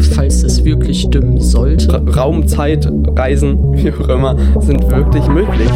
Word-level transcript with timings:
falls 0.00 0.42
es 0.42 0.64
wirklich 0.64 1.02
stimmen 1.02 1.40
sollte. 1.40 1.92
Ra 1.92 2.22
Raum, 2.22 2.46
Zeit, 2.46 2.90
Reisen, 3.16 3.58
wie 3.74 3.92
auch 3.92 4.08
immer, 4.08 4.36
sind 4.60 4.90
wirklich 4.90 5.26
möglich. 5.28 5.68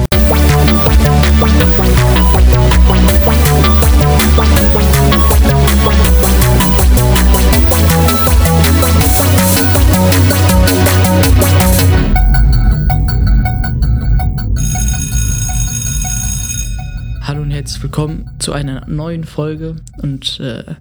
Willkommen 17.84 18.34
zu 18.38 18.54
einer 18.54 18.86
neuen 18.86 19.24
Folge 19.24 19.76
und 19.98 20.40
äh, 20.40 20.76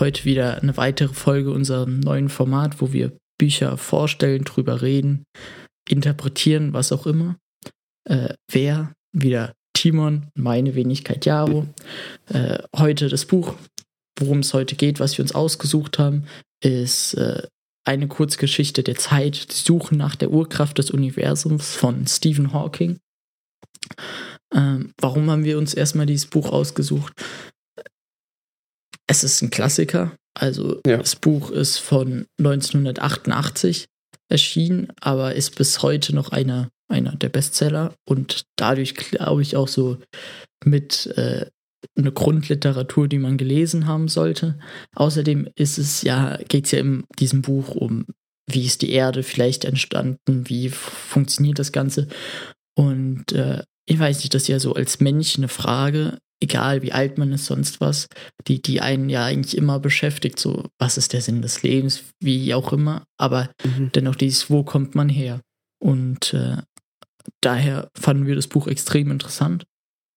heute 0.00 0.24
wieder 0.24 0.60
eine 0.60 0.76
weitere 0.76 1.14
Folge 1.14 1.52
unserem 1.52 2.00
neuen 2.00 2.28
Format, 2.28 2.80
wo 2.80 2.92
wir 2.92 3.16
Bücher 3.38 3.76
vorstellen, 3.76 4.42
drüber 4.42 4.82
reden, 4.82 5.22
interpretieren, 5.88 6.72
was 6.72 6.90
auch 6.90 7.06
immer. 7.06 7.36
Äh, 8.10 8.34
wer? 8.50 8.92
Wieder 9.12 9.54
Timon, 9.72 10.26
meine 10.34 10.74
Wenigkeit 10.74 11.24
Jaro. 11.26 11.68
Äh, 12.26 12.58
heute 12.76 13.08
das 13.08 13.24
Buch, 13.24 13.54
worum 14.18 14.40
es 14.40 14.52
heute 14.52 14.74
geht, 14.74 14.98
was 14.98 15.16
wir 15.16 15.22
uns 15.22 15.36
ausgesucht 15.36 16.00
haben, 16.00 16.24
ist 16.60 17.14
äh, 17.14 17.46
eine 17.86 18.08
Kurzgeschichte 18.08 18.82
der 18.82 18.96
Zeit, 18.96 19.52
die 19.52 19.62
Suche 19.64 19.94
nach 19.94 20.16
der 20.16 20.32
Urkraft 20.32 20.78
des 20.78 20.90
Universums 20.90 21.76
von 21.76 22.04
Stephen 22.08 22.52
Hawking. 22.52 22.98
Ähm, 24.54 24.92
warum 25.00 25.30
haben 25.30 25.44
wir 25.44 25.58
uns 25.58 25.74
erstmal 25.74 26.06
dieses 26.06 26.26
Buch 26.26 26.50
ausgesucht? 26.50 27.12
Es 29.06 29.24
ist 29.24 29.42
ein 29.42 29.50
Klassiker. 29.50 30.14
Also 30.34 30.80
Ja. 30.86 30.98
das 30.98 31.16
Buch 31.16 31.50
ist 31.50 31.78
von 31.78 32.26
1988 32.38 33.86
erschienen, 34.30 34.88
aber 35.00 35.34
ist 35.34 35.56
bis 35.56 35.82
heute 35.82 36.14
noch 36.14 36.30
einer, 36.30 36.68
einer 36.88 37.16
der 37.16 37.28
Bestseller 37.30 37.94
und 38.06 38.44
dadurch 38.56 38.94
glaube 38.94 39.42
ich 39.42 39.56
auch 39.56 39.68
so 39.68 39.98
mit 40.64 41.06
äh, 41.16 41.46
eine 41.96 42.12
Grundliteratur, 42.12 43.08
die 43.08 43.18
man 43.18 43.38
gelesen 43.38 43.86
haben 43.86 44.08
sollte. 44.08 44.58
Außerdem 44.94 45.48
ist 45.54 45.78
es 45.78 46.02
ja, 46.02 46.36
geht 46.48 46.66
es 46.66 46.72
ja 46.72 46.80
in 46.80 47.04
diesem 47.18 47.42
Buch 47.42 47.70
um, 47.70 48.04
wie 48.50 48.64
ist 48.64 48.82
die 48.82 48.90
Erde 48.90 49.22
vielleicht 49.22 49.64
entstanden, 49.64 50.48
wie 50.48 50.68
funktioniert 50.68 51.58
das 51.58 51.72
Ganze. 51.72 52.08
Und 52.76 53.32
äh, 53.32 53.62
ich 53.88 53.98
weiß 53.98 54.18
nicht, 54.18 54.34
das 54.34 54.42
ist 54.42 54.48
ja 54.48 54.58
so 54.60 54.74
als 54.74 55.00
Mensch 55.00 55.36
eine 55.38 55.48
Frage, 55.48 56.18
egal 56.42 56.82
wie 56.82 56.92
alt 56.92 57.18
man 57.18 57.32
ist, 57.32 57.46
sonst 57.46 57.80
was, 57.80 58.06
die, 58.46 58.60
die 58.62 58.80
einen 58.80 59.08
ja 59.08 59.24
eigentlich 59.24 59.56
immer 59.56 59.80
beschäftigt, 59.80 60.38
so 60.38 60.66
was 60.78 60.96
ist 60.98 61.12
der 61.12 61.20
Sinn 61.22 61.42
des 61.42 61.62
Lebens, 61.62 62.04
wie 62.22 62.54
auch 62.54 62.72
immer, 62.72 63.04
aber 63.18 63.50
Mhm. 63.64 63.90
dennoch 63.94 64.14
dieses, 64.14 64.50
wo 64.50 64.62
kommt 64.62 64.94
man 64.94 65.08
her? 65.08 65.40
Und 65.82 66.34
äh, 66.34 66.56
daher 67.40 67.88
fanden 67.98 68.26
wir 68.26 68.34
das 68.36 68.46
Buch 68.46 68.66
extrem 68.66 69.10
interessant 69.10 69.64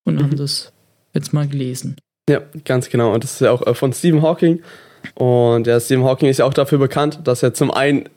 und 0.06 0.22
haben 0.22 0.32
Mhm. 0.32 0.38
das 0.38 0.74
jetzt 1.14 1.34
mal 1.34 1.48
gelesen. 1.48 1.96
Ja, 2.30 2.42
ganz 2.66 2.90
genau. 2.90 3.14
Und 3.14 3.24
das 3.24 3.34
ist 3.34 3.42
ja 3.42 3.52
auch 3.52 3.66
äh, 3.66 3.74
von 3.74 3.94
Stephen 3.94 4.22
Hawking. 4.22 4.62
Und 5.16 5.66
ja, 5.68 5.80
Stephen 5.80 6.04
Hawking 6.04 6.30
ist 6.30 6.38
ja 6.38 6.46
auch 6.46 6.54
dafür 6.54 6.78
bekannt, 6.78 7.22
dass 7.24 7.42
er 7.44 7.54
zum 7.54 7.72
einen 7.72 8.08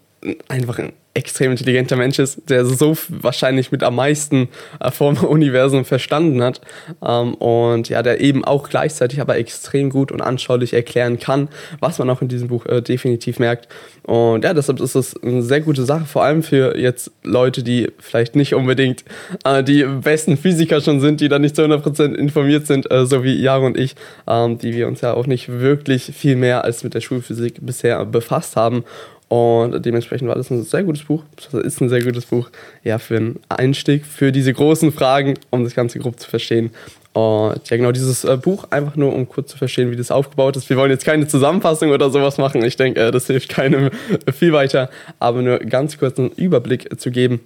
einfach 0.49 0.79
ein 0.79 0.93
extrem 1.15 1.53
intelligenter 1.53 1.95
Mensch 1.97 2.19
ist, 2.19 2.51
der 2.51 2.67
so 2.67 2.97
wahrscheinlich 3.09 3.71
mit 3.71 3.85
am 3.85 3.95
meisten 3.95 4.49
äh, 4.81 4.91
vom 4.91 5.17
Universum 5.25 5.85
verstanden 5.85 6.43
hat. 6.43 6.61
Ähm, 7.03 7.35
und 7.35 7.89
ja, 7.89 8.03
der 8.03 8.21
eben 8.21 8.45
auch 8.45 8.69
gleichzeitig 8.69 9.21
aber 9.21 9.37
extrem 9.37 9.91
gut 9.91 10.11
und 10.11 10.21
anschaulich 10.21 10.75
erklären 10.75 11.19
kann, 11.21 11.49
was 11.79 11.99
man 11.99 12.11
auch 12.11 12.21
in 12.21 12.29
diesem 12.29 12.49
Buch 12.49 12.67
äh, 12.67 12.83
definitiv 12.83 13.39
merkt. 13.39 13.69
Und 14.03 14.45
ja, 14.45 14.53
deshalb 14.53 14.81
ist 14.81 14.97
es 14.97 15.17
eine 15.23 15.43
sehr 15.43 15.61
gute 15.61 15.85
Sache, 15.85 16.05
vor 16.05 16.25
allem 16.25 16.43
für 16.43 16.77
jetzt 16.77 17.13
Leute, 17.23 17.63
die 17.63 17.91
vielleicht 18.01 18.35
nicht 18.35 18.55
unbedingt 18.55 19.05
äh, 19.45 19.63
die 19.63 19.85
besten 19.85 20.37
Physiker 20.37 20.81
schon 20.81 21.01
sind, 21.01 21.21
die 21.21 21.29
da 21.29 21.39
nicht 21.39 21.55
zu 21.55 21.63
100% 21.63 22.15
informiert 22.15 22.67
sind, 22.67 22.89
so 23.05 23.23
wie 23.23 23.41
Jaro 23.41 23.67
und 23.67 23.79
ich, 23.79 23.95
ähm, 24.27 24.59
die 24.59 24.75
wir 24.75 24.89
uns 24.89 25.01
ja 25.01 25.15
auch 25.15 25.27
nicht 25.27 25.49
wirklich 25.49 26.13
viel 26.15 26.37
mehr 26.37 26.65
als 26.65 26.85
mit 26.85 26.95
der 26.95 27.01
Schulphysik 27.01 27.59
bisher 27.61 28.05
befasst 28.05 28.57
haben. 28.57 28.85
Und 29.29 29.85
dementsprechend 29.85 30.29
war 30.29 30.37
das 30.37 30.51
ein 30.51 30.63
sehr 30.63 30.85
gutes 30.85 31.03
Buch. 31.03 31.23
Das 31.37 31.65
ist 31.65 31.81
ein 31.81 31.89
sehr 31.89 32.03
gutes 32.03 32.27
Buch, 32.27 32.51
ja, 32.85 32.99
für 32.99 33.17
einen 33.17 33.41
Einstieg, 33.49 34.05
für 34.05 34.33
diese 34.33 34.53
großen 34.53 34.93
Fragen, 34.93 35.35
um 35.51 35.65
das 35.65 35.75
Ganze 35.75 35.99
grob 35.99 36.21
zu 36.21 36.29
verstehen. 36.29 36.71
Und 37.15 37.71
ja, 37.71 37.77
genau, 37.77 37.93
dieses 37.93 38.25
äh, 38.25 38.37
Buch, 38.37 38.65
einfach 38.71 38.97
nur 38.97 39.15
um 39.15 39.29
kurz 39.29 39.53
zu 39.53 39.57
verstehen, 39.57 39.91
wie 39.93 39.97
das 39.97 40.11
aufgebaut 40.11 40.57
ist. 40.57 40.69
Wir 40.69 40.77
wollen 40.77 40.91
jetzt 40.91 41.05
keine 41.05 41.29
Zusammenfassung 41.29 41.91
oder 41.91 42.11
sowas 42.11 42.39
machen. 42.39 42.65
Ich 42.65 42.77
denke, 42.77 43.01
äh, 43.01 43.11
das 43.13 43.29
hilft 43.29 43.49
keinem 43.51 43.91
viel 44.33 44.53
weiter. 44.53 44.91
Aber 45.21 45.41
nur 45.41 45.59
ganz 45.61 45.97
kurz 45.97 46.19
einen 46.19 46.31
Überblick 46.31 47.01
zu 47.01 47.13
geben. 47.13 47.41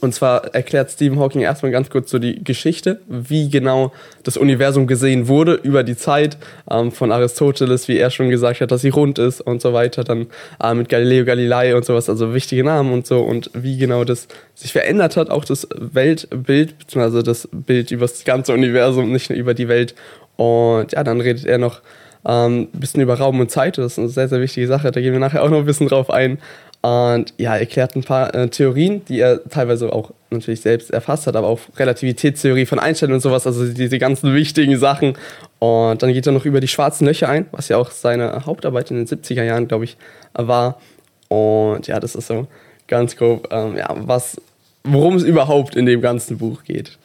Und 0.00 0.14
zwar 0.14 0.54
erklärt 0.54 0.90
Stephen 0.90 1.18
Hawking 1.18 1.42
erstmal 1.42 1.70
ganz 1.70 1.90
kurz 1.90 2.10
so 2.10 2.18
die 2.18 2.42
Geschichte, 2.42 3.00
wie 3.08 3.50
genau 3.50 3.92
das 4.22 4.36
Universum 4.36 4.86
gesehen 4.86 5.28
wurde 5.28 5.54
über 5.54 5.82
die 5.84 5.96
Zeit 5.96 6.38
ähm, 6.70 6.92
von 6.92 7.12
Aristoteles, 7.12 7.88
wie 7.88 7.98
er 7.98 8.10
schon 8.10 8.30
gesagt 8.30 8.62
hat, 8.62 8.70
dass 8.70 8.80
sie 8.80 8.88
rund 8.88 9.18
ist 9.18 9.42
und 9.42 9.60
so 9.60 9.74
weiter, 9.74 10.02
dann 10.02 10.28
äh, 10.62 10.74
mit 10.74 10.88
Galileo 10.88 11.24
Galilei 11.26 11.76
und 11.76 11.84
sowas, 11.84 12.08
also 12.08 12.32
wichtige 12.32 12.64
Namen 12.64 12.92
und 12.92 13.06
so 13.06 13.20
und 13.20 13.50
wie 13.52 13.76
genau 13.76 14.04
das 14.04 14.28
sich 14.54 14.72
verändert 14.72 15.16
hat, 15.16 15.28
auch 15.28 15.44
das 15.44 15.68
Weltbild, 15.74 16.78
beziehungsweise 16.78 17.22
das 17.22 17.48
Bild 17.52 17.90
über 17.90 18.06
das 18.06 18.24
ganze 18.24 18.54
Universum, 18.54 19.12
nicht 19.12 19.28
nur 19.28 19.38
über 19.38 19.52
die 19.52 19.68
Welt. 19.68 19.94
Und 20.36 20.92
ja, 20.92 21.04
dann 21.04 21.20
redet 21.20 21.44
er 21.44 21.58
noch 21.58 21.82
ähm, 22.24 22.68
ein 22.72 22.80
bisschen 22.80 23.02
über 23.02 23.14
Raum 23.14 23.40
und 23.40 23.50
Zeit, 23.50 23.76
das 23.76 23.92
ist 23.92 23.98
eine 23.98 24.08
sehr, 24.08 24.28
sehr 24.28 24.40
wichtige 24.40 24.66
Sache, 24.66 24.90
da 24.90 25.00
gehen 25.00 25.12
wir 25.12 25.20
nachher 25.20 25.42
auch 25.42 25.50
noch 25.50 25.58
ein 25.58 25.66
bisschen 25.66 25.88
drauf 25.88 26.08
ein. 26.10 26.38
Und 26.82 27.32
ja, 27.38 27.56
erklärt 27.56 27.94
ein 27.94 28.02
paar 28.02 28.34
äh, 28.34 28.48
Theorien, 28.48 29.04
die 29.04 29.20
er 29.20 29.48
teilweise 29.48 29.92
auch 29.92 30.10
natürlich 30.30 30.62
selbst 30.62 30.90
erfasst 30.90 31.28
hat, 31.28 31.36
aber 31.36 31.46
auch 31.46 31.60
Relativitätstheorie 31.76 32.66
von 32.66 32.80
Einstein 32.80 33.12
und 33.12 33.20
sowas, 33.20 33.46
also 33.46 33.72
diese 33.72 34.00
ganzen 34.00 34.34
wichtigen 34.34 34.76
Sachen. 34.76 35.16
Und 35.60 36.02
dann 36.02 36.12
geht 36.12 36.26
er 36.26 36.32
noch 36.32 36.44
über 36.44 36.60
die 36.60 36.66
schwarzen 36.66 37.06
Löcher 37.06 37.28
ein, 37.28 37.46
was 37.52 37.68
ja 37.68 37.76
auch 37.76 37.92
seine 37.92 38.46
Hauptarbeit 38.46 38.90
in 38.90 38.96
den 38.96 39.06
70er 39.06 39.44
Jahren, 39.44 39.68
glaube 39.68 39.84
ich, 39.84 39.96
war. 40.34 40.80
Und 41.28 41.86
ja, 41.86 42.00
das 42.00 42.16
ist 42.16 42.26
so 42.26 42.48
ganz 42.88 43.14
grob, 43.14 43.46
ähm, 43.52 43.76
ja, 43.76 43.88
was, 43.94 44.40
worum 44.82 45.14
es 45.14 45.22
überhaupt 45.22 45.76
in 45.76 45.86
dem 45.86 46.00
ganzen 46.00 46.38
Buch 46.38 46.64
geht. 46.64 46.98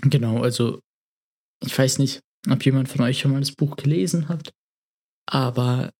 Genau, 0.00 0.40
also 0.40 0.80
ich 1.62 1.78
weiß 1.78 1.98
nicht, 1.98 2.20
ob 2.50 2.64
jemand 2.64 2.88
von 2.88 3.02
euch 3.02 3.18
schon 3.18 3.32
mal 3.32 3.40
das 3.40 3.52
Buch 3.52 3.76
gelesen 3.76 4.30
hat, 4.30 4.52
aber 5.26 5.90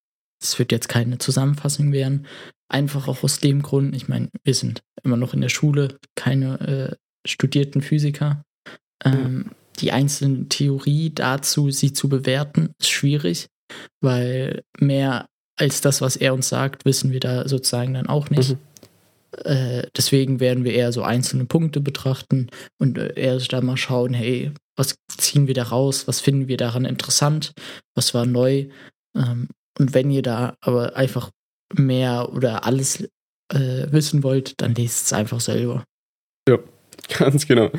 es 0.42 0.58
wird 0.58 0.72
jetzt 0.72 0.88
keine 0.88 1.18
Zusammenfassung 1.18 1.92
werden. 1.92 2.26
Einfach 2.68 3.08
auch 3.08 3.22
aus 3.24 3.38
dem 3.40 3.62
Grund, 3.62 3.94
ich 3.94 4.08
meine, 4.08 4.28
wir 4.44 4.54
sind 4.54 4.82
immer 5.02 5.16
noch 5.16 5.34
in 5.34 5.40
der 5.40 5.48
Schule, 5.48 5.98
keine 6.14 6.60
äh, 6.60 6.96
studierten 7.26 7.82
Physiker. 7.82 8.44
Ähm, 9.04 9.50
Die 9.80 9.92
einzelne 9.92 10.48
Theorie 10.48 11.10
dazu, 11.10 11.70
sie 11.70 11.92
zu 11.92 12.08
bewerten, 12.08 12.74
ist 12.78 12.90
schwierig, 12.90 13.48
weil 14.00 14.62
mehr 14.78 15.26
als 15.56 15.80
das, 15.80 16.00
was 16.00 16.16
er 16.16 16.34
uns 16.34 16.48
sagt, 16.48 16.84
wissen 16.84 17.12
wir 17.12 17.20
da 17.20 17.48
sozusagen 17.48 17.94
dann 17.94 18.06
auch 18.06 18.30
nicht. 18.30 18.50
Mhm. 18.50 18.58
Äh, 19.44 19.86
deswegen 19.96 20.40
werden 20.40 20.64
wir 20.64 20.74
eher 20.74 20.92
so 20.92 21.02
einzelne 21.02 21.44
Punkte 21.44 21.80
betrachten 21.80 22.48
und 22.78 22.98
äh, 22.98 23.12
erst 23.16 23.52
da 23.52 23.60
mal 23.60 23.76
schauen, 23.76 24.12
hey, 24.12 24.52
was 24.76 24.96
ziehen 25.16 25.46
wir 25.46 25.54
da 25.54 25.64
raus, 25.64 26.08
was 26.08 26.20
finden 26.20 26.48
wir 26.48 26.56
daran 26.56 26.84
interessant, 26.84 27.52
was 27.94 28.12
war 28.12 28.26
neu. 28.26 28.66
Ähm, 29.14 29.48
und 29.78 29.94
wenn 29.94 30.10
ihr 30.10 30.22
da 30.22 30.54
aber 30.60 30.96
einfach 30.96 31.30
mehr 31.74 32.32
oder 32.32 32.64
alles 32.64 33.02
äh, 33.52 33.86
wissen 33.90 34.22
wollt, 34.22 34.60
dann 34.60 34.74
lest 34.74 35.06
es 35.06 35.12
einfach 35.12 35.40
selber. 35.40 35.84
Ganz 37.18 37.46
genau. 37.46 37.70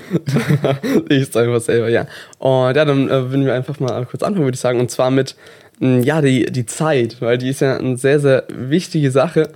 ich 1.09 1.24
es 1.24 1.35
einfach 1.35 1.62
selber, 1.62 1.90
ja. 1.90 2.07
Und 2.40 2.75
ja, 2.75 2.85
dann 2.85 3.07
äh, 3.07 3.29
würden 3.29 3.46
wir 3.46 3.53
einfach 3.53 3.79
mal 3.79 4.06
kurz 4.06 4.24
anfangen, 4.24 4.46
würde 4.46 4.56
ich 4.56 4.62
sagen. 4.62 4.79
Und 4.79 4.91
zwar 4.91 5.12
mit, 5.12 5.35
mh, 5.79 6.03
ja, 6.03 6.22
die, 6.22 6.46
die 6.46 6.66
Zeit, 6.66 7.22
weil 7.22 7.38
die 7.38 7.50
ist 7.50 7.62
ja 7.62 7.78
eine 7.78 7.97
sehr, 7.97 8.19
sehr 8.19 8.46
wichtige 8.50 9.11
Sache, 9.11 9.49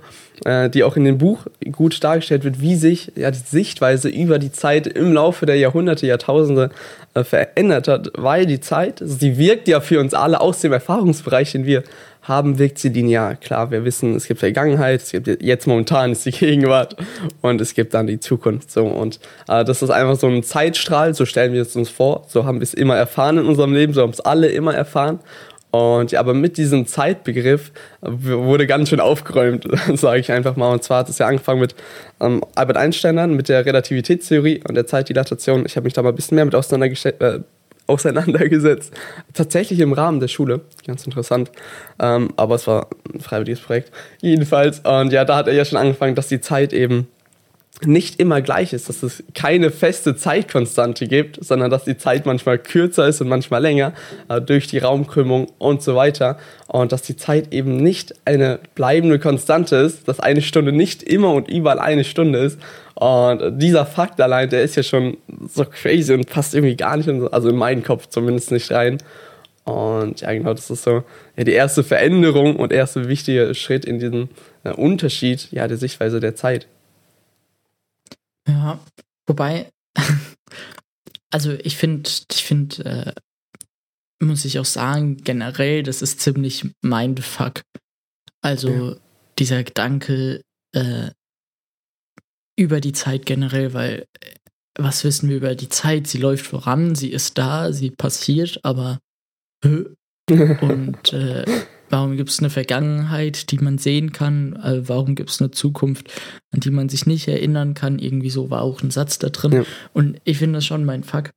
äh, 0.44 0.70
die 0.70 0.84
auch 0.84 0.96
in 0.96 1.04
dem 1.04 1.18
Buch 1.18 1.46
gut 1.72 2.02
dargestellt 2.02 2.44
wird, 2.44 2.60
wie 2.60 2.76
sich 2.76 3.12
ja 3.16 3.30
die 3.30 3.38
Sichtweise 3.38 4.08
über 4.08 4.38
die 4.38 4.52
Zeit 4.52 4.86
im 4.86 5.12
Laufe 5.12 5.46
der 5.46 5.56
Jahrhunderte, 5.56 6.06
Jahrtausende 6.06 6.70
äh, 7.14 7.24
verändert 7.24 7.88
hat, 7.88 8.10
weil 8.16 8.46
die 8.46 8.60
Zeit, 8.60 9.02
sie 9.04 9.38
wirkt 9.38 9.68
ja 9.68 9.80
für 9.80 10.00
uns 10.00 10.14
alle 10.14 10.40
aus 10.40 10.60
dem 10.60 10.72
Erfahrungsbereich, 10.72 11.52
den 11.52 11.66
wir 11.66 11.82
haben, 12.28 12.58
wirkt 12.58 12.78
sie 12.78 12.88
linear. 12.88 13.36
Klar, 13.36 13.70
wir 13.70 13.84
wissen, 13.84 14.14
es 14.14 14.26
gibt 14.26 14.40
Vergangenheit, 14.40 15.02
es 15.02 15.12
gibt 15.12 15.42
jetzt 15.42 15.66
momentan 15.66 16.12
ist 16.12 16.24
die 16.26 16.30
Gegenwart 16.32 16.96
und 17.40 17.60
es 17.60 17.74
gibt 17.74 17.94
dann 17.94 18.06
die 18.06 18.20
Zukunft. 18.20 18.70
So 18.70 18.86
und 18.86 19.20
äh, 19.48 19.64
das 19.64 19.82
ist 19.82 19.90
einfach 19.90 20.16
so 20.16 20.26
ein 20.26 20.42
Zeitstrahl. 20.42 21.14
So 21.14 21.26
stellen 21.26 21.52
wir 21.52 21.62
es 21.62 21.76
uns 21.76 21.90
vor. 21.90 22.24
So 22.28 22.44
haben 22.44 22.58
wir 22.60 22.64
es 22.64 22.74
immer 22.74 22.96
erfahren 22.96 23.38
in 23.38 23.46
unserem 23.46 23.72
Leben. 23.72 23.92
So 23.92 24.02
haben 24.02 24.10
es 24.10 24.20
alle 24.20 24.48
immer 24.48 24.74
erfahren. 24.74 25.20
Und 25.70 26.12
ja, 26.12 26.20
aber 26.20 26.32
mit 26.32 26.56
diesem 26.56 26.86
Zeitbegriff 26.86 27.72
äh, 28.00 28.08
wurde 28.10 28.66
ganz 28.66 28.88
schön 28.88 29.00
aufgeräumt, 29.00 29.66
sage 29.94 30.20
ich 30.20 30.32
einfach 30.32 30.56
mal. 30.56 30.72
Und 30.72 30.82
zwar 30.82 31.00
hat 31.00 31.08
es 31.08 31.18
ja 31.18 31.26
angefangen 31.26 31.60
mit 31.60 31.74
ähm, 32.20 32.42
Albert 32.54 32.76
Einstein 32.76 33.16
dann, 33.16 33.34
mit 33.34 33.48
der 33.48 33.66
Relativitätstheorie 33.66 34.62
und 34.66 34.74
der 34.74 34.86
Zeitdilatation. 34.86 35.66
Ich 35.66 35.76
habe 35.76 35.84
mich 35.84 35.92
da 35.92 36.02
mal 36.02 36.10
ein 36.10 36.14
bisschen 36.14 36.36
mehr 36.36 36.44
mit 36.44 36.54
auseinandergestellt, 36.54 37.20
äh, 37.20 37.40
auseinandergesetzt. 37.86 38.92
Tatsächlich 39.34 39.80
im 39.80 39.92
Rahmen 39.92 40.20
der 40.20 40.28
Schule. 40.28 40.62
Ganz 40.86 41.06
interessant. 41.06 41.50
Ähm, 42.00 42.30
aber 42.36 42.56
es 42.56 42.66
war 42.66 42.88
ein 43.12 43.20
freiwilliges 43.20 43.60
Projekt. 43.60 43.92
Jedenfalls, 44.20 44.80
und 44.80 45.12
ja, 45.12 45.24
da 45.24 45.36
hat 45.36 45.48
er 45.48 45.54
ja 45.54 45.64
schon 45.64 45.78
angefangen, 45.78 46.14
dass 46.14 46.28
die 46.28 46.40
Zeit 46.40 46.72
eben 46.72 47.08
nicht 47.84 48.18
immer 48.20 48.40
gleich 48.40 48.72
ist, 48.72 48.88
dass 48.88 49.02
es 49.02 49.22
keine 49.34 49.70
feste 49.70 50.16
Zeitkonstante 50.16 51.06
gibt, 51.06 51.44
sondern 51.44 51.70
dass 51.70 51.84
die 51.84 51.98
Zeit 51.98 52.24
manchmal 52.24 52.58
kürzer 52.58 53.06
ist 53.06 53.20
und 53.20 53.28
manchmal 53.28 53.60
länger 53.60 53.92
äh, 54.28 54.40
durch 54.40 54.66
die 54.66 54.78
Raumkrümmung 54.78 55.48
und 55.58 55.82
so 55.82 55.94
weiter. 55.94 56.38
Und 56.68 56.92
dass 56.92 57.02
die 57.02 57.16
Zeit 57.16 57.52
eben 57.52 57.76
nicht 57.76 58.14
eine 58.24 58.60
bleibende 58.74 59.18
Konstante 59.18 59.76
ist, 59.76 60.08
dass 60.08 60.20
eine 60.20 60.42
Stunde 60.42 60.72
nicht 60.72 61.02
immer 61.02 61.32
und 61.32 61.48
überall 61.48 61.78
eine 61.78 62.04
Stunde 62.04 62.38
ist. 62.38 62.58
Und 62.94 63.60
dieser 63.60 63.84
Fakt 63.84 64.20
allein, 64.20 64.48
der 64.48 64.62
ist 64.62 64.76
ja 64.76 64.82
schon 64.82 65.18
so 65.46 65.64
crazy 65.64 66.14
und 66.14 66.30
passt 66.30 66.54
irgendwie 66.54 66.76
gar 66.76 66.96
nicht, 66.96 67.08
in, 67.08 67.28
also 67.28 67.50
in 67.50 67.56
meinen 67.56 67.82
Kopf 67.82 68.06
zumindest 68.08 68.52
nicht 68.52 68.72
rein. 68.72 68.98
Und 69.64 70.20
ja 70.20 70.32
genau, 70.32 70.54
das 70.54 70.70
ist 70.70 70.84
so 70.84 71.02
ja, 71.36 71.44
die 71.44 71.52
erste 71.52 71.82
Veränderung 71.84 72.56
und 72.56 72.72
erste 72.72 73.08
wichtige 73.08 73.54
Schritt 73.54 73.84
in 73.84 73.98
diesem 73.98 74.28
äh, 74.64 74.70
Unterschied 74.70 75.48
ja 75.50 75.68
der 75.68 75.76
Sichtweise 75.76 76.20
der 76.20 76.36
Zeit. 76.36 76.68
Ja, 78.48 78.80
wobei, 79.26 79.70
also 81.30 81.52
ich 81.52 81.76
finde, 81.76 82.10
ich 82.32 82.44
finde, 82.44 82.84
äh, 82.84 83.14
muss 84.24 84.44
ich 84.44 84.58
auch 84.58 84.64
sagen, 84.64 85.18
generell, 85.18 85.82
das 85.82 86.02
ist 86.02 86.20
ziemlich 86.20 86.66
mindfuck. 86.82 87.62
Also 88.40 88.70
ja. 88.70 88.96
dieser 89.38 89.64
Gedanke 89.64 90.42
äh, 90.72 91.10
über 92.56 92.80
die 92.80 92.92
Zeit 92.92 93.26
generell, 93.26 93.74
weil 93.74 94.06
äh, 94.20 94.34
was 94.78 95.04
wissen 95.04 95.28
wir 95.28 95.36
über 95.36 95.54
die 95.54 95.68
Zeit? 95.68 96.06
Sie 96.06 96.18
läuft 96.18 96.46
voran, 96.46 96.94
sie 96.94 97.10
ist 97.10 97.38
da, 97.38 97.72
sie 97.72 97.90
passiert, 97.90 98.60
aber 98.62 99.00
und 99.64 101.12
äh, 101.12 101.44
Warum 101.96 102.18
gibt 102.18 102.28
es 102.28 102.40
eine 102.40 102.50
Vergangenheit, 102.50 103.50
die 103.50 103.56
man 103.56 103.78
sehen 103.78 104.12
kann? 104.12 104.54
Äh, 104.56 104.86
warum 104.86 105.14
gibt 105.14 105.30
es 105.30 105.40
eine 105.40 105.50
Zukunft, 105.50 106.12
an 106.52 106.60
die 106.60 106.70
man 106.70 106.90
sich 106.90 107.06
nicht 107.06 107.26
erinnern 107.26 107.72
kann? 107.72 107.98
Irgendwie 107.98 108.28
so 108.28 108.50
war 108.50 108.60
auch 108.60 108.82
ein 108.82 108.90
Satz 108.90 109.18
da 109.18 109.30
drin. 109.30 109.52
Ja. 109.52 109.64
Und 109.94 110.20
ich 110.24 110.36
finde 110.36 110.58
das 110.58 110.66
schon 110.66 110.84
mein 110.84 111.04
Fuck. 111.04 111.30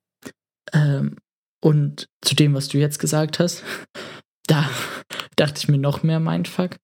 Ähm, 0.74 1.16
und 1.64 2.10
zu 2.22 2.36
dem, 2.36 2.56
was 2.56 2.68
du 2.68 2.78
jetzt 2.78 3.00
gesagt 3.00 3.40
hast, 3.40 3.64
da 4.48 4.70
dachte 5.38 5.60
ich 5.60 5.70
mir 5.70 5.78
noch 5.78 6.04
mehr 6.04 6.20
mein 6.20 6.44
Fuck. 6.44 6.76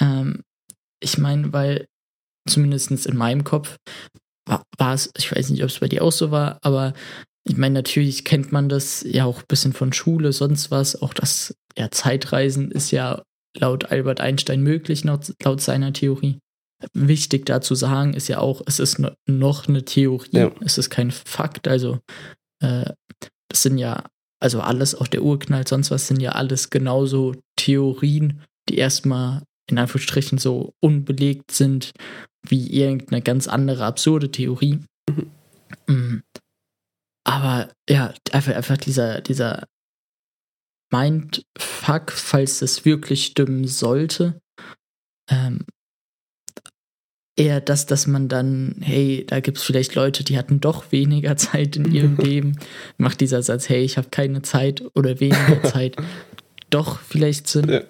Ähm, 0.00 0.42
ich 0.98 1.18
meine, 1.18 1.52
weil 1.52 1.86
zumindest 2.48 2.90
in 3.04 3.18
meinem 3.18 3.44
Kopf 3.44 3.76
war 4.46 4.94
es, 4.94 5.10
ich 5.18 5.30
weiß 5.30 5.50
nicht, 5.50 5.62
ob 5.62 5.68
es 5.68 5.80
bei 5.80 5.88
dir 5.88 6.02
auch 6.02 6.12
so 6.12 6.30
war, 6.30 6.58
aber 6.62 6.94
ich 7.46 7.56
meine, 7.56 7.74
natürlich 7.74 8.24
kennt 8.24 8.52
man 8.52 8.68
das 8.68 9.04
ja 9.06 9.24
auch 9.24 9.40
ein 9.40 9.48
bisschen 9.48 9.72
von 9.72 9.92
Schule, 9.92 10.32
sonst 10.32 10.70
was. 10.70 11.00
Auch 11.00 11.12
das 11.12 11.54
ja, 11.76 11.90
Zeitreisen 11.90 12.70
ist 12.70 12.90
ja 12.90 13.22
laut 13.56 13.90
Albert 13.90 14.20
Einstein 14.20 14.62
möglich, 14.62 15.04
laut, 15.04 15.32
laut 15.42 15.60
seiner 15.60 15.92
Theorie. 15.92 16.38
Wichtig 16.92 17.46
dazu 17.46 17.74
sagen 17.74 18.14
ist 18.14 18.28
ja 18.28 18.38
auch, 18.38 18.62
es 18.66 18.78
ist 18.78 19.00
noch 19.26 19.68
eine 19.68 19.84
Theorie, 19.84 20.28
ja. 20.32 20.52
es 20.60 20.78
ist 20.78 20.90
kein 20.90 21.10
Fakt. 21.10 21.68
Also, 21.68 22.00
äh, 22.60 22.90
das 23.48 23.62
sind 23.62 23.78
ja, 23.78 24.04
also 24.40 24.60
alles, 24.60 24.94
auch 24.94 25.06
der 25.06 25.22
Urknall, 25.22 25.66
sonst 25.66 25.90
was, 25.90 26.08
sind 26.08 26.20
ja 26.20 26.32
alles 26.32 26.70
genauso 26.70 27.34
Theorien, 27.56 28.42
die 28.68 28.76
erstmal 28.76 29.42
in 29.70 29.78
Anführungsstrichen 29.78 30.38
so 30.38 30.72
unbelegt 30.80 31.52
sind 31.52 31.92
wie 32.46 32.66
irgendeine 32.70 33.22
ganz 33.22 33.48
andere 33.48 33.84
absurde 33.84 34.30
Theorie. 34.30 34.80
Mhm. 35.86 36.22
Aber 37.24 37.70
ja, 37.88 38.12
einfach, 38.32 38.54
einfach 38.54 38.76
dieser, 38.76 39.20
dieser 39.20 39.66
Mindfuck, 40.92 42.12
falls 42.12 42.60
das 42.60 42.84
wirklich 42.84 43.26
stimmen 43.26 43.66
sollte. 43.66 44.40
Ähm, 45.28 45.64
eher 47.36 47.60
das, 47.60 47.86
dass 47.86 48.06
man 48.06 48.28
dann, 48.28 48.76
hey, 48.80 49.24
da 49.26 49.40
gibt 49.40 49.58
es 49.58 49.64
vielleicht 49.64 49.94
Leute, 49.94 50.22
die 50.22 50.38
hatten 50.38 50.60
doch 50.60 50.92
weniger 50.92 51.36
Zeit 51.38 51.76
in 51.76 51.90
ihrem 51.90 52.16
Leben. 52.18 52.58
Macht 52.96 53.20
dieser 53.20 53.42
Satz, 53.42 53.68
hey, 53.68 53.82
ich 53.82 53.96
habe 53.96 54.10
keine 54.10 54.42
Zeit 54.42 54.82
oder 54.94 55.20
weniger 55.20 55.62
Zeit, 55.64 55.96
doch 56.70 57.00
vielleicht 57.00 57.48
Sinn. 57.48 57.68
Ja. 57.68 57.80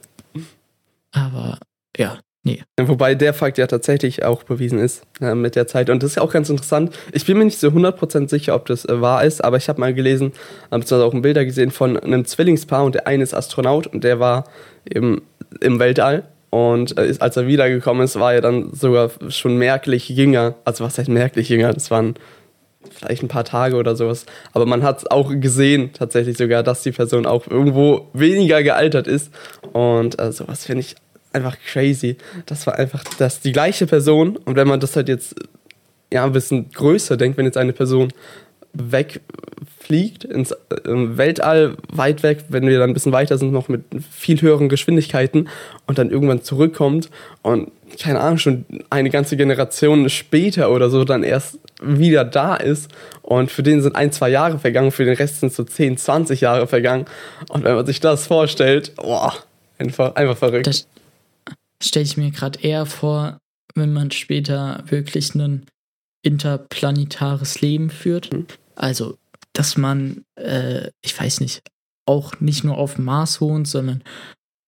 Aber 1.12 1.58
ja, 1.96 2.18
Nee. 2.46 2.62
Wobei 2.78 3.14
der 3.14 3.32
Fakt 3.32 3.56
ja 3.56 3.66
tatsächlich 3.66 4.22
auch 4.22 4.42
bewiesen 4.42 4.78
ist 4.78 5.02
äh, 5.22 5.34
mit 5.34 5.56
der 5.56 5.66
Zeit. 5.66 5.88
Und 5.88 6.02
das 6.02 6.10
ist 6.10 6.16
ja 6.16 6.22
auch 6.22 6.32
ganz 6.32 6.50
interessant. 6.50 6.94
Ich 7.12 7.24
bin 7.24 7.38
mir 7.38 7.46
nicht 7.46 7.58
so 7.58 7.68
100% 7.68 8.28
sicher, 8.28 8.54
ob 8.54 8.66
das 8.66 8.84
äh, 8.84 9.00
wahr 9.00 9.24
ist, 9.24 9.42
aber 9.42 9.56
ich 9.56 9.70
habe 9.70 9.80
mal 9.80 9.94
gelesen, 9.94 10.32
äh, 10.70 10.78
beziehungsweise 10.78 11.06
auch 11.06 11.14
ein 11.14 11.22
Bilder 11.22 11.46
gesehen 11.46 11.70
von 11.70 11.96
einem 11.96 12.26
Zwillingspaar 12.26 12.84
und 12.84 12.96
der 12.96 13.06
eine 13.06 13.22
ist 13.22 13.32
Astronaut 13.32 13.86
und 13.86 14.04
der 14.04 14.20
war 14.20 14.44
eben 14.84 15.22
im 15.60 15.78
Weltall. 15.78 16.24
Und 16.50 16.98
äh, 16.98 17.14
als 17.18 17.36
er 17.38 17.46
wiedergekommen 17.46 18.04
ist, 18.04 18.20
war 18.20 18.34
er 18.34 18.42
dann 18.42 18.74
sogar 18.74 19.10
schon 19.28 19.56
merklich 19.56 20.10
jünger. 20.10 20.54
Also 20.66 20.84
was 20.84 20.98
heißt 20.98 21.08
merklich 21.08 21.48
jünger? 21.48 21.72
Das 21.72 21.90
waren 21.90 22.14
vielleicht 22.90 23.22
ein 23.22 23.28
paar 23.28 23.44
Tage 23.44 23.76
oder 23.76 23.96
sowas. 23.96 24.26
Aber 24.52 24.66
man 24.66 24.82
hat 24.82 25.10
auch 25.10 25.30
gesehen, 25.30 25.94
tatsächlich 25.94 26.36
sogar, 26.36 26.62
dass 26.62 26.82
die 26.82 26.92
Person 26.92 27.24
auch 27.24 27.46
irgendwo 27.48 28.10
weniger 28.12 28.62
gealtert 28.62 29.06
ist. 29.06 29.32
Und 29.72 30.20
äh, 30.20 30.30
sowas 30.30 30.66
finde 30.66 30.80
ich 30.80 30.96
einfach 31.34 31.56
crazy. 31.66 32.16
Das 32.46 32.66
war 32.66 32.78
einfach 32.78 33.04
das 33.18 33.40
die 33.40 33.52
gleiche 33.52 33.86
Person. 33.86 34.36
Und 34.36 34.56
wenn 34.56 34.68
man 34.68 34.80
das 34.80 34.96
halt 34.96 35.08
jetzt 35.08 35.34
ja 36.12 36.24
ein 36.24 36.32
bisschen 36.32 36.70
größer 36.70 37.16
denkt, 37.16 37.36
wenn 37.36 37.44
jetzt 37.44 37.56
eine 37.56 37.72
Person 37.72 38.12
wegfliegt 38.74 40.24
ins 40.24 40.54
Weltall 40.84 41.76
weit 41.92 42.22
weg, 42.22 42.44
wenn 42.48 42.66
wir 42.66 42.78
dann 42.78 42.90
ein 42.90 42.94
bisschen 42.94 43.12
weiter 43.12 43.38
sind, 43.38 43.52
noch 43.52 43.68
mit 43.68 43.82
viel 44.10 44.40
höheren 44.40 44.68
Geschwindigkeiten 44.68 45.48
und 45.86 45.98
dann 45.98 46.10
irgendwann 46.10 46.42
zurückkommt 46.42 47.08
und 47.42 47.70
keine 48.00 48.20
Ahnung, 48.20 48.38
schon 48.38 48.64
eine 48.90 49.10
ganze 49.10 49.36
Generation 49.36 50.08
später 50.10 50.72
oder 50.72 50.90
so 50.90 51.04
dann 51.04 51.22
erst 51.22 51.58
wieder 51.80 52.24
da 52.24 52.56
ist 52.56 52.90
und 53.22 53.52
für 53.52 53.62
den 53.62 53.80
sind 53.80 53.94
ein, 53.94 54.10
zwei 54.10 54.28
Jahre 54.28 54.58
vergangen, 54.58 54.90
für 54.90 55.04
den 55.04 55.14
Rest 55.14 55.40
sind 55.40 55.52
so 55.52 55.62
10, 55.62 55.96
20 55.96 56.40
Jahre 56.40 56.66
vergangen 56.66 57.04
und 57.50 57.62
wenn 57.62 57.76
man 57.76 57.86
sich 57.86 58.00
das 58.00 58.26
vorstellt, 58.26 58.96
boah, 58.96 59.34
einfach, 59.78 60.16
einfach 60.16 60.36
verrückt. 60.36 60.66
Das, 60.66 60.88
stelle 61.86 62.04
ich 62.04 62.16
mir 62.16 62.30
gerade 62.30 62.60
eher 62.60 62.86
vor, 62.86 63.38
wenn 63.74 63.92
man 63.92 64.10
später 64.10 64.84
wirklich 64.86 65.34
ein 65.34 65.66
interplanetares 66.22 67.60
Leben 67.60 67.90
führt. 67.90 68.32
Mhm. 68.32 68.46
Also, 68.74 69.18
dass 69.52 69.76
man, 69.76 70.24
äh, 70.36 70.90
ich 71.02 71.18
weiß 71.18 71.40
nicht, 71.40 71.62
auch 72.06 72.40
nicht 72.40 72.64
nur 72.64 72.76
auf 72.76 72.94
dem 72.94 73.04
Mars 73.04 73.40
wohnt, 73.40 73.68
sondern 73.68 74.02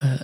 äh, 0.01 0.19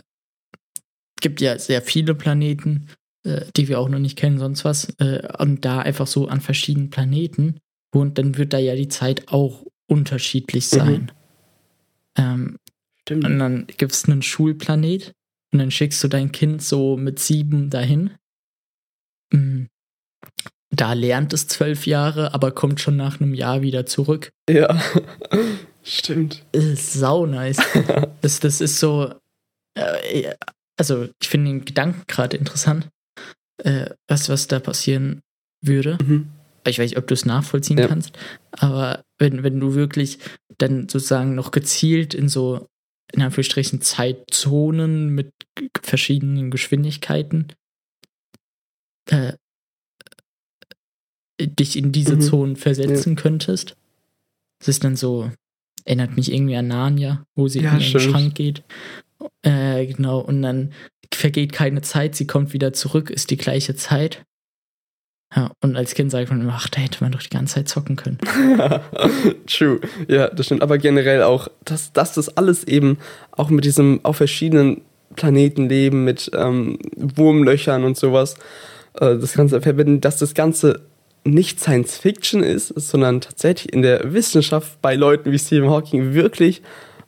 gibt 1.21 1.41
ja 1.41 1.59
sehr 1.59 1.83
viele 1.83 2.15
Planeten, 2.15 2.89
äh, 3.25 3.47
die 3.57 3.69
wir 3.69 3.79
auch 3.81 3.89
noch 3.89 3.99
nicht 3.99 4.19
kennen, 4.19 4.39
sonst 4.39 4.65
was. 4.65 4.91
Äh, 4.99 5.29
und 5.39 5.65
da 5.65 5.81
einfach 5.81 6.07
so 6.07 6.29
an 6.29 6.41
verschiedenen 6.41 6.91
Planeten 6.91 7.59
wohnt, 7.93 8.19
dann 8.19 8.37
wird 8.37 8.53
da 8.53 8.59
ja 8.59 8.75
die 8.75 8.89
Zeit 8.89 9.29
auch 9.29 9.65
unterschiedlich 9.87 10.71
mhm. 10.73 10.77
sein. 10.77 11.01
Mhm. 11.03 11.09
Ähm, 12.17 12.57
Stimmt. 13.03 13.25
Und 13.25 13.39
dann 13.39 13.67
gibt 13.67 13.93
es 13.93 14.05
einen 14.05 14.23
Schulplanet, 14.23 15.13
und 15.53 15.59
dann 15.59 15.71
schickst 15.71 16.03
du 16.03 16.09
dein 16.09 16.33
Kind 16.33 16.63
so 16.63 16.97
mit 16.97 17.19
sieben 17.19 17.71
dahin. 17.71 18.13
Mm. 19.33 19.65
Da 20.75 20.95
lernt 20.95 21.35
es 21.35 21.47
zwölf 21.49 21.87
Jahre, 21.87 22.33
aber 22.33 22.51
kommt 22.51 22.81
schon 22.81 22.97
nach 22.97 23.21
einem 23.21 23.35
Jahr 23.35 23.61
wieder 23.61 23.85
zurück. 23.85 24.33
Ja, 24.49 24.83
stimmt. 25.83 26.47
Ist 26.53 26.95
sau 26.95 27.27
nice. 27.27 27.59
das, 28.23 28.41
das 28.41 28.63
ist 28.63 28.79
so. 28.79 29.15
Äh, 29.75 30.35
also, 30.79 31.09
ich 31.21 31.29
finde 31.29 31.51
den 31.51 31.65
Gedanken 31.67 32.05
gerade 32.09 32.39
interessant, 32.39 32.89
äh, 33.63 33.91
was, 34.09 34.31
was 34.31 34.47
da 34.47 34.61
passieren 34.61 35.21
würde. 35.61 35.99
Mhm. 36.03 36.31
Ich 36.67 36.79
weiß 36.79 36.91
nicht, 36.91 36.99
ob 36.99 37.07
du 37.07 37.15
es 37.15 37.27
nachvollziehen 37.27 37.79
ja. 37.79 37.89
kannst, 37.89 38.17
aber 38.53 39.03
wenn, 39.19 39.43
wenn 39.43 39.61
du 39.61 39.75
wirklich 39.75 40.21
dann 40.59 40.89
sozusagen 40.89 41.35
noch 41.35 41.51
gezielt 41.51 42.15
in 42.15 42.29
so 42.29 42.69
in 43.13 43.23
Anführungsstrichen 43.23 43.81
Zeitzonen 43.81 45.11
mit 45.11 45.33
verschiedenen 45.83 46.51
Geschwindigkeiten 46.51 47.49
äh, 49.11 49.35
dich 51.41 51.77
in 51.77 51.93
diese 51.93 52.17
mhm. 52.17 52.21
Zonen 52.21 52.57
versetzen 52.57 53.17
ja. 53.17 53.23
könntest. 53.23 53.77
Das 54.59 54.69
ist 54.69 54.85
dann 54.85 54.97
so, 54.97 55.31
erinnert 55.85 56.17
mich 56.17 56.33
irgendwie 56.33 56.57
an 56.57 56.69
Narnia, 56.69 57.27
wo 57.35 57.49
sie 57.49 57.61
ja, 57.61 57.73
in 57.73 57.81
den 57.81 58.01
Schrank 58.01 58.35
geht. 58.35 58.63
Äh, 59.43 59.87
genau, 59.87 60.21
und 60.21 60.43
dann 60.43 60.73
vergeht 61.13 61.53
keine 61.53 61.83
Zeit, 61.83 62.15
sie 62.15 62.27
kommt 62.27 62.53
wieder 62.53 62.73
zurück, 62.73 63.11
ist 63.11 63.31
die 63.31 63.37
gleiche 63.37 63.75
Zeit. 63.75 64.25
Ja, 65.35 65.51
und 65.63 65.77
als 65.77 65.95
Kind 65.95 66.11
sagt 66.11 66.31
man 66.31 66.43
immer, 66.43 66.55
ach, 66.57 66.69
da 66.69 66.81
hätte 66.81 67.03
man 67.03 67.13
doch 67.13 67.23
die 67.23 67.31
ganze 67.31 67.55
Zeit 67.55 67.69
zocken 67.69 67.97
können. 67.97 68.19
True, 69.47 69.81
ja, 70.07 70.29
das 70.29 70.47
stimmt. 70.47 70.63
Aber 70.63 70.77
generell 70.77 71.23
auch, 71.23 71.49
dass, 71.65 71.93
dass 71.93 72.13
das 72.13 72.37
alles 72.37 72.65
eben 72.65 72.99
auch 73.31 73.49
mit 73.49 73.65
diesem 73.65 74.01
auf 74.03 74.17
verschiedenen 74.17 74.83
Planeten 75.17 75.69
leben, 75.69 76.05
mit 76.05 76.31
ähm, 76.35 76.79
Wurmlöchern 76.97 77.85
und 77.85 77.97
sowas, 77.97 78.35
äh, 78.95 79.17
das 79.17 79.33
Ganze 79.33 79.61
verbinden, 79.63 80.01
dass 80.01 80.19
das 80.19 80.35
Ganze 80.35 80.83
nicht 81.25 81.61
Science 81.61 81.97
Fiction 81.97 82.43
ist, 82.43 82.69
sondern 82.69 83.21
tatsächlich 83.21 83.73
in 83.73 83.83
der 83.83 84.13
Wissenschaft 84.13 84.83
bei 84.83 84.97
Leuten 84.97 85.33
wie 85.33 85.39
Stephen 85.39 85.71
Hawking 85.71 86.15
wirklich 86.15 86.63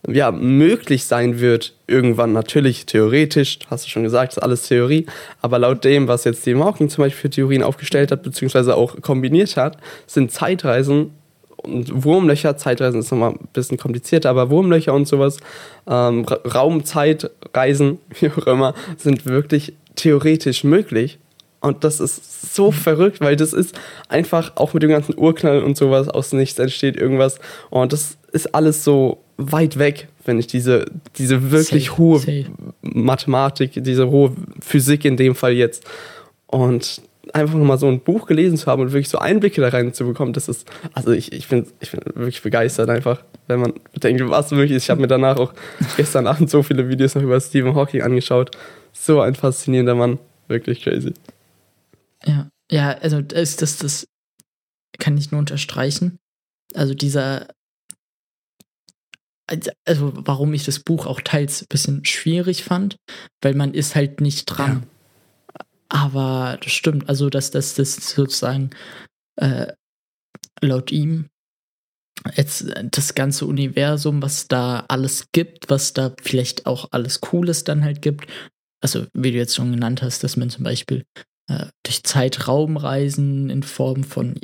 ja, 0.08 0.30
möglich 0.30 1.04
sein 1.04 1.40
wird, 1.40 1.74
irgendwann 1.86 2.32
natürlich 2.32 2.86
theoretisch, 2.86 3.58
hast 3.70 3.86
du 3.86 3.90
schon 3.90 4.02
gesagt, 4.02 4.32
ist 4.32 4.38
alles 4.38 4.68
Theorie, 4.68 5.06
aber 5.40 5.58
laut 5.58 5.84
dem, 5.84 6.08
was 6.08 6.24
jetzt 6.24 6.42
Stephen 6.42 6.62
Hawking 6.62 6.88
zum 6.88 7.04
Beispiel 7.04 7.22
für 7.22 7.30
Theorien 7.30 7.62
aufgestellt 7.62 8.10
hat, 8.12 8.22
beziehungsweise 8.22 8.76
auch 8.76 9.00
kombiniert 9.00 9.56
hat, 9.56 9.78
sind 10.06 10.30
Zeitreisen 10.30 11.12
und 11.64 12.04
Wurmlöcher, 12.04 12.56
Zeitreisen 12.56 13.00
ist 13.00 13.10
nochmal 13.10 13.30
ein 13.30 13.48
bisschen 13.52 13.78
komplizierter, 13.78 14.30
aber 14.30 14.50
Wurmlöcher 14.50 14.92
und 14.92 15.08
sowas, 15.08 15.38
ähm, 15.88 16.24
Raumzeitreisen, 16.24 17.98
wie 18.20 18.30
auch 18.30 18.46
immer, 18.46 18.74
sind 18.98 19.26
wirklich 19.26 19.74
theoretisch 19.96 20.64
möglich. 20.64 21.18
Und 21.64 21.82
das 21.82 21.98
ist 21.98 22.54
so 22.54 22.70
verrückt, 22.70 23.22
weil 23.22 23.36
das 23.36 23.54
ist 23.54 23.74
einfach 24.10 24.52
auch 24.56 24.74
mit 24.74 24.82
dem 24.82 24.90
ganzen 24.90 25.16
Urknall 25.16 25.62
und 25.62 25.78
sowas 25.78 26.10
aus 26.10 26.34
nichts 26.34 26.58
entsteht 26.58 26.94
irgendwas. 26.94 27.38
Und 27.70 27.94
das 27.94 28.18
ist 28.32 28.54
alles 28.54 28.84
so 28.84 29.22
weit 29.38 29.78
weg, 29.78 30.08
wenn 30.26 30.38
ich 30.38 30.46
diese, 30.46 30.84
diese 31.16 31.50
wirklich 31.50 31.86
safe, 31.86 31.98
hohe 31.98 32.18
safe. 32.18 32.44
Mathematik, 32.82 33.82
diese 33.82 34.10
hohe 34.10 34.32
Physik 34.60 35.06
in 35.06 35.16
dem 35.16 35.34
Fall 35.34 35.52
jetzt. 35.52 35.84
Und 36.46 37.00
einfach 37.32 37.54
nochmal 37.54 37.78
so 37.78 37.88
ein 37.88 38.00
Buch 38.00 38.26
gelesen 38.26 38.58
zu 38.58 38.66
haben 38.66 38.82
und 38.82 38.92
wirklich 38.92 39.08
so 39.08 39.16
Einblicke 39.16 39.62
da 39.62 39.68
rein 39.70 39.94
zu 39.94 40.04
bekommen, 40.04 40.34
das 40.34 40.50
ist, 40.50 40.70
also 40.92 41.12
ich, 41.12 41.32
ich 41.32 41.48
bin 41.48 41.66
ich 41.80 41.92
bin 41.92 42.00
wirklich 42.14 42.42
begeistert 42.42 42.90
einfach, 42.90 43.24
wenn 43.48 43.60
man 43.60 43.72
denkt, 43.96 44.22
was 44.28 44.50
wirklich 44.50 44.72
ist. 44.72 44.82
Ich 44.82 44.90
habe 44.90 45.00
mir 45.00 45.08
danach 45.08 45.38
auch 45.38 45.54
gestern 45.96 46.26
Abend 46.26 46.50
so 46.50 46.62
viele 46.62 46.90
Videos 46.90 47.14
noch 47.14 47.22
über 47.22 47.40
Stephen 47.40 47.74
Hawking 47.74 48.02
angeschaut. 48.02 48.50
So 48.92 49.22
ein 49.22 49.34
faszinierender 49.34 49.94
Mann, 49.94 50.18
wirklich 50.46 50.82
crazy. 50.82 51.14
Ja, 52.26 52.50
ja, 52.70 52.92
also 52.98 53.20
das, 53.20 53.56
das, 53.56 53.78
das 53.78 54.06
kann 54.98 55.16
ich 55.16 55.30
nur 55.30 55.38
unterstreichen. 55.38 56.18
Also 56.74 56.94
dieser, 56.94 57.48
also 59.84 60.12
warum 60.14 60.54
ich 60.54 60.64
das 60.64 60.80
Buch 60.80 61.06
auch 61.06 61.20
teils 61.20 61.62
ein 61.62 61.66
bisschen 61.68 62.04
schwierig 62.04 62.64
fand, 62.64 62.96
weil 63.42 63.54
man 63.54 63.74
ist 63.74 63.94
halt 63.94 64.20
nicht 64.20 64.46
dran. 64.46 64.82
Ja. 64.82 64.88
Aber 65.88 66.58
das 66.62 66.72
stimmt, 66.72 67.08
also 67.08 67.30
dass 67.30 67.50
das, 67.50 67.74
das 67.74 67.94
sozusagen 67.94 68.70
äh, 69.36 69.72
laut 70.60 70.90
ihm 70.90 71.28
jetzt 72.34 72.64
das 72.90 73.14
ganze 73.14 73.46
Universum, 73.46 74.22
was 74.22 74.48
da 74.48 74.84
alles 74.88 75.28
gibt, 75.32 75.68
was 75.68 75.92
da 75.92 76.14
vielleicht 76.22 76.66
auch 76.66 76.88
alles 76.92 77.20
Cooles 77.20 77.64
dann 77.64 77.84
halt 77.84 78.02
gibt. 78.02 78.26
Also 78.80 79.06
wie 79.12 79.32
du 79.32 79.38
jetzt 79.38 79.54
schon 79.54 79.72
genannt 79.72 80.02
hast, 80.02 80.24
dass 80.24 80.36
man 80.36 80.50
zum 80.50 80.64
Beispiel 80.64 81.04
äh, 81.48 81.66
durch 81.82 82.02
Zeitraumreisen 82.04 83.50
in 83.50 83.62
Form 83.62 84.04
von, 84.04 84.38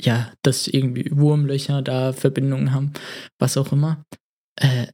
ja, 0.00 0.32
dass 0.42 0.66
irgendwie 0.66 1.10
Wurmlöcher 1.10 1.82
da 1.82 2.12
Verbindungen 2.12 2.72
haben, 2.72 2.92
was 3.38 3.56
auch 3.56 3.72
immer. 3.72 4.04
Äh, 4.56 4.86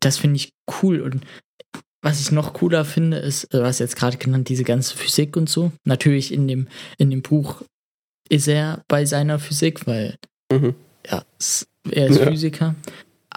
das 0.00 0.18
finde 0.18 0.36
ich 0.36 0.52
cool. 0.82 1.00
Und 1.00 1.24
was 2.02 2.20
ich 2.20 2.32
noch 2.32 2.54
cooler 2.54 2.84
finde, 2.84 3.18
ist, 3.18 3.52
äh, 3.54 3.62
was 3.62 3.78
jetzt 3.78 3.96
gerade 3.96 4.16
genannt, 4.16 4.48
diese 4.48 4.64
ganze 4.64 4.96
Physik 4.96 5.36
und 5.36 5.48
so. 5.48 5.72
Natürlich 5.84 6.32
in 6.32 6.48
dem, 6.48 6.68
in 6.98 7.10
dem 7.10 7.22
Buch 7.22 7.62
ist 8.28 8.48
er 8.48 8.84
bei 8.88 9.04
seiner 9.04 9.38
Physik, 9.38 9.86
weil 9.86 10.16
mhm. 10.50 10.74
ja, 11.06 11.24
er 11.90 12.06
ist 12.06 12.18
ja. 12.18 12.26
Physiker. 12.26 12.74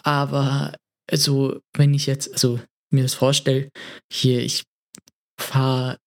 Aber 0.04 0.76
also, 1.10 1.60
wenn 1.76 1.94
ich 1.94 2.06
jetzt, 2.06 2.32
also 2.34 2.60
mir 2.92 3.04
das 3.04 3.14
vorstelle, 3.14 3.70
hier, 4.12 4.42
ich 4.42 4.64
fahre 5.40 5.98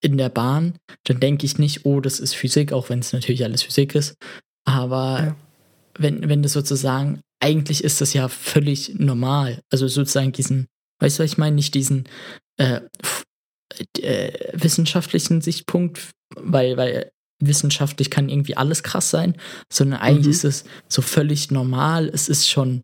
in 0.00 0.16
der 0.16 0.28
Bahn, 0.28 0.78
dann 1.04 1.20
denke 1.20 1.46
ich 1.46 1.58
nicht, 1.58 1.84
oh, 1.84 2.00
das 2.00 2.20
ist 2.20 2.34
Physik, 2.34 2.72
auch 2.72 2.88
wenn 2.88 3.00
es 3.00 3.12
natürlich 3.12 3.44
alles 3.44 3.62
Physik 3.62 3.94
ist. 3.94 4.16
Aber 4.64 5.20
ja. 5.20 5.36
wenn, 5.98 6.28
wenn 6.28 6.42
das 6.42 6.52
sozusagen, 6.52 7.20
eigentlich 7.40 7.84
ist 7.84 8.00
das 8.00 8.14
ja 8.14 8.28
völlig 8.28 8.94
normal. 8.98 9.60
Also 9.70 9.88
sozusagen 9.88 10.32
diesen, 10.32 10.66
weißt 11.00 11.18
du, 11.18 11.22
was 11.22 11.32
ich 11.32 11.38
meine? 11.38 11.56
Nicht 11.56 11.74
diesen 11.74 12.08
äh, 12.56 12.80
äh, 13.98 14.32
wissenschaftlichen 14.52 15.40
Sichtpunkt, 15.40 16.10
weil, 16.36 16.76
weil 16.76 17.10
wissenschaftlich 17.40 18.10
kann 18.10 18.28
irgendwie 18.28 18.56
alles 18.56 18.82
krass 18.82 19.10
sein, 19.10 19.36
sondern 19.70 20.00
eigentlich 20.00 20.26
mhm. 20.26 20.32
ist 20.32 20.44
es 20.44 20.64
so 20.88 21.02
völlig 21.02 21.50
normal. 21.50 22.08
Es 22.12 22.28
ist 22.28 22.48
schon 22.48 22.82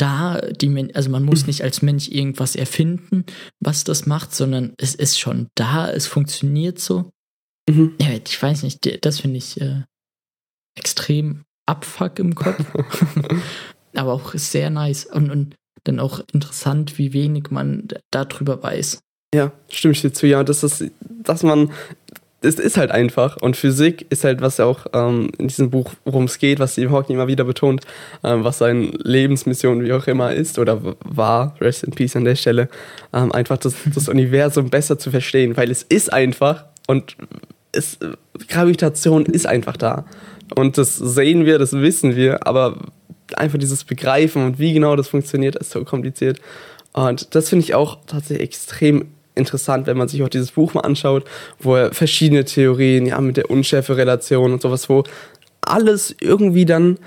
da, 0.00 0.40
die, 0.40 0.94
also 0.94 1.10
man 1.10 1.24
muss 1.24 1.46
nicht 1.46 1.62
als 1.62 1.82
Mensch 1.82 2.08
irgendwas 2.08 2.56
erfinden, 2.56 3.24
was 3.60 3.84
das 3.84 4.06
macht, 4.06 4.34
sondern 4.34 4.72
es 4.78 4.94
ist 4.94 5.20
schon 5.20 5.48
da, 5.54 5.90
es 5.90 6.06
funktioniert 6.06 6.78
so. 6.78 7.10
Mhm. 7.68 7.96
Ja, 8.00 8.08
ich 8.12 8.42
weiß 8.42 8.62
nicht, 8.62 9.04
das 9.04 9.20
finde 9.20 9.36
ich 9.36 9.60
äh, 9.60 9.82
extrem 10.74 11.44
abfuck 11.66 12.18
im 12.18 12.34
Kopf. 12.34 12.64
Aber 13.94 14.12
auch 14.12 14.34
sehr 14.34 14.70
nice 14.70 15.04
und, 15.04 15.30
und 15.30 15.54
dann 15.84 16.00
auch 16.00 16.20
interessant, 16.32 16.96
wie 16.98 17.12
wenig 17.12 17.50
man 17.50 17.88
darüber 18.10 18.62
weiß. 18.62 19.00
Ja, 19.34 19.52
stimme 19.68 19.92
ich 19.92 20.00
dir 20.00 20.12
zu. 20.12 20.26
Ja, 20.26 20.44
das 20.44 20.62
ist, 20.62 20.84
dass 21.22 21.42
man 21.42 21.72
es 22.42 22.54
ist 22.54 22.76
halt 22.76 22.90
einfach. 22.90 23.36
Und 23.36 23.56
Physik 23.56 24.06
ist 24.10 24.24
halt, 24.24 24.40
was 24.40 24.58
ja 24.58 24.64
auch 24.64 24.86
ähm, 24.92 25.30
in 25.38 25.48
diesem 25.48 25.70
Buch, 25.70 25.92
worum 26.04 26.24
es 26.24 26.38
geht, 26.38 26.58
was 26.58 26.72
Stephen 26.72 26.92
Hawking 26.92 27.16
immer 27.16 27.28
wieder 27.28 27.44
betont, 27.44 27.82
ähm, 28.24 28.44
was 28.44 28.58
seine 28.58 28.86
Lebensmission 29.02 29.84
wie 29.84 29.92
auch 29.92 30.06
immer 30.06 30.32
ist 30.32 30.58
oder 30.58 30.80
war, 31.04 31.54
rest 31.60 31.84
in 31.84 31.92
peace 31.92 32.16
an 32.16 32.24
der 32.24 32.36
Stelle, 32.36 32.68
ähm, 33.12 33.32
einfach 33.32 33.58
das, 33.58 33.74
das 33.94 34.08
Universum 34.08 34.70
besser 34.70 34.98
zu 34.98 35.10
verstehen, 35.10 35.56
weil 35.56 35.70
es 35.70 35.82
ist 35.82 36.12
einfach 36.12 36.64
und 36.86 37.16
es, 37.72 37.98
Gravitation 38.48 39.26
ist 39.26 39.46
einfach 39.46 39.76
da. 39.76 40.06
Und 40.56 40.78
das 40.78 40.96
sehen 40.96 41.44
wir, 41.44 41.58
das 41.58 41.72
wissen 41.72 42.16
wir, 42.16 42.46
aber 42.46 42.78
einfach 43.36 43.58
dieses 43.58 43.84
Begreifen 43.84 44.44
und 44.44 44.58
wie 44.58 44.72
genau 44.72 44.96
das 44.96 45.08
funktioniert, 45.08 45.56
ist 45.56 45.70
so 45.70 45.84
kompliziert. 45.84 46.40
Und 46.92 47.34
das 47.34 47.48
finde 47.48 47.64
ich 47.64 47.74
auch 47.74 47.98
tatsächlich 48.06 48.48
extrem 48.48 49.06
interessant, 49.34 49.86
wenn 49.86 49.96
man 49.96 50.08
sich 50.08 50.22
auch 50.22 50.28
dieses 50.28 50.52
Buch 50.52 50.74
mal 50.74 50.80
anschaut, 50.80 51.24
wo 51.58 51.76
er 51.76 51.92
verschiedene 51.92 52.44
Theorien, 52.44 53.06
ja, 53.06 53.20
mit 53.20 53.36
der 53.36 53.50
Unschärfe-Relation 53.50 54.52
und 54.52 54.62
sowas, 54.62 54.88
wo 54.88 55.04
alles 55.60 56.14
irgendwie 56.20 56.64
dann 56.64 56.98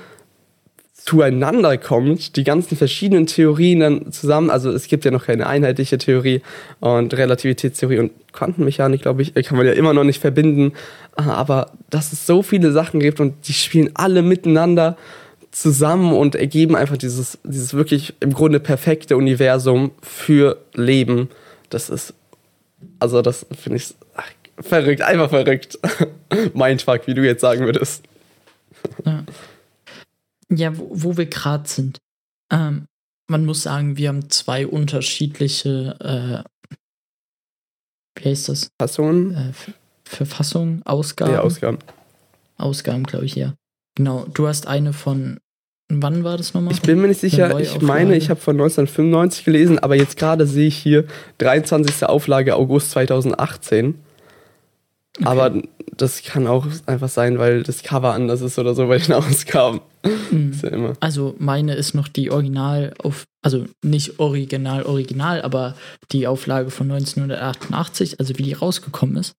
zueinander 0.96 1.77
kommt, 1.77 2.38
die 2.38 2.46
ganzen 2.46 2.77
verschiedenen 2.77 3.27
Theorien 3.27 3.82
dann 3.82 4.12
zusammen, 4.13 4.50
also 4.50 4.72
es 4.72 4.88
gibt 4.88 5.03
ja 5.03 5.12
noch 5.12 5.25
keine 5.25 5.48
einheitliche 5.48 5.98
Theorie 5.98 6.42
und 6.80 7.13
Relativitätstheorie 7.13 8.00
und 8.00 8.12
Quantenmechanik, 8.32 9.01
glaube 9.01 9.22
ich, 9.22 9.34
kann 9.34 9.58
man 9.58 9.65
ja 9.65 9.74
immer 9.74 9.94
noch 9.94 10.06
nicht 10.06 10.22
verbinden, 10.22 10.72
aber 11.15 11.72
dass 11.89 12.13
es 12.13 12.25
so 12.25 12.42
viele 12.42 12.72
Sachen 12.72 13.01
gibt 13.01 13.20
und 13.20 13.48
die 13.50 13.53
spielen 13.53 13.89
alle 13.96 14.22
miteinander 14.22 14.96
zusammen 15.51 16.13
und 16.13 16.36
ergeben 16.36 16.75
einfach 16.75 16.98
dieses, 16.98 17.38
dieses 17.44 17.74
wirklich 17.74 18.13
im 18.22 18.34
Grunde 18.34 18.62
perfekte 18.62 19.18
Universum 19.18 19.92
für 20.01 20.58
Leben. 20.74 21.30
Das 21.74 21.89
ist 21.89 22.13
also 23.00 23.22
das 23.22 23.46
finde 23.51 23.77
ich 23.77 23.94
ach, 24.15 24.32
verrückt, 24.60 25.01
einfach 25.01 25.30
verrückt. 25.30 25.77
Mindfuck, 26.53 27.08
wie 27.08 27.13
du 27.13 27.25
jetzt 27.25 27.42
sagen 27.42 27.65
würdest. 27.65 28.03
Ja, 29.06 29.24
ja 30.50 30.77
wo, 30.77 30.89
wo 30.92 31.18
wir 31.18 31.25
gerade 31.25 31.68
sind. 31.68 32.00
Ähm, 32.51 32.86
man 33.27 33.46
muss 33.46 33.63
sagen, 33.63 33.98
wir 33.98 34.10
haben 34.10 34.30
zwei 34.30 34.68
unterschiedliche, 34.68 35.96
äh, 36.00 36.75
wie 38.20 38.30
heißt 38.30 38.50
das? 38.50 38.70
Fassungen? 38.80 39.36
Äh, 39.36 39.53
Verfassungen, 40.06 40.84
Ausgaben. 40.84 41.34
Ja, 41.34 41.42
Ausgaben. 41.42 41.80
Ausgaben, 42.58 43.03
glaube 43.03 43.25
ich, 43.25 43.36
ja. 43.36 43.56
Genau, 43.96 44.25
du 44.25 44.48
hast 44.48 44.68
eine 44.68 44.94
von 44.94 45.39
Wann 45.90 46.24
war 46.24 46.38
das 46.38 46.54
nochmal? 46.54 46.74
Ich 46.74 46.82
bin 46.82 47.02
mir 47.02 47.08
nicht 47.08 47.20
sicher. 47.20 47.60
Ich 47.60 47.82
meine, 47.82 48.16
ich 48.16 48.30
habe 48.30 48.40
von 48.40 48.56
1995 48.56 49.46
gelesen, 49.46 49.80
aber 49.80 49.96
jetzt 49.96 50.18
gerade 50.18 50.48
sehe 50.48 50.68
ich 50.68 50.78
hier 50.78 51.06
23. 51.40 52.06
Auflage 52.06 52.56
August 52.56 52.92
2018. 52.92 53.96
Okay. 55.16 55.25
Aber 55.25 55.62
das 55.96 56.24
kann 56.24 56.48
auch 56.48 56.66
einfach 56.88 57.10
sein, 57.10 57.38
weil 57.38 57.62
das 57.62 57.84
Cover 57.84 58.13
anders 58.13 58.42
ist 58.42 58.58
oder 58.58 58.74
so 58.74 58.88
bei 58.88 58.98
den 58.98 59.13
Ausgaben. 59.13 59.82
Mhm. 60.32 60.60
Ja 60.63 60.94
also 61.00 61.36
meine 61.38 61.75
ist 61.75 61.94
noch 61.94 62.08
die 62.08 62.32
Original 62.32 62.94
auf, 62.98 63.25
also 63.44 63.66
nicht 63.84 64.20
original, 64.20 64.84
original, 64.84 65.42
aber 65.44 65.75
die 66.12 66.28
Auflage 66.28 66.72
von 66.72 66.92
1988, 66.92 68.20
also 68.20 68.38
wie 68.38 68.44
die 68.44 68.54
rausgekommen 68.54 69.18
ist. 69.18 69.34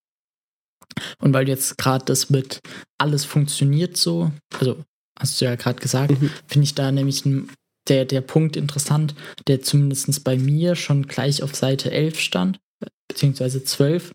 Und 1.18 1.34
weil 1.34 1.48
jetzt 1.48 1.76
gerade 1.76 2.04
das 2.04 2.30
mit 2.30 2.60
alles 2.98 3.24
funktioniert 3.24 3.96
so, 3.96 4.30
also 4.58 4.76
hast 5.18 5.40
du 5.40 5.44
ja 5.44 5.54
gerade 5.54 5.80
gesagt, 5.80 6.20
mhm. 6.20 6.30
finde 6.46 6.64
ich 6.64 6.74
da 6.74 6.90
nämlich 6.90 7.24
ein, 7.24 7.50
der, 7.88 8.04
der 8.04 8.20
Punkt 8.20 8.56
interessant, 8.56 9.14
der 9.46 9.62
zumindest 9.62 10.24
bei 10.24 10.36
mir 10.36 10.74
schon 10.74 11.06
gleich 11.06 11.42
auf 11.42 11.54
Seite 11.54 11.90
11 11.90 12.18
stand, 12.18 12.60
beziehungsweise 13.08 13.62
12, 13.62 14.12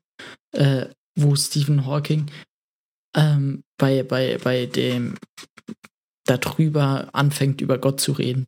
äh, 0.53 0.87
wo 1.15 1.35
Stephen 1.35 1.85
Hawking 1.85 2.31
ähm, 3.15 3.63
bei, 3.77 4.03
bei, 4.03 4.37
bei 4.43 4.65
dem 4.65 5.15
darüber 6.25 7.09
anfängt, 7.13 7.61
über 7.61 7.77
Gott 7.77 7.99
zu 7.99 8.11
reden. 8.11 8.47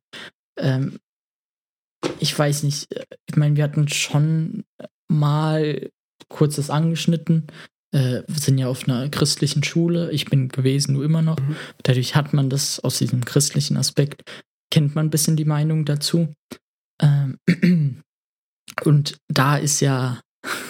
Ähm, 0.57 0.99
ich 2.19 2.37
weiß 2.37 2.63
nicht, 2.63 2.87
ich 3.27 3.35
meine, 3.35 3.55
wir 3.55 3.63
hatten 3.63 3.87
schon 3.87 4.63
mal 5.07 5.89
kurzes 6.29 6.69
angeschnitten, 6.69 7.47
äh, 7.91 8.23
sind 8.27 8.57
ja 8.57 8.67
auf 8.67 8.87
einer 8.87 9.09
christlichen 9.09 9.63
Schule. 9.63 10.11
Ich 10.11 10.25
bin 10.25 10.49
gewesen, 10.49 10.93
nur 10.93 11.03
immer 11.03 11.21
noch. 11.21 11.39
Mhm. 11.39 11.55
Dadurch 11.83 12.15
hat 12.15 12.33
man 12.33 12.49
das 12.49 12.79
aus 12.79 12.97
diesem 12.97 13.25
christlichen 13.25 13.77
Aspekt, 13.77 14.23
kennt 14.71 14.95
man 14.95 15.07
ein 15.07 15.09
bisschen 15.09 15.35
die 15.35 15.45
Meinung 15.45 15.85
dazu. 15.85 16.33
Ähm, 17.01 17.37
und 18.85 19.17
da 19.27 19.57
ist 19.57 19.81
ja 19.81 20.21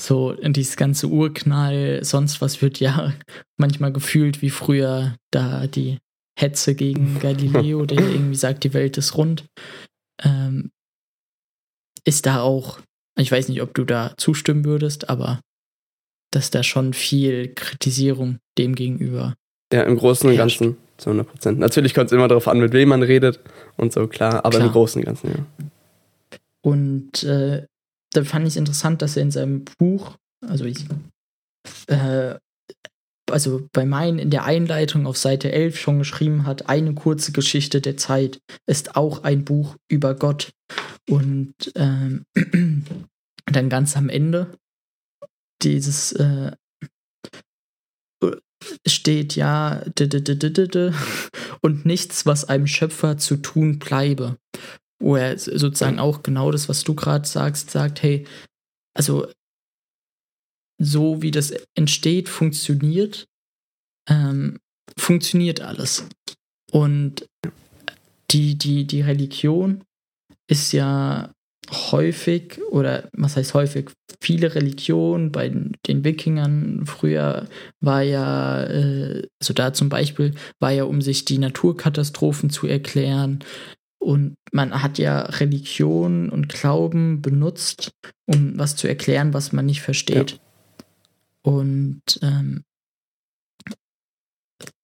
so 0.00 0.34
dieses 0.34 0.76
ganze 0.76 1.08
Urknall, 1.08 2.02
sonst 2.02 2.40
was 2.40 2.60
wird 2.60 2.80
ja 2.80 3.12
manchmal 3.56 3.92
gefühlt 3.92 4.42
wie 4.42 4.50
früher 4.50 5.16
da 5.30 5.66
die 5.66 5.98
Hetze 6.38 6.74
gegen 6.74 7.18
Galileo, 7.20 7.86
der 7.86 8.00
irgendwie 8.00 8.36
sagt, 8.36 8.64
die 8.64 8.74
Welt 8.74 8.98
ist 8.98 9.16
rund. 9.16 9.46
Ähm, 10.22 10.70
ist 12.04 12.26
da 12.26 12.40
auch, 12.40 12.80
ich 13.16 13.30
weiß 13.30 13.48
nicht, 13.48 13.62
ob 13.62 13.74
du 13.74 13.84
da 13.84 14.14
zustimmen 14.16 14.64
würdest, 14.64 15.08
aber 15.08 15.40
dass 16.32 16.50
da 16.50 16.62
schon 16.62 16.92
viel 16.92 17.54
Kritisierung 17.54 18.38
dem 18.58 18.74
gegenüber. 18.74 19.34
Ja, 19.72 19.84
im 19.84 19.96
Großen 19.96 20.28
und 20.28 20.36
Ganzen 20.36 20.76
zu 20.98 21.10
100 21.10 21.28
Prozent. 21.28 21.58
Natürlich 21.58 21.94
kommt 21.94 22.06
es 22.06 22.12
immer 22.12 22.28
darauf 22.28 22.48
an, 22.48 22.58
mit 22.58 22.72
wem 22.72 22.88
man 22.88 23.02
redet 23.02 23.40
und 23.76 23.92
so, 23.92 24.06
klar, 24.06 24.44
aber 24.44 24.56
klar. 24.56 24.66
im 24.66 24.72
Großen 24.72 25.00
und 25.00 25.06
Ganzen, 25.06 25.30
ja. 25.30 25.66
Und 26.62 27.24
äh, 27.24 27.66
da 28.12 28.24
fand 28.24 28.46
ich 28.46 28.52
es 28.52 28.56
interessant, 28.56 29.02
dass 29.02 29.16
er 29.16 29.22
in 29.22 29.30
seinem 29.30 29.64
Buch, 29.78 30.16
also 30.46 30.64
ich, 30.64 30.86
äh, 31.86 32.34
also 33.30 33.68
bei 33.72 33.84
meinen 33.84 34.18
in 34.18 34.30
der 34.30 34.44
Einleitung 34.44 35.06
auf 35.06 35.16
Seite 35.16 35.50
11 35.50 35.78
schon 35.78 35.98
geschrieben 35.98 36.46
hat, 36.46 36.68
eine 36.68 36.94
kurze 36.94 37.32
Geschichte 37.32 37.80
der 37.80 37.96
Zeit 37.96 38.40
ist 38.66 38.96
auch 38.96 39.24
ein 39.24 39.44
Buch 39.44 39.76
über 39.88 40.14
Gott. 40.14 40.52
Und 41.08 41.54
ähm, 41.74 42.24
dann 43.46 43.68
ganz 43.68 43.96
am 43.96 44.08
Ende 44.08 44.54
dieses 45.64 46.12
äh, 46.12 46.52
steht 48.86 49.36
ja 49.36 49.82
und 51.60 51.84
nichts, 51.84 52.26
was 52.26 52.44
einem 52.44 52.66
Schöpfer 52.66 53.18
zu 53.18 53.36
tun 53.36 53.78
bleibe. 53.78 54.38
Wo 55.00 55.16
er 55.16 55.36
sozusagen 55.38 55.98
auch 55.98 56.22
genau 56.22 56.52
das, 56.52 56.68
was 56.68 56.84
du 56.84 56.94
gerade 56.94 57.26
sagst, 57.26 57.70
sagt, 57.70 58.02
hey, 58.02 58.26
also 58.94 59.26
so 60.80 61.22
wie 61.22 61.30
das 61.30 61.52
entsteht, 61.74 62.28
funktioniert, 62.28 63.26
ähm, 64.08 64.58
funktioniert 64.96 65.60
alles. 65.60 66.06
Und 66.70 67.26
die, 68.30 68.56
die, 68.56 68.86
die 68.86 69.00
Religion 69.00 69.84
ist 70.48 70.72
ja 70.72 71.32
häufig, 71.70 72.60
oder 72.70 73.08
was 73.12 73.36
heißt 73.36 73.54
häufig, 73.54 73.90
viele 74.20 74.54
Religionen 74.54 75.32
bei 75.32 75.48
den 75.48 76.04
Wikingern 76.04 76.84
früher 76.86 77.48
war 77.80 78.02
ja, 78.02 78.64
äh, 78.64 79.28
also 79.40 79.54
da 79.54 79.72
zum 79.72 79.88
Beispiel, 79.88 80.34
war 80.60 80.70
ja, 80.70 80.84
um 80.84 81.00
sich 81.02 81.24
die 81.24 81.38
Naturkatastrophen 81.38 82.50
zu 82.50 82.66
erklären. 82.66 83.40
Und 83.98 84.34
man 84.50 84.82
hat 84.82 84.98
ja 84.98 85.20
Religion 85.20 86.28
und 86.28 86.48
Glauben 86.48 87.22
benutzt, 87.22 87.92
um 88.26 88.58
was 88.58 88.74
zu 88.74 88.88
erklären, 88.88 89.32
was 89.32 89.52
man 89.52 89.66
nicht 89.66 89.80
versteht. 89.80 90.32
Ja. 90.32 90.38
Und 91.42 92.02
ähm, 92.20 92.64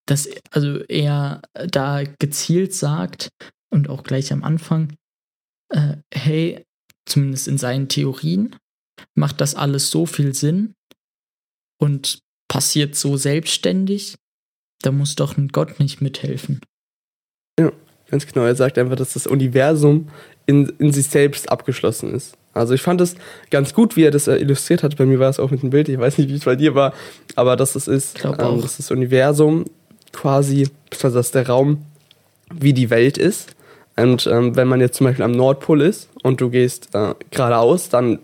dass 0.07 0.29
also 0.51 0.79
er 0.89 1.43
da 1.53 2.03
gezielt 2.19 2.75
sagt 2.75 3.29
und 3.71 3.91
auch 3.91 4.05
gleich 4.05 4.33
am 4.33 4.43
Anfang, 4.43 4.95
äh, 5.71 5.97
hey, 6.13 6.65
zumindest 7.09 7.49
in 7.49 7.59
seinen 7.59 7.89
Theorien, 7.89 8.57
macht 9.15 9.41
das 9.41 9.55
alles 9.55 9.91
so 9.91 10.07
viel 10.07 10.35
Sinn 10.35 10.75
und 11.81 12.21
passiert 12.49 12.95
so 12.95 13.17
selbstständig, 13.17 14.17
da 14.83 14.93
muss 14.93 15.15
doch 15.17 15.37
ein 15.37 15.49
Gott 15.49 15.81
nicht 15.81 16.01
mithelfen. 16.01 16.61
Ja, 17.59 17.73
ganz 18.11 18.27
genau. 18.27 18.45
Er 18.45 18.55
sagt 18.55 18.79
einfach, 18.79 18.97
dass 18.97 19.15
das 19.15 19.27
Universum 19.27 20.09
in, 20.47 20.67
in 20.79 20.93
sich 20.93 21.09
selbst 21.09 21.51
abgeschlossen 21.51 22.15
ist. 22.15 22.37
Also 22.55 22.75
ich 22.75 22.83
fand 22.83 23.01
es 23.01 23.15
ganz 23.51 23.75
gut, 23.75 23.97
wie 23.97 24.05
er 24.05 24.11
das 24.11 24.27
illustriert 24.27 24.83
hat. 24.83 24.97
Bei 24.97 25.07
mir 25.07 25.19
war 25.19 25.29
es 25.29 25.39
auch 25.39 25.51
mit 25.51 25.63
dem 25.63 25.71
Bild. 25.71 25.89
Ich 25.89 25.99
weiß 25.99 26.19
nicht, 26.19 26.31
wie 26.31 26.35
es 26.35 26.45
bei 26.45 26.57
dir 26.57 26.75
war, 26.75 26.95
aber 27.37 27.57
dass 27.57 27.75
es 27.75 27.87
ist, 27.87 28.25
ähm, 28.25 28.61
dass 28.63 28.79
das 28.79 28.91
Universum 28.91 29.65
quasi, 30.13 30.69
dass 31.01 31.31
der 31.31 31.47
Raum 31.47 31.85
wie 32.53 32.73
die 32.73 32.91
Welt 32.91 33.19
ist. 33.19 33.55
Und 33.99 34.27
ähm, 34.27 34.57
wenn 34.57 34.69
man 34.69 34.81
jetzt 34.81 34.97
zum 34.97 35.07
Beispiel 35.07 35.25
am 35.25 35.33
Nordpol 35.33 35.83
ist 35.83 36.09
und 36.23 36.41
du 36.41 36.51
gehst 36.51 36.95
äh, 36.95 37.15
geradeaus, 37.31 37.89
dann 37.89 38.21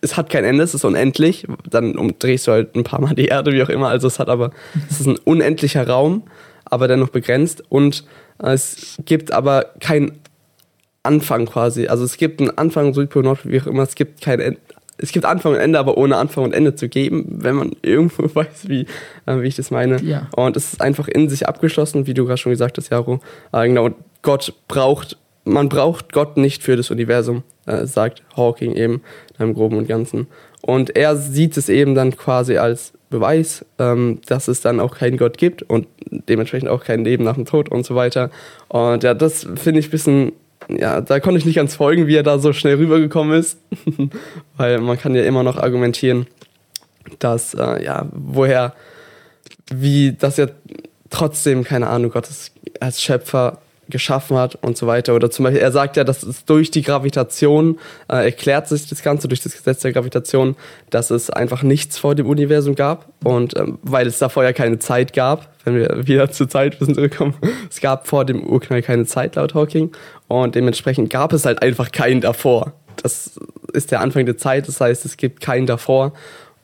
es 0.00 0.16
hat 0.16 0.30
kein 0.30 0.44
Ende, 0.44 0.62
es 0.62 0.74
ist 0.74 0.84
unendlich. 0.84 1.46
Dann 1.68 1.96
umdrehst 1.96 2.46
du 2.46 2.52
halt 2.52 2.74
ein 2.76 2.84
paar 2.84 3.00
Mal 3.00 3.14
die 3.14 3.26
Erde, 3.26 3.52
wie 3.52 3.62
auch 3.62 3.68
immer. 3.68 3.88
Also 3.88 4.06
es 4.06 4.18
hat 4.18 4.28
aber, 4.28 4.52
es 4.88 5.00
ist 5.00 5.06
ein 5.06 5.18
unendlicher 5.18 5.86
Raum, 5.86 6.22
aber 6.64 6.88
dennoch 6.88 7.08
begrenzt. 7.08 7.64
Und 7.68 8.04
äh, 8.42 8.52
es 8.52 8.96
gibt 9.04 9.32
aber 9.32 9.66
keinen 9.80 10.12
Anfang 11.02 11.46
quasi. 11.46 11.88
Also 11.88 12.04
es 12.04 12.16
gibt 12.16 12.40
einen 12.40 12.56
Anfang, 12.56 12.94
Südpol, 12.94 13.22
Nordpol, 13.22 13.52
wie 13.52 13.60
auch 13.60 13.66
immer. 13.66 13.82
Es 13.82 13.94
gibt 13.94 14.20
kein 14.20 14.40
Ende. 14.40 14.60
Es 15.00 15.12
gibt 15.12 15.24
Anfang 15.24 15.52
und 15.52 15.58
Ende, 15.58 15.78
aber 15.78 15.96
ohne 15.96 16.16
Anfang 16.16 16.42
und 16.42 16.52
Ende 16.52 16.74
zu 16.74 16.88
geben, 16.88 17.24
wenn 17.28 17.54
man 17.54 17.72
irgendwo 17.82 18.28
weiß, 18.34 18.68
wie, 18.68 18.86
äh, 19.26 19.40
wie 19.40 19.46
ich 19.46 19.56
das 19.56 19.70
meine. 19.70 20.02
Ja. 20.02 20.28
Und 20.36 20.56
es 20.56 20.72
ist 20.72 20.80
einfach 20.80 21.06
in 21.08 21.28
sich 21.28 21.46
abgeschlossen, 21.48 22.06
wie 22.06 22.14
du 22.14 22.24
gerade 22.24 22.38
schon 22.38 22.50
gesagt 22.50 22.78
hast, 22.78 22.90
Jaro. 22.90 23.20
Äh, 23.52 23.68
genau, 23.68 23.90
Gott 24.22 24.54
braucht, 24.68 25.16
man 25.44 25.68
braucht 25.68 26.12
Gott 26.12 26.36
nicht 26.36 26.62
für 26.62 26.76
das 26.76 26.90
Universum, 26.90 27.42
äh, 27.66 27.86
sagt 27.86 28.22
Hawking 28.36 28.74
eben 28.74 29.02
im 29.38 29.54
Groben 29.54 29.76
und 29.76 29.88
Ganzen. 29.88 30.26
Und 30.60 30.96
er 30.96 31.16
sieht 31.16 31.56
es 31.56 31.68
eben 31.68 31.94
dann 31.94 32.16
quasi 32.16 32.58
als 32.58 32.92
Beweis, 33.10 33.64
ähm, 33.78 34.20
dass 34.26 34.48
es 34.48 34.60
dann 34.60 34.80
auch 34.80 34.96
keinen 34.96 35.16
Gott 35.16 35.38
gibt 35.38 35.62
und 35.62 35.86
dementsprechend 36.10 36.68
auch 36.68 36.84
kein 36.84 37.04
Leben 37.04 37.24
nach 37.24 37.36
dem 37.36 37.46
Tod 37.46 37.70
und 37.70 37.86
so 37.86 37.94
weiter. 37.94 38.30
Und 38.68 39.02
ja, 39.02 39.14
das 39.14 39.46
finde 39.56 39.80
ich 39.80 39.88
ein 39.88 39.90
bisschen 39.90 40.32
ja, 40.68 41.00
da 41.00 41.18
konnte 41.20 41.38
ich 41.38 41.46
nicht 41.46 41.54
ganz 41.54 41.76
folgen, 41.76 42.06
wie 42.06 42.16
er 42.16 42.22
da 42.22 42.38
so 42.38 42.52
schnell 42.52 42.76
rübergekommen 42.76 43.38
ist. 43.38 43.58
Weil 44.56 44.80
man 44.80 44.98
kann 44.98 45.14
ja 45.14 45.22
immer 45.22 45.42
noch 45.42 45.56
argumentieren, 45.56 46.26
dass, 47.18 47.54
äh, 47.54 47.82
ja, 47.82 48.06
woher, 48.12 48.74
wie, 49.72 50.12
dass 50.12 50.38
er 50.38 50.50
trotzdem, 51.10 51.64
keine 51.64 51.88
Ahnung, 51.88 52.10
Gottes 52.10 52.52
als 52.80 53.02
Schöpfer 53.02 53.62
geschaffen 53.88 54.36
hat 54.36 54.56
und 54.56 54.76
so 54.76 54.86
weiter. 54.86 55.14
Oder 55.14 55.30
zum 55.30 55.44
Beispiel, 55.44 55.62
er 55.62 55.72
sagt 55.72 55.96
ja, 55.96 56.04
dass 56.04 56.22
es 56.22 56.44
durch 56.44 56.70
die 56.70 56.82
Gravitation 56.82 57.78
äh, 58.08 58.24
erklärt 58.24 58.68
sich 58.68 58.88
das 58.88 59.02
Ganze, 59.02 59.28
durch 59.28 59.42
das 59.42 59.56
Gesetz 59.56 59.80
der 59.80 59.92
Gravitation, 59.92 60.56
dass 60.90 61.10
es 61.10 61.30
einfach 61.30 61.62
nichts 61.62 61.98
vor 61.98 62.14
dem 62.14 62.26
Universum 62.26 62.74
gab. 62.74 63.08
Und 63.24 63.56
ähm, 63.56 63.78
weil 63.82 64.06
es 64.06 64.18
davor 64.18 64.44
ja 64.44 64.52
keine 64.52 64.78
Zeit 64.78 65.12
gab, 65.12 65.48
wenn 65.64 65.76
wir 65.76 66.06
wieder 66.06 66.30
zur 66.30 66.48
Zeit 66.48 66.80
müssen 66.80 66.94
zurückkommen, 66.94 67.34
es 67.70 67.80
gab 67.80 68.06
vor 68.06 68.24
dem 68.24 68.44
Urknall 68.44 68.82
keine 68.82 69.06
Zeit 69.06 69.36
laut 69.36 69.54
Hawking. 69.54 69.92
Und 70.28 70.54
dementsprechend 70.54 71.10
gab 71.10 71.32
es 71.32 71.46
halt 71.46 71.62
einfach 71.62 71.90
keinen 71.92 72.20
davor. 72.20 72.72
Das 72.96 73.38
ist 73.72 73.90
der 73.90 74.00
Anfang 74.00 74.26
der 74.26 74.36
Zeit, 74.36 74.68
das 74.68 74.80
heißt, 74.80 75.04
es 75.04 75.16
gibt 75.16 75.40
keinen 75.40 75.66
davor. 75.66 76.12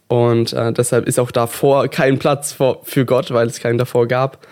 Und 0.09 0.53
äh, 0.53 0.73
deshalb 0.73 1.07
ist 1.07 1.19
auch 1.19 1.31
davor 1.31 1.89
kein 1.89 2.19
Platz 2.19 2.53
vor, 2.53 2.81
für 2.85 3.05
Gott, 3.05 3.31
weil 3.33 3.47
es 3.47 3.61
keinen 3.61 3.79
davor 3.79 4.07
gab. 4.07 4.47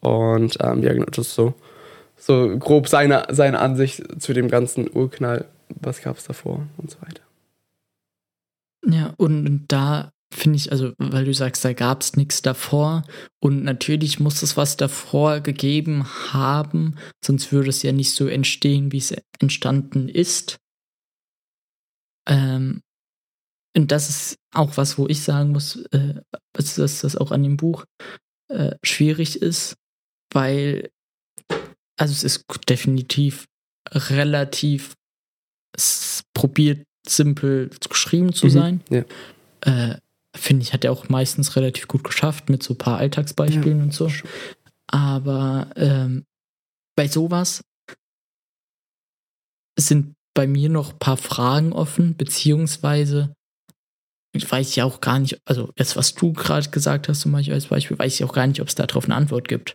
Und 0.00 0.56
ähm, 0.62 0.82
ja, 0.82 0.92
genau, 0.92 1.06
das 1.06 1.28
ist 1.28 1.34
so 1.34 1.54
so 2.16 2.58
grob 2.58 2.88
seine, 2.88 3.26
seine 3.30 3.58
Ansicht 3.58 4.20
zu 4.20 4.32
dem 4.32 4.48
ganzen 4.48 4.90
Urknall, 4.90 5.46
was 5.68 6.00
gab 6.00 6.16
es 6.16 6.24
davor 6.24 6.66
und 6.78 6.90
so 6.90 7.00
weiter. 7.02 7.22
Ja, 8.84 9.14
und 9.16 9.66
da 9.68 10.12
finde 10.32 10.56
ich, 10.56 10.72
also, 10.72 10.92
weil 10.98 11.24
du 11.24 11.34
sagst, 11.34 11.64
da 11.64 11.72
gab 11.72 12.02
es 12.02 12.16
nichts 12.16 12.42
davor 12.42 13.04
und 13.40 13.64
natürlich 13.64 14.20
muss 14.20 14.42
es 14.42 14.56
was 14.56 14.76
davor 14.76 15.40
gegeben 15.40 16.04
haben, 16.32 16.96
sonst 17.24 17.52
würde 17.52 17.70
es 17.70 17.82
ja 17.82 17.92
nicht 17.92 18.14
so 18.14 18.26
entstehen, 18.26 18.92
wie 18.92 18.98
es 18.98 19.14
entstanden 19.40 20.08
ist. 20.08 20.58
Ähm, 22.28 22.82
und 23.76 23.92
das 23.92 24.08
ist 24.08 24.38
auch 24.54 24.76
was, 24.76 24.98
wo 24.98 25.06
ich 25.06 25.22
sagen 25.22 25.50
muss, 25.50 25.76
äh, 25.92 26.20
dass 26.52 26.76
das 26.76 27.16
auch 27.16 27.30
an 27.30 27.42
dem 27.42 27.56
Buch 27.56 27.84
äh, 28.48 28.74
schwierig 28.82 29.42
ist, 29.42 29.76
weil 30.32 30.90
also 31.96 32.12
es 32.12 32.24
ist 32.24 32.44
definitiv 32.68 33.46
relativ 33.90 34.94
probiert 36.34 36.86
simpel 37.06 37.70
geschrieben 37.88 38.32
zu 38.32 38.46
mhm, 38.46 38.50
sein. 38.50 38.80
Ja. 38.90 39.04
Äh, 39.60 39.98
Finde 40.34 40.62
ich, 40.62 40.74
hat 40.74 40.84
er 40.84 40.92
auch 40.92 41.08
meistens 41.08 41.56
relativ 41.56 41.88
gut 41.88 42.04
geschafft 42.04 42.50
mit 42.50 42.62
so 42.62 42.74
ein 42.74 42.78
paar 42.78 42.98
Alltagsbeispielen 42.98 43.78
ja. 43.78 43.84
und 43.84 43.94
so. 43.94 44.10
Aber 44.86 45.70
ähm, 45.76 46.26
bei 46.94 47.08
sowas 47.08 47.64
sind 49.78 50.14
bei 50.34 50.46
mir 50.46 50.68
noch 50.68 50.92
ein 50.92 50.98
paar 50.98 51.16
Fragen 51.16 51.72
offen, 51.72 52.16
beziehungsweise 52.16 53.34
ich 54.34 54.50
weiß 54.50 54.74
ja 54.76 54.84
auch 54.84 55.00
gar 55.00 55.18
nicht, 55.18 55.40
also 55.46 55.72
das, 55.76 55.96
was 55.96 56.14
du 56.14 56.34
gerade 56.34 56.68
gesagt 56.68 57.08
hast, 57.08 57.20
zum 57.20 57.32
Beispiel 57.32 57.54
als 57.54 57.66
Beispiel, 57.66 57.98
weiß 57.98 58.14
ich 58.14 58.24
auch 58.24 58.34
gar 58.34 58.46
nicht, 58.46 58.60
ob 58.60 58.68
es 58.68 58.74
darauf 58.74 59.06
eine 59.06 59.14
Antwort 59.14 59.48
gibt. 59.48 59.74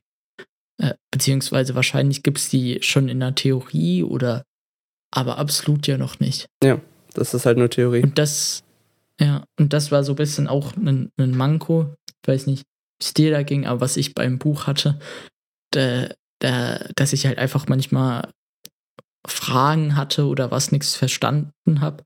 Äh, 0.81 0.95
beziehungsweise 1.11 1.75
wahrscheinlich 1.75 2.23
gibt 2.23 2.39
es 2.39 2.49
die 2.49 2.79
schon 2.81 3.07
in 3.07 3.19
der 3.19 3.35
Theorie 3.35 4.03
oder 4.03 4.43
aber 5.11 5.37
absolut 5.37 5.85
ja 5.87 5.97
noch 5.97 6.19
nicht. 6.19 6.47
Ja, 6.63 6.81
das 7.13 7.33
ist 7.33 7.45
halt 7.45 7.57
nur 7.57 7.69
Theorie. 7.69 8.01
Und 8.01 8.17
das, 8.17 8.63
ja, 9.19 9.43
und 9.59 9.73
das 9.73 9.91
war 9.91 10.03
so 10.03 10.13
ein 10.13 10.17
bisschen 10.17 10.47
auch 10.47 10.75
ein, 10.75 11.11
ein 11.17 11.37
Manko. 11.37 11.93
Ich 12.23 12.27
weiß 12.27 12.47
nicht, 12.47 12.63
wie 12.63 13.03
es 13.03 13.13
dir 13.13 13.31
da 13.31 13.43
ging, 13.43 13.67
aber 13.67 13.81
was 13.81 13.97
ich 13.97 14.15
beim 14.15 14.39
Buch 14.39 14.65
hatte, 14.65 14.97
da, 15.71 16.07
da, 16.39 16.79
dass 16.95 17.13
ich 17.13 17.27
halt 17.27 17.37
einfach 17.37 17.67
manchmal 17.67 18.31
Fragen 19.27 19.95
hatte 19.95 20.25
oder 20.25 20.49
was 20.49 20.71
nichts 20.71 20.95
verstanden 20.95 21.81
habe, 21.81 22.03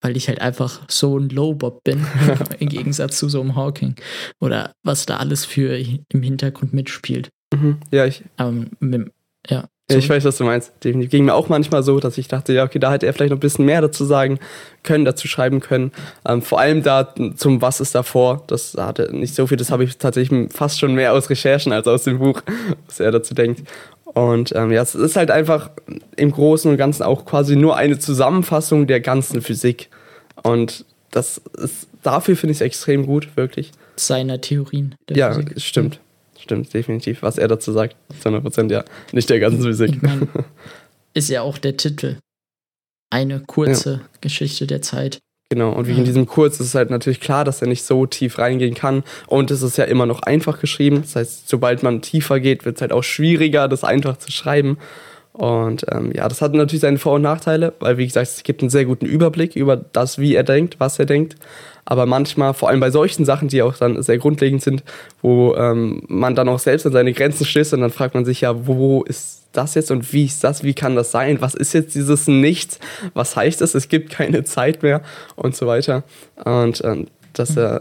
weil 0.00 0.16
ich 0.16 0.26
halt 0.26 0.40
einfach 0.40 0.80
so 0.88 1.16
ein 1.16 1.28
Low-Bob 1.28 1.84
bin, 1.84 2.04
im 2.58 2.68
Gegensatz 2.68 3.18
zu 3.18 3.28
so 3.28 3.40
einem 3.40 3.54
Hawking. 3.54 3.94
Oder 4.40 4.72
was 4.82 5.06
da 5.06 5.18
alles 5.18 5.44
für 5.44 5.76
im 5.78 6.22
Hintergrund 6.22 6.72
mitspielt. 6.72 7.30
Mhm. 7.54 7.78
Ja, 7.90 8.06
ich. 8.06 8.24
Ähm, 8.38 8.70
mit, 8.80 9.12
ja. 9.48 9.68
Ja, 9.88 9.98
ich 9.98 10.08
weiß, 10.08 10.24
was 10.24 10.36
du 10.36 10.42
meinst. 10.42 10.72
Definitiv. 10.82 11.12
Ging 11.12 11.26
mir 11.26 11.34
auch 11.34 11.48
manchmal 11.48 11.84
so, 11.84 12.00
dass 12.00 12.18
ich 12.18 12.26
dachte, 12.26 12.52
ja, 12.52 12.64
okay, 12.64 12.80
da 12.80 12.90
hätte 12.90 13.06
er 13.06 13.12
vielleicht 13.12 13.30
noch 13.30 13.36
ein 13.36 13.40
bisschen 13.40 13.66
mehr 13.66 13.80
dazu 13.80 14.04
sagen 14.04 14.40
können, 14.82 15.04
dazu 15.04 15.28
schreiben 15.28 15.60
können. 15.60 15.92
Ähm, 16.26 16.42
vor 16.42 16.58
allem 16.58 16.82
da 16.82 17.14
zum 17.36 17.62
Was 17.62 17.80
ist 17.80 17.94
davor, 17.94 18.42
das 18.48 18.74
hatte 18.74 19.14
nicht 19.14 19.36
so 19.36 19.46
viel, 19.46 19.56
das 19.56 19.70
habe 19.70 19.84
ich 19.84 19.96
tatsächlich 19.96 20.52
fast 20.52 20.80
schon 20.80 20.94
mehr 20.94 21.12
aus 21.12 21.30
Recherchen 21.30 21.72
als 21.72 21.86
aus 21.86 22.02
dem 22.02 22.18
Buch, 22.18 22.42
was 22.88 22.98
er 22.98 23.12
dazu 23.12 23.32
denkt. 23.32 23.62
Und 24.06 24.52
ähm, 24.56 24.72
ja, 24.72 24.82
es 24.82 24.96
ist 24.96 25.14
halt 25.14 25.30
einfach 25.30 25.70
im 26.16 26.32
Großen 26.32 26.68
und 26.68 26.78
Ganzen 26.78 27.04
auch 27.04 27.24
quasi 27.24 27.54
nur 27.54 27.76
eine 27.76 27.98
Zusammenfassung 28.00 28.88
der 28.88 29.00
ganzen 29.00 29.40
Physik. 29.40 29.88
Und 30.42 30.84
das 31.12 31.38
ist, 31.58 31.86
dafür 32.02 32.34
finde 32.34 32.52
ich 32.52 32.58
es 32.58 32.62
extrem 32.62 33.06
gut, 33.06 33.36
wirklich. 33.36 33.70
Seiner 33.94 34.40
Theorien. 34.40 34.96
ja, 35.10 35.32
Physik. 35.32 35.60
stimmt. 35.60 36.00
Stimmt, 36.38 36.72
definitiv. 36.72 37.22
Was 37.22 37.38
er 37.38 37.48
dazu 37.48 37.72
sagt, 37.72 37.96
100 38.18 38.42
Prozent, 38.42 38.70
ja. 38.70 38.84
Nicht 39.12 39.30
der 39.30 39.40
ganzen 39.40 39.62
Physik. 39.62 40.02
Mein, 40.02 40.28
ist 41.14 41.30
ja 41.30 41.42
auch 41.42 41.58
der 41.58 41.76
Titel. 41.76 42.16
Eine 43.10 43.40
kurze 43.40 43.92
ja. 43.92 44.00
Geschichte 44.20 44.66
der 44.66 44.82
Zeit. 44.82 45.18
Genau, 45.48 45.72
und 45.72 45.86
wie 45.86 45.92
in 45.92 46.04
diesem 46.04 46.26
Kurz 46.26 46.54
ist 46.58 46.66
es 46.68 46.74
halt 46.74 46.90
natürlich 46.90 47.20
klar, 47.20 47.44
dass 47.44 47.62
er 47.62 47.68
nicht 47.68 47.84
so 47.84 48.04
tief 48.04 48.38
reingehen 48.38 48.74
kann. 48.74 49.04
Und 49.28 49.52
es 49.52 49.62
ist 49.62 49.78
ja 49.78 49.84
immer 49.84 50.04
noch 50.04 50.22
einfach 50.22 50.60
geschrieben. 50.60 51.02
Das 51.02 51.14
heißt, 51.14 51.48
sobald 51.48 51.84
man 51.84 52.02
tiefer 52.02 52.40
geht, 52.40 52.64
wird 52.64 52.76
es 52.76 52.80
halt 52.80 52.92
auch 52.92 53.04
schwieriger, 53.04 53.68
das 53.68 53.84
einfach 53.84 54.16
zu 54.16 54.32
schreiben. 54.32 54.76
Und 55.36 55.84
ähm, 55.90 56.12
ja, 56.14 56.26
das 56.28 56.40
hat 56.40 56.54
natürlich 56.54 56.80
seine 56.80 56.96
Vor- 56.96 57.16
und 57.16 57.22
Nachteile, 57.22 57.74
weil, 57.80 57.98
wie 57.98 58.06
gesagt, 58.06 58.26
es 58.26 58.42
gibt 58.42 58.62
einen 58.62 58.70
sehr 58.70 58.86
guten 58.86 59.04
Überblick 59.04 59.54
über 59.54 59.76
das, 59.76 60.18
wie 60.18 60.34
er 60.34 60.44
denkt, 60.44 60.76
was 60.78 60.98
er 60.98 61.04
denkt. 61.04 61.36
Aber 61.84 62.06
manchmal, 62.06 62.54
vor 62.54 62.70
allem 62.70 62.80
bei 62.80 62.90
solchen 62.90 63.26
Sachen, 63.26 63.48
die 63.48 63.60
auch 63.60 63.76
dann 63.76 64.02
sehr 64.02 64.16
grundlegend 64.16 64.62
sind, 64.62 64.82
wo 65.20 65.54
ähm, 65.54 66.02
man 66.08 66.34
dann 66.34 66.48
auch 66.48 66.58
selbst 66.58 66.86
an 66.86 66.92
seine 66.92 67.12
Grenzen 67.12 67.44
stößt 67.44 67.74
und 67.74 67.82
dann 67.82 67.90
fragt 67.90 68.14
man 68.14 68.24
sich 68.24 68.40
ja, 68.40 68.66
wo 68.66 69.02
ist 69.02 69.42
das 69.52 69.74
jetzt 69.74 69.90
und 69.90 70.10
wie 70.14 70.24
ist 70.24 70.42
das, 70.42 70.64
wie 70.64 70.72
kann 70.72 70.96
das 70.96 71.10
sein, 71.10 71.42
was 71.42 71.54
ist 71.54 71.74
jetzt 71.74 71.94
dieses 71.94 72.28
Nichts, 72.28 72.78
was 73.12 73.36
heißt 73.36 73.60
das, 73.60 73.74
es 73.74 73.88
gibt 73.88 74.10
keine 74.10 74.42
Zeit 74.44 74.82
mehr 74.82 75.02
und 75.36 75.54
so 75.54 75.66
weiter. 75.66 76.02
Und 76.46 76.82
ähm, 76.82 77.08
dass 77.34 77.58
er 77.58 77.80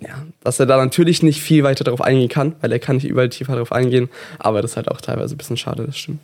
ja, 0.00 0.24
dass 0.44 0.60
er 0.60 0.66
da 0.66 0.76
natürlich 0.76 1.22
nicht 1.24 1.42
viel 1.42 1.64
weiter 1.64 1.82
darauf 1.82 2.00
eingehen 2.00 2.28
kann, 2.28 2.54
weil 2.60 2.70
er 2.70 2.78
kann 2.78 2.96
nicht 2.96 3.06
überall 3.06 3.28
tiefer 3.28 3.52
darauf 3.52 3.72
eingehen, 3.72 4.08
aber 4.38 4.62
das 4.62 4.72
ist 4.72 4.76
halt 4.76 4.88
auch 4.88 5.00
teilweise 5.00 5.34
ein 5.34 5.38
bisschen 5.38 5.56
schade, 5.56 5.84
das 5.84 5.96
stimmt. 5.96 6.20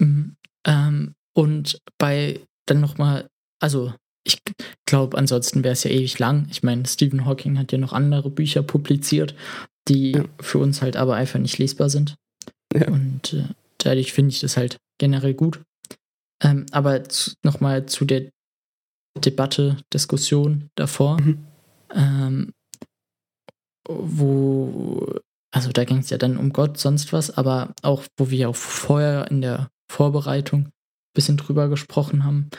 Mhm. 0.00 0.36
Ähm, 0.66 1.14
und 1.34 1.80
bei 1.98 2.40
dann 2.66 2.80
nochmal, 2.80 3.28
also 3.60 3.94
ich 4.24 4.42
glaube, 4.86 5.16
ansonsten 5.16 5.62
wäre 5.62 5.72
es 5.72 5.84
ja 5.84 5.90
ewig 5.90 6.18
lang. 6.18 6.48
Ich 6.50 6.62
meine, 6.62 6.86
Stephen 6.86 7.24
Hawking 7.24 7.58
hat 7.58 7.72
ja 7.72 7.78
noch 7.78 7.92
andere 7.92 8.30
Bücher 8.30 8.62
publiziert, 8.62 9.34
die 9.88 10.12
ja. 10.12 10.24
für 10.40 10.58
uns 10.58 10.82
halt 10.82 10.96
aber 10.96 11.14
einfach 11.14 11.38
nicht 11.38 11.58
lesbar 11.58 11.90
sind. 11.90 12.16
Ja. 12.74 12.88
Und 12.88 13.34
äh, 13.34 13.44
dadurch 13.78 14.12
finde 14.12 14.30
ich 14.30 14.40
das 14.40 14.56
halt 14.56 14.78
generell 14.98 15.34
gut. 15.34 15.60
Ähm, 16.42 16.66
aber 16.72 17.02
nochmal 17.44 17.86
zu 17.86 18.04
der 18.04 18.30
Debatte, 19.16 19.78
Diskussion 19.94 20.68
davor, 20.74 21.20
mhm. 21.20 21.46
ähm, 21.94 22.52
wo, 23.88 25.20
also 25.56 25.72
da 25.72 25.84
ging 25.84 25.98
es 26.00 26.10
ja 26.10 26.18
dann 26.18 26.36
um 26.36 26.52
Gott, 26.52 26.76
sonst 26.76 27.14
was, 27.14 27.30
aber 27.30 27.72
auch, 27.80 28.02
wo 28.18 28.28
wir 28.28 28.50
auch 28.50 28.56
vorher 28.56 29.30
in 29.30 29.40
der 29.40 29.70
Vorbereitung 29.90 30.66
ein 30.66 30.72
bisschen 31.14 31.38
drüber 31.38 31.70
gesprochen 31.70 32.24
haben, 32.24 32.50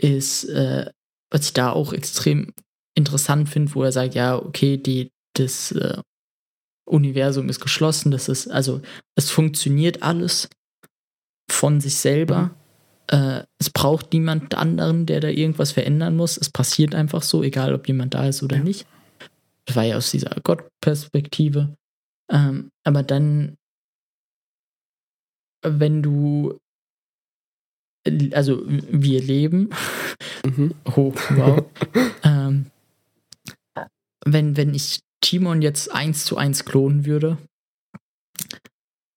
ist, 0.00 0.44
äh, 0.44 0.88
was 1.32 1.46
ich 1.46 1.52
da 1.52 1.70
auch 1.72 1.92
extrem 1.92 2.52
interessant 2.96 3.48
finde, 3.48 3.74
wo 3.74 3.82
er 3.82 3.90
sagt, 3.90 4.14
ja, 4.14 4.36
okay, 4.36 4.76
die, 4.76 5.10
das 5.36 5.72
äh, 5.72 6.00
Universum 6.88 7.48
ist 7.48 7.58
geschlossen, 7.58 8.12
das 8.12 8.28
ist, 8.28 8.46
also 8.46 8.82
es 9.16 9.32
funktioniert 9.32 10.04
alles 10.04 10.48
von 11.50 11.80
sich 11.80 11.96
selber. 11.96 12.54
Äh, 13.08 13.42
es 13.58 13.70
braucht 13.70 14.12
niemand 14.12 14.54
anderen, 14.54 15.06
der 15.06 15.18
da 15.18 15.26
irgendwas 15.26 15.72
verändern 15.72 16.14
muss. 16.14 16.36
Es 16.36 16.50
passiert 16.50 16.94
einfach 16.94 17.24
so, 17.24 17.42
egal 17.42 17.74
ob 17.74 17.88
jemand 17.88 18.14
da 18.14 18.28
ist 18.28 18.44
oder 18.44 18.58
ja. 18.58 18.62
nicht. 18.62 18.86
Das 19.64 19.74
war 19.74 19.82
ja 19.82 19.96
aus 19.96 20.12
dieser 20.12 20.36
Gott-Perspektive. 20.44 21.74
Ähm, 22.34 22.70
aber 22.84 23.02
dann, 23.02 23.56
wenn 25.62 26.02
du 26.02 26.58
also 28.32 28.62
wir 28.66 29.22
leben. 29.22 29.70
Mhm. 30.44 30.74
Oh, 30.96 31.12
wow. 31.30 31.64
ähm, 32.22 32.66
wenn, 34.26 34.56
wenn 34.56 34.74
ich 34.74 35.00
Timon 35.20 35.62
jetzt 35.62 35.90
eins 35.90 36.24
zu 36.24 36.36
eins 36.36 36.64
klonen 36.64 37.06
würde, 37.06 37.38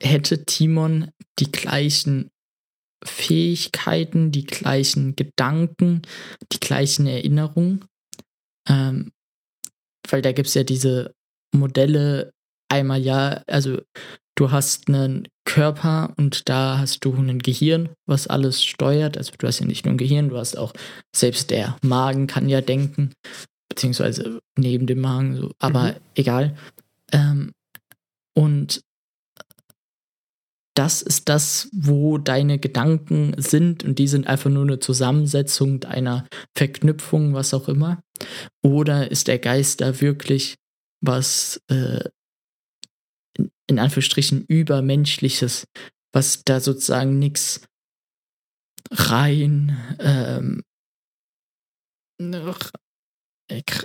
hätte 0.01 0.45
Timon 0.45 1.11
die 1.39 1.51
gleichen 1.51 2.29
Fähigkeiten, 3.03 4.31
die 4.31 4.45
gleichen 4.45 5.15
Gedanken, 5.15 6.01
die 6.51 6.59
gleichen 6.59 7.07
Erinnerungen. 7.07 7.85
Ähm, 8.67 9.11
weil 10.09 10.21
da 10.21 10.31
gibt 10.31 10.47
es 10.47 10.53
ja 10.53 10.63
diese 10.63 11.13
Modelle 11.53 12.33
einmal 12.69 12.99
ja, 12.99 13.43
also 13.47 13.79
du 14.35 14.51
hast 14.51 14.87
einen 14.87 15.27
Körper 15.45 16.13
und 16.17 16.47
da 16.49 16.77
hast 16.77 17.03
du 17.03 17.13
ein 17.13 17.39
Gehirn, 17.39 17.89
was 18.05 18.27
alles 18.27 18.63
steuert. 18.63 19.17
Also 19.17 19.31
du 19.37 19.47
hast 19.47 19.59
ja 19.59 19.65
nicht 19.65 19.85
nur 19.85 19.95
ein 19.95 19.97
Gehirn, 19.97 20.29
du 20.29 20.37
hast 20.37 20.57
auch, 20.57 20.73
selbst 21.15 21.49
der 21.49 21.77
Magen 21.81 22.27
kann 22.27 22.47
ja 22.49 22.61
denken, 22.61 23.13
beziehungsweise 23.69 24.39
neben 24.57 24.87
dem 24.87 25.01
Magen, 25.01 25.35
so, 25.35 25.51
aber 25.59 25.83
mhm. 25.83 25.95
egal. 26.15 26.57
Ähm, 27.11 27.51
und 28.35 28.81
das 30.75 31.01
ist 31.01 31.27
das, 31.27 31.69
wo 31.73 32.19
deine 32.19 32.59
Gedanken 32.59 33.33
sind 33.37 33.83
und 33.83 33.97
die 33.97 34.07
sind 34.07 34.27
einfach 34.27 34.51
nur 34.51 34.61
eine 34.61 34.77
Zusammensetzung 34.77 35.83
einer 35.85 36.27
Verknüpfung, 36.55 37.33
was 37.33 37.55
auch 37.55 37.67
immer. 37.67 37.99
Oder 38.61 39.09
ist 39.09 39.27
der 39.27 39.39
Geist 39.39 39.81
da 39.81 39.99
wirklich 40.01 40.55
was 41.01 41.59
äh, 41.69 42.01
in 43.67 43.79
Anführungsstrichen 43.79 44.45
übermenschliches, 44.47 45.67
was 46.13 46.43
da 46.43 46.59
sozusagen 46.59 47.19
nichts 47.19 47.61
rein, 48.91 49.77
ähm, 49.99 50.63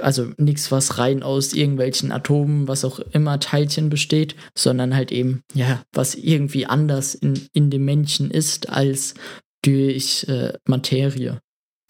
also 0.00 0.32
nichts, 0.38 0.72
was 0.72 0.98
rein 0.98 1.22
aus 1.22 1.52
irgendwelchen 1.52 2.10
Atomen, 2.10 2.68
was 2.68 2.84
auch 2.84 2.98
immer 2.98 3.38
Teilchen 3.38 3.90
besteht, 3.90 4.34
sondern 4.56 4.94
halt 4.94 5.12
eben, 5.12 5.42
ja, 5.54 5.82
was 5.92 6.14
irgendwie 6.14 6.66
anders 6.66 7.14
in, 7.14 7.48
in 7.52 7.70
dem 7.70 7.84
Menschen 7.84 8.30
ist 8.30 8.68
als 8.70 9.14
durch 9.62 10.24
äh, 10.28 10.54
Materie. 10.66 11.40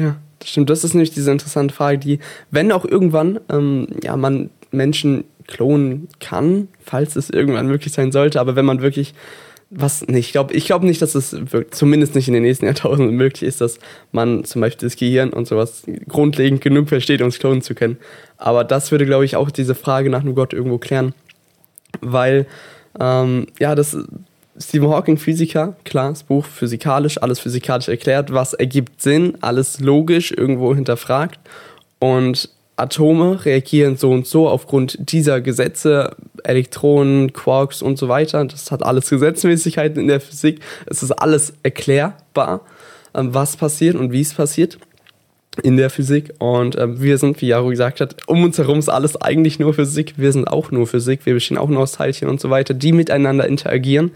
Ja, 0.00 0.20
das 0.38 0.50
stimmt. 0.50 0.68
Das 0.70 0.85
ist 0.85 0.94
nämlich 0.94 1.12
diese 1.12 1.31
interessante 1.31 1.74
Frage, 1.74 1.98
die, 1.98 2.18
wenn 2.50 2.72
auch 2.72 2.85
irgendwann, 2.85 3.40
ähm, 3.48 3.87
ja, 4.02 4.16
man 4.16 4.50
Menschen 4.70 5.24
klonen 5.46 6.09
kann, 6.20 6.68
falls 6.85 7.16
es 7.16 7.31
irgendwann 7.31 7.66
möglich 7.66 7.92
sein 7.92 8.12
sollte. 8.12 8.40
Aber 8.40 8.57
wenn 8.57 8.64
man 8.64 8.83
wirklich 8.83 9.14
was 9.74 10.07
nicht, 10.07 10.26
ich 10.26 10.33
glaube 10.33 10.52
ich 10.52 10.66
glaub 10.66 10.83
nicht, 10.83 11.00
dass 11.00 11.14
es 11.14 11.35
zumindest 11.70 12.14
nicht 12.14 12.28
in 12.28 12.35
den 12.35 12.42
nächsten 12.42 12.66
Jahrtausenden 12.66 13.16
möglich 13.16 13.42
ist, 13.42 13.61
dass 13.61 13.78
man 14.12 14.44
zum 14.44 14.61
Beispiel 14.61 14.88
das 14.88 14.96
Gehirn 14.96 15.31
und 15.31 15.48
sowas 15.48 15.85
grundlegend 16.09 16.61
genug 16.61 16.88
versteht, 16.88 17.22
um 17.22 17.28
es 17.28 17.38
klonen 17.38 17.62
zu 17.62 17.74
können. 17.74 17.96
Aber 18.37 18.64
das 18.64 18.90
würde, 18.90 19.07
glaube 19.07 19.24
ich, 19.24 19.37
auch 19.37 19.50
diese 19.50 19.74
Frage 19.74 20.11
nach 20.11 20.20
einem 20.20 20.35
Gott 20.35 20.52
irgendwo 20.52 20.78
klären. 20.78 21.14
Weil, 22.00 22.46
ähm, 23.00 23.46
ja, 23.59 23.74
das 23.74 23.96
Stephen 24.59 24.90
Hawking, 24.90 25.16
Physiker, 25.16 25.76
klar, 25.85 26.11
das 26.11 26.24
Buch 26.24 26.44
physikalisch, 26.44 27.20
alles 27.22 27.40
physikalisch 27.40 27.88
erklärt, 27.88 28.33
was 28.33 28.52
ergibt 28.52 29.00
Sinn, 29.00 29.38
alles 29.40 29.81
logisch 29.81 30.33
irgendwo 30.33 30.74
hinterfragt. 30.74 31.40
Und 31.98 32.50
Atome 32.76 33.44
reagieren 33.44 33.96
so 33.96 34.11
und 34.11 34.26
so 34.26 34.48
aufgrund 34.48 34.98
dieser 34.98 35.40
Gesetze, 35.40 36.16
Elektronen, 36.42 37.32
Quarks 37.32 37.82
und 37.82 37.98
so 37.98 38.08
weiter. 38.08 38.44
Das 38.44 38.70
hat 38.70 38.82
alles 38.82 39.11
Gesetzmäßigkeiten 39.11 40.00
in 40.00 40.08
der 40.08 40.20
Physik. 40.20 40.61
Es 40.87 41.02
ist 41.02 41.12
alles 41.12 41.52
erklärbar, 41.62 42.62
ähm, 43.14 43.35
was 43.35 43.56
passiert 43.56 43.94
und 43.94 44.12
wie 44.12 44.22
es 44.22 44.35
passiert 44.35 44.78
in 45.62 45.76
der 45.76 45.90
Physik. 45.90 46.32
Und 46.38 46.78
ähm, 46.78 47.00
wir 47.00 47.18
sind, 47.18 47.40
wie 47.42 47.48
Jaro 47.48 47.68
gesagt 47.68 48.00
hat, 48.00 48.16
um 48.26 48.42
uns 48.42 48.56
herum 48.58 48.78
ist 48.78 48.88
alles 48.88 49.20
eigentlich 49.20 49.58
nur 49.58 49.74
Physik. 49.74 50.14
Wir 50.16 50.32
sind 50.32 50.48
auch 50.48 50.70
nur 50.70 50.87
Physik. 50.87 51.26
Wir 51.26 51.35
bestehen 51.35 51.58
auch 51.58 51.68
nur 51.68 51.82
aus 51.82 51.92
Teilchen 51.92 52.28
und 52.28 52.40
so 52.40 52.48
weiter, 52.48 52.72
die 52.74 52.92
miteinander 52.92 53.46
interagieren. 53.46 54.12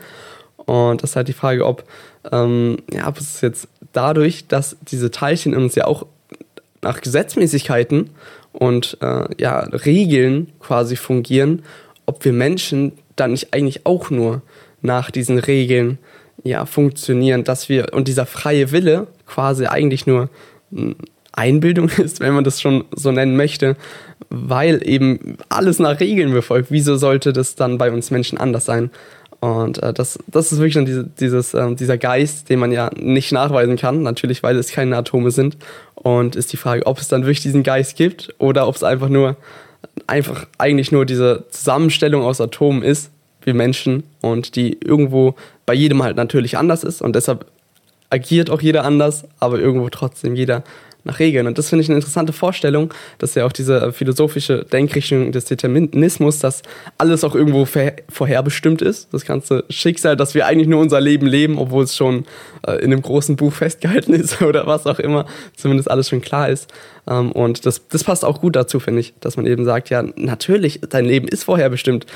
Und 0.57 1.03
das 1.03 1.11
ist 1.11 1.17
halt 1.17 1.29
die 1.29 1.35
Frage, 1.35 1.67
ob, 1.67 1.85
ähm, 2.33 2.79
ja, 2.93 3.07
ob 3.07 3.19
es 3.19 3.41
jetzt 3.43 3.69
dadurch, 3.93 4.49
dass 4.49 4.77
diese 4.81 5.11
Teilchen 5.11 5.53
in 5.53 5.63
uns 5.63 5.75
ja 5.75 5.87
auch 5.87 6.07
nach 6.83 7.01
Gesetzmäßigkeiten 7.01 8.11
und 8.59 8.99
äh, 9.01 9.25
ja, 9.39 9.61
Regeln 9.61 10.53
quasi 10.61 10.97
fungieren, 10.97 11.63
ob 12.07 12.25
wir 12.25 12.33
Menschen 12.33 12.93
dann 13.17 13.33
nicht 13.33 13.53
eigentlich 13.53 13.87
auch 13.87 14.11
nur 14.11 14.43
nach 14.83 15.11
diesen 15.11 15.39
Regeln 15.39 15.99
ja 16.45 16.67
funktionieren, 16.67 17.45
dass 17.45 17.69
wir 17.69 17.93
und 17.93 18.09
dieser 18.09 18.27
freie 18.27 18.73
Wille 18.73 19.07
quasi 19.27 19.67
eigentlich 19.67 20.07
nur 20.07 20.29
Einbildung 21.33 21.89
ist, 21.99 22.21
wenn 22.21 22.35
man 22.35 22.45
das 22.45 22.61
schon 22.61 22.85
so 22.93 23.13
nennen 23.13 23.37
möchte, 23.37 23.77
weil 24.31 24.87
eben 24.87 25.37
alles 25.49 25.79
nach 25.79 26.01
Regeln 26.01 26.33
befolgt. 26.33 26.71
Wieso 26.71 26.97
sollte 26.97 27.33
das 27.33 27.55
dann 27.55 27.79
bei 27.79 27.91
uns 27.91 28.11
Menschen 28.11 28.39
anders 28.39 28.65
sein? 28.65 28.91
Und 29.47 29.81
äh, 29.81 29.93
das, 29.93 30.19
das 30.27 30.51
ist 30.51 30.59
wirklich 30.59 30.75
dann 30.75 30.87
diese, 30.87 31.05
dieses, 31.05 31.55
äh, 31.55 31.73
dieser 31.77 31.99
Geist, 31.99 32.51
den 32.51 32.59
man 32.59 32.73
ja 32.73 32.91
nicht 32.97 33.31
nachweisen 33.31 33.77
kann, 33.77 34.03
natürlich, 34.03 34.43
weil 34.43 34.57
es 34.57 34.73
keine 34.73 34.97
Atome 34.97 35.31
sind. 35.31 35.57
Und 35.95 36.35
ist 36.35 36.53
die 36.53 36.57
Frage, 36.57 36.85
ob 36.85 36.99
es 36.99 37.07
dann 37.07 37.23
wirklich 37.23 37.43
diesen 37.43 37.63
Geist 37.63 37.95
gibt 37.95 38.35
oder 38.39 38.67
ob 38.67 38.75
es 38.75 38.83
einfach 38.83 39.09
nur, 39.09 39.37
einfach 40.09 40.49
eigentlich 40.59 40.91
nur 40.91 41.07
diese 41.07 41.45
Zusammenstellung 41.51 42.23
aus 42.23 42.41
Atomen 42.41 42.83
ist, 42.83 43.13
wie 43.43 43.53
Menschen, 43.53 44.03
und 44.21 44.57
die 44.57 44.79
irgendwo 44.85 45.37
bei 45.65 45.75
jedem 45.75 46.03
halt 46.03 46.17
natürlich 46.17 46.59
anders 46.59 46.83
ist. 46.83 47.01
Und 47.01 47.15
deshalb 47.15 47.47
agiert 48.11 48.51
auch 48.51 48.61
jeder 48.61 48.85
anders, 48.85 49.27
aber 49.39 49.61
irgendwo 49.61 49.89
trotzdem 49.91 50.35
jeder 50.35 50.65
nach 51.07 51.19
Regeln. 51.19 51.47
Und 51.47 51.59
das 51.59 51.69
finde 51.71 51.83
ich 51.83 51.89
eine 51.89 51.97
interessante 51.97 52.33
Vorstellung, 52.33 52.93
dass 53.19 53.35
ja 53.35 53.47
auch 53.47 53.53
diese 53.53 53.81
äh, 53.81 53.93
philosophische 53.93 54.65
Denkrichtung 54.65 55.33
des 55.33 55.47
Determinismus, 55.47 56.41
dass 56.41 56.63
alles 56.99 57.25
auch 57.25 57.35
irgendwo 57.35 57.67
vorherbestimmt 58.09 58.83
ist. 58.83 59.13
Das 59.13 59.25
ganze 59.25 59.65
Schicksal, 59.71 60.17
dass 60.17 60.35
wir 60.35 60.47
eigentlich 60.47 60.69
nur 60.69 60.81
unser 60.81 61.01
Leben 61.01 61.27
leben, 61.27 61.59
obwohl 61.59 61.85
es 61.85 61.97
schon 61.97 62.27
äh, 62.67 62.73
in 62.77 62.93
einem 62.93 63.03
großen 63.03 63.37
Buch 63.37 63.53
festgehalten 63.55 64.13
ist 64.13 64.43
oder 64.47 64.67
was 64.67 64.87
auch 64.87 64.99
immer, 64.99 65.27
zumindest 65.57 65.91
alles 65.91 66.09
schon 66.09 66.21
klar 66.21 66.49
ist. 66.49 66.73
Ähm, 67.09 67.33
und 67.33 67.65
das, 67.65 67.87
das 67.89 68.05
passt 68.05 68.25
auch 68.25 68.41
gut 68.41 68.57
dazu, 68.57 68.81
finde 68.81 69.01
ich, 69.01 69.15
dass 69.21 69.37
man 69.37 69.47
eben 69.47 69.65
sagt, 69.65 69.91
ja, 69.91 70.05
natürlich, 70.17 70.81
dein 70.89 71.05
Leben 71.05 71.29
ist 71.29 71.45
vorherbestimmt 71.45 72.07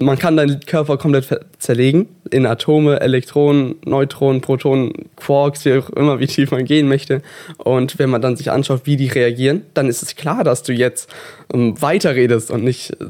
man 0.00 0.18
kann 0.18 0.36
deinen 0.36 0.60
Körper 0.60 0.96
komplett 0.96 1.28
zerlegen 1.58 2.08
in 2.30 2.46
Atome, 2.46 3.00
Elektronen, 3.00 3.76
Neutronen, 3.84 4.40
Protonen, 4.40 4.92
Quarks, 5.16 5.64
wie 5.64 5.74
auch 5.74 5.90
immer, 5.90 6.20
wie 6.20 6.26
tief 6.26 6.52
man 6.52 6.64
gehen 6.64 6.88
möchte. 6.88 7.20
Und 7.56 7.98
wenn 7.98 8.08
man 8.08 8.22
dann 8.22 8.36
sich 8.36 8.50
anschaut, 8.50 8.82
wie 8.84 8.96
die 8.96 9.08
reagieren, 9.08 9.62
dann 9.74 9.88
ist 9.88 10.02
es 10.02 10.14
klar, 10.14 10.44
dass 10.44 10.62
du 10.62 10.72
jetzt 10.72 11.10
ähm, 11.52 11.80
weiterredest 11.82 12.50
und 12.50 12.62
nicht, 12.62 12.92
äh, 12.92 13.06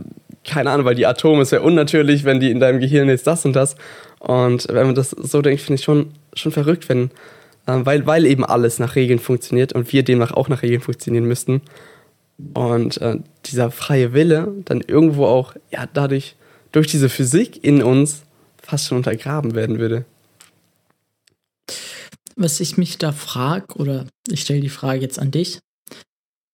keine 0.46 0.70
Ahnung, 0.70 0.87
weil 0.87 0.94
die 0.94 1.07
Atome 1.07 1.42
ist 1.42 1.53
ja 1.53 1.61
unnatürlich, 1.61 2.24
wenn 2.24 2.40
die 2.40 2.51
in 2.51 2.61
deinem 2.61 2.81
Gehirn 2.81 3.09
jetzt 3.09 3.27
das 3.27 3.44
und 3.44 3.55
das. 3.55 3.77
Und 4.20 4.66
wenn 4.68 4.87
man 4.87 4.94
das 4.94 5.11
so 5.11 5.42
denkt, 5.42 5.61
finde 5.61 5.79
ich 5.79 5.85
schon, 5.85 6.12
schon 6.33 6.53
verrückt, 6.53 6.88
wenn, 6.88 7.11
äh, 7.66 7.81
weil, 7.85 8.07
weil 8.07 8.24
eben 8.24 8.46
alles 8.46 8.79
nach 8.79 8.96
Regeln 8.96 9.18
funktioniert 9.18 9.74
und 9.74 9.92
wir 9.92 10.05
demnach 10.05 10.33
auch 10.33 10.48
nach 10.48 10.62
Regeln 10.62 10.81
funktionieren 10.81 11.27
müssten. 11.27 11.61
Und 12.55 12.98
äh, 13.03 13.16
dieser 13.44 13.70
freie 13.70 14.14
Wille 14.14 14.55
dann 14.64 14.81
irgendwo 14.81 15.27
auch, 15.27 15.55
ja, 15.70 15.87
dadurch 15.92 16.37
durch 16.73 16.87
diese 16.87 17.09
Physik 17.09 17.65
in 17.65 17.83
uns 17.83 18.23
fast 18.63 18.87
schon 18.87 18.99
untergraben 18.99 19.55
werden 19.55 19.79
würde. 19.79 20.05
Was 22.37 22.61
ich 22.61 22.77
mich 22.77 22.99
da 22.99 23.13
frage, 23.13 23.75
oder 23.77 24.07
ich 24.31 24.43
stelle 24.43 24.61
die 24.61 24.69
Frage 24.69 25.01
jetzt 25.01 25.19
an 25.19 25.31
dich, 25.31 25.59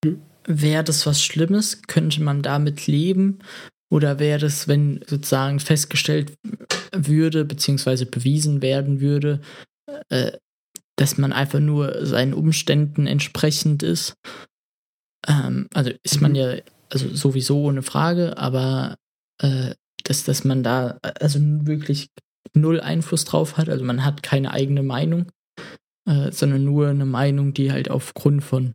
hm? 0.05 0.20
wäre 0.46 0.85
das 0.85 1.07
was 1.07 1.22
Schlimmes? 1.22 1.83
Könnte 1.83 2.22
man 2.22 2.42
damit 2.42 2.87
leben? 2.87 3.40
Oder 3.90 4.18
wäre 4.18 4.38
das, 4.38 4.66
wenn 4.66 5.05
sozusagen 5.07 5.61
festgestellt 5.61 6.33
würde, 6.92 7.44
beziehungsweise 7.44 8.07
bewiesen 8.07 8.62
werden 8.62 9.00
würde, 9.00 9.40
äh, 10.09 10.33
dass 10.96 11.18
man 11.18 11.33
einfach 11.33 11.61
nur 11.61 12.07
seinen 12.07 12.35
Umständen 12.35 13.07
entsprechend 13.07 13.83
ist? 13.83 14.14
Ähm, 15.29 15.68
also 15.74 15.90
ist 16.03 16.20
man 16.20 16.33
mhm. 16.33 16.37
ja 16.37 16.55
also 16.90 17.14
sowieso 17.14 17.68
eine 17.68 17.83
Frage, 17.83 18.38
aber 18.38 18.96
äh, 19.42 19.74
dass, 20.04 20.24
dass 20.24 20.44
man 20.44 20.62
da 20.62 20.98
also 21.02 21.40
wirklich 21.42 22.08
null 22.54 22.80
Einfluss 22.80 23.24
drauf 23.24 23.56
hat. 23.56 23.68
Also 23.68 23.84
man 23.84 24.04
hat 24.04 24.22
keine 24.22 24.52
eigene 24.52 24.82
Meinung, 24.82 25.32
äh, 26.08 26.30
sondern 26.30 26.64
nur 26.64 26.88
eine 26.88 27.06
Meinung, 27.06 27.54
die 27.54 27.72
halt 27.72 27.90
aufgrund 27.90 28.44
von 28.44 28.74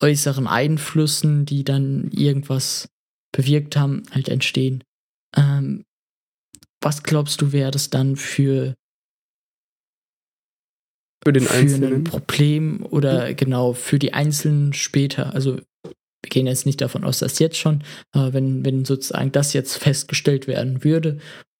äußeren 0.00 0.46
Einflüssen, 0.46 1.46
die 1.46 1.64
dann 1.64 2.10
irgendwas 2.10 2.88
bewirkt 3.32 3.76
haben, 3.76 4.02
halt 4.10 4.28
entstehen. 4.28 4.84
Ähm, 5.36 5.84
was 6.82 7.02
glaubst 7.02 7.40
du, 7.40 7.52
wäre 7.52 7.70
das 7.70 7.90
dann 7.90 8.16
für 8.16 8.74
für 11.24 11.32
den 11.32 11.44
für 11.44 11.54
Einzelnen 11.54 11.94
ein 11.94 12.04
Problem 12.04 12.84
oder 12.84 13.30
mhm. 13.30 13.36
genau 13.36 13.72
für 13.72 13.98
die 13.98 14.12
Einzelnen 14.12 14.72
später? 14.72 15.32
Also 15.34 15.60
wir 16.22 16.30
gehen 16.30 16.46
jetzt 16.46 16.66
nicht 16.66 16.80
davon 16.80 17.04
aus, 17.04 17.18
dass 17.18 17.38
jetzt 17.38 17.58
schon, 17.58 17.82
aber 18.12 18.32
wenn, 18.32 18.64
wenn 18.64 18.84
sozusagen 18.84 19.32
das 19.32 19.52
jetzt 19.52 19.76
festgestellt 19.76 20.46
werden 20.46 20.84
würde 20.84 21.18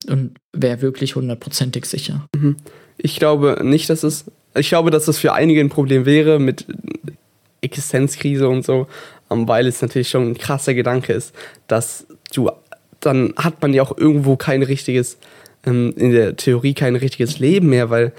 und 0.08 0.36
wäre 0.52 0.82
wirklich 0.82 1.16
hundertprozentig 1.16 1.86
sicher. 1.86 2.26
Mhm. 2.34 2.56
Ich 2.96 3.16
glaube 3.16 3.60
nicht, 3.62 3.90
dass 3.90 4.02
es, 4.02 4.24
ich 4.54 4.68
glaube, 4.68 4.90
dass 4.90 5.08
es 5.08 5.18
für 5.18 5.32
einige 5.32 5.60
ein 5.60 5.68
Problem 5.68 6.06
wäre 6.06 6.38
mit 6.38 6.66
Existenzkrise 7.60 8.48
und 8.48 8.64
so, 8.64 8.86
ähm, 9.30 9.48
weil 9.48 9.66
es 9.66 9.82
natürlich 9.82 10.08
schon 10.08 10.30
ein 10.30 10.38
krasser 10.38 10.74
Gedanke 10.74 11.12
ist, 11.12 11.34
dass 11.66 12.06
du, 12.32 12.50
dann 13.00 13.34
hat 13.36 13.62
man 13.62 13.72
ja 13.74 13.82
auch 13.82 13.96
irgendwo 13.96 14.36
kein 14.36 14.62
richtiges, 14.62 15.18
ähm, 15.64 15.92
in 15.96 16.12
der 16.12 16.36
Theorie 16.36 16.74
kein 16.74 16.96
richtiges 16.96 17.38
Leben 17.38 17.68
mehr, 17.68 17.90
weil 17.90 18.12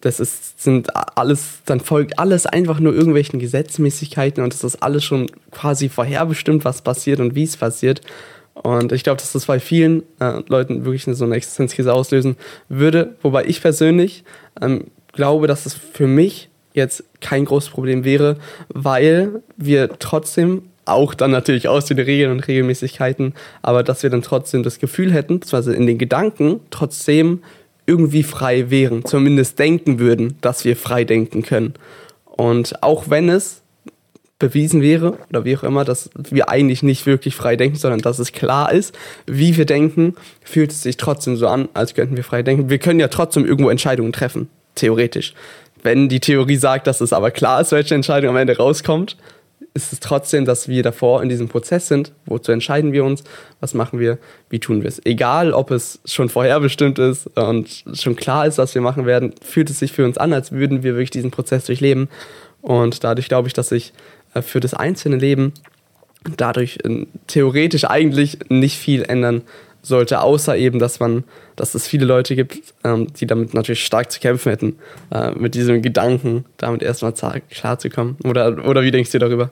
das 0.00 0.18
ist, 0.18 0.62
sind 0.62 0.88
alles, 1.16 1.60
dann 1.66 1.80
folgt 1.80 2.18
alles 2.18 2.46
einfach 2.46 2.80
nur 2.80 2.94
irgendwelchen 2.94 3.38
Gesetzmäßigkeiten 3.38 4.42
und 4.42 4.54
es 4.54 4.64
ist 4.64 4.82
alles 4.82 5.04
schon 5.04 5.26
quasi 5.50 5.88
vorherbestimmt, 5.88 6.64
was 6.64 6.82
passiert 6.82 7.20
und 7.20 7.34
wie 7.34 7.44
es 7.44 7.56
passiert. 7.56 8.00
Und 8.54 8.92
ich 8.92 9.04
glaube, 9.04 9.18
dass 9.18 9.32
das 9.32 9.46
bei 9.46 9.60
vielen 9.60 10.02
äh, 10.18 10.42
Leuten 10.48 10.84
wirklich 10.84 11.04
so 11.04 11.24
eine 11.24 11.36
Existenzkrise 11.36 11.92
auslösen 11.92 12.36
würde. 12.68 13.14
Wobei 13.22 13.44
ich 13.44 13.62
persönlich 13.62 14.24
ähm, 14.60 14.86
glaube, 15.12 15.46
dass 15.46 15.66
es 15.66 15.74
für 15.74 16.06
mich 16.06 16.48
jetzt 16.72 17.04
kein 17.20 17.44
großes 17.44 17.70
Problem 17.70 18.04
wäre, 18.04 18.36
weil 18.68 19.42
wir 19.56 19.90
trotzdem 19.98 20.62
auch 20.84 21.14
dann 21.14 21.30
natürlich 21.30 21.68
aus 21.68 21.86
den 21.86 21.98
Regeln 21.98 22.32
und 22.32 22.48
Regelmäßigkeiten, 22.48 23.34
aber 23.62 23.82
dass 23.82 24.02
wir 24.02 24.10
dann 24.10 24.22
trotzdem 24.22 24.62
das 24.62 24.78
Gefühl 24.78 25.12
hätten, 25.12 25.40
beziehungsweise 25.40 25.74
in 25.74 25.86
den 25.86 25.98
Gedanken 25.98 26.60
trotzdem 26.70 27.42
irgendwie 27.90 28.22
frei 28.22 28.70
wären, 28.70 29.04
zumindest 29.04 29.58
denken 29.58 29.98
würden, 29.98 30.36
dass 30.42 30.64
wir 30.64 30.76
frei 30.76 31.02
denken 31.02 31.42
können. 31.42 31.74
Und 32.24 32.84
auch 32.84 33.10
wenn 33.10 33.28
es 33.28 33.62
bewiesen 34.38 34.80
wäre 34.80 35.18
oder 35.28 35.44
wie 35.44 35.56
auch 35.56 35.64
immer, 35.64 35.84
dass 35.84 36.08
wir 36.14 36.48
eigentlich 36.48 36.84
nicht 36.84 37.04
wirklich 37.04 37.34
frei 37.34 37.56
denken, 37.56 37.76
sondern 37.76 38.00
dass 38.00 38.20
es 38.20 38.30
klar 38.30 38.72
ist, 38.72 38.96
wie 39.26 39.56
wir 39.56 39.66
denken, 39.66 40.14
fühlt 40.42 40.70
es 40.70 40.82
sich 40.82 40.96
trotzdem 40.96 41.36
so 41.36 41.48
an, 41.48 41.68
als 41.74 41.94
könnten 41.94 42.16
wir 42.16 42.24
frei 42.24 42.44
denken. 42.44 42.70
Wir 42.70 42.78
können 42.78 43.00
ja 43.00 43.08
trotzdem 43.08 43.44
irgendwo 43.44 43.70
Entscheidungen 43.70 44.12
treffen, 44.12 44.48
theoretisch. 44.76 45.34
Wenn 45.82 46.08
die 46.08 46.20
Theorie 46.20 46.56
sagt, 46.56 46.86
dass 46.86 47.00
es 47.00 47.12
aber 47.12 47.32
klar 47.32 47.60
ist, 47.60 47.72
welche 47.72 47.96
Entscheidung 47.96 48.30
am 48.30 48.36
Ende 48.36 48.56
rauskommt, 48.56 49.16
ist 49.74 49.92
es 49.92 50.00
trotzdem, 50.00 50.44
dass 50.44 50.68
wir 50.68 50.82
davor 50.82 51.22
in 51.22 51.28
diesem 51.28 51.48
Prozess 51.48 51.88
sind. 51.88 52.12
Wozu 52.26 52.52
entscheiden 52.52 52.92
wir 52.92 53.04
uns? 53.04 53.22
Was 53.60 53.74
machen 53.74 53.98
wir? 53.98 54.18
Wie 54.48 54.58
tun 54.58 54.82
wir 54.82 54.88
es? 54.88 55.00
Egal, 55.04 55.52
ob 55.52 55.70
es 55.70 56.00
schon 56.04 56.28
vorherbestimmt 56.28 56.98
ist 56.98 57.26
und 57.36 57.84
schon 57.94 58.16
klar 58.16 58.46
ist, 58.46 58.58
was 58.58 58.74
wir 58.74 58.82
machen 58.82 59.06
werden, 59.06 59.32
fühlt 59.42 59.70
es 59.70 59.78
sich 59.78 59.92
für 59.92 60.04
uns 60.04 60.18
an, 60.18 60.32
als 60.32 60.52
würden 60.52 60.82
wir 60.82 60.94
wirklich 60.94 61.10
diesen 61.10 61.30
Prozess 61.30 61.66
durchleben. 61.66 62.08
Und 62.62 63.04
dadurch 63.04 63.28
glaube 63.28 63.48
ich, 63.48 63.54
dass 63.54 63.68
sich 63.68 63.92
äh, 64.34 64.42
für 64.42 64.60
das 64.60 64.74
einzelne 64.74 65.16
Leben 65.16 65.52
dadurch 66.36 66.78
äh, 66.84 67.06
theoretisch 67.26 67.84
eigentlich 67.84 68.38
nicht 68.48 68.76
viel 68.76 69.02
ändern 69.02 69.42
sollte, 69.82 70.20
außer 70.20 70.56
eben, 70.56 70.78
dass 70.78 71.00
man, 71.00 71.24
dass 71.56 71.74
es 71.74 71.86
viele 71.86 72.04
Leute 72.04 72.36
gibt, 72.36 72.74
ähm, 72.84 73.06
die 73.14 73.26
damit 73.26 73.54
natürlich 73.54 73.84
stark 73.84 74.12
zu 74.12 74.20
kämpfen 74.20 74.50
hätten, 74.50 74.76
äh, 75.10 75.30
mit 75.30 75.54
diesem 75.54 75.80
Gedanken, 75.80 76.44
damit 76.58 76.82
erstmal 76.82 77.14
klarzukommen. 77.50 78.16
Oder, 78.24 78.66
oder 78.66 78.82
wie 78.82 78.90
denkst 78.90 79.12
du 79.12 79.18
darüber? 79.18 79.50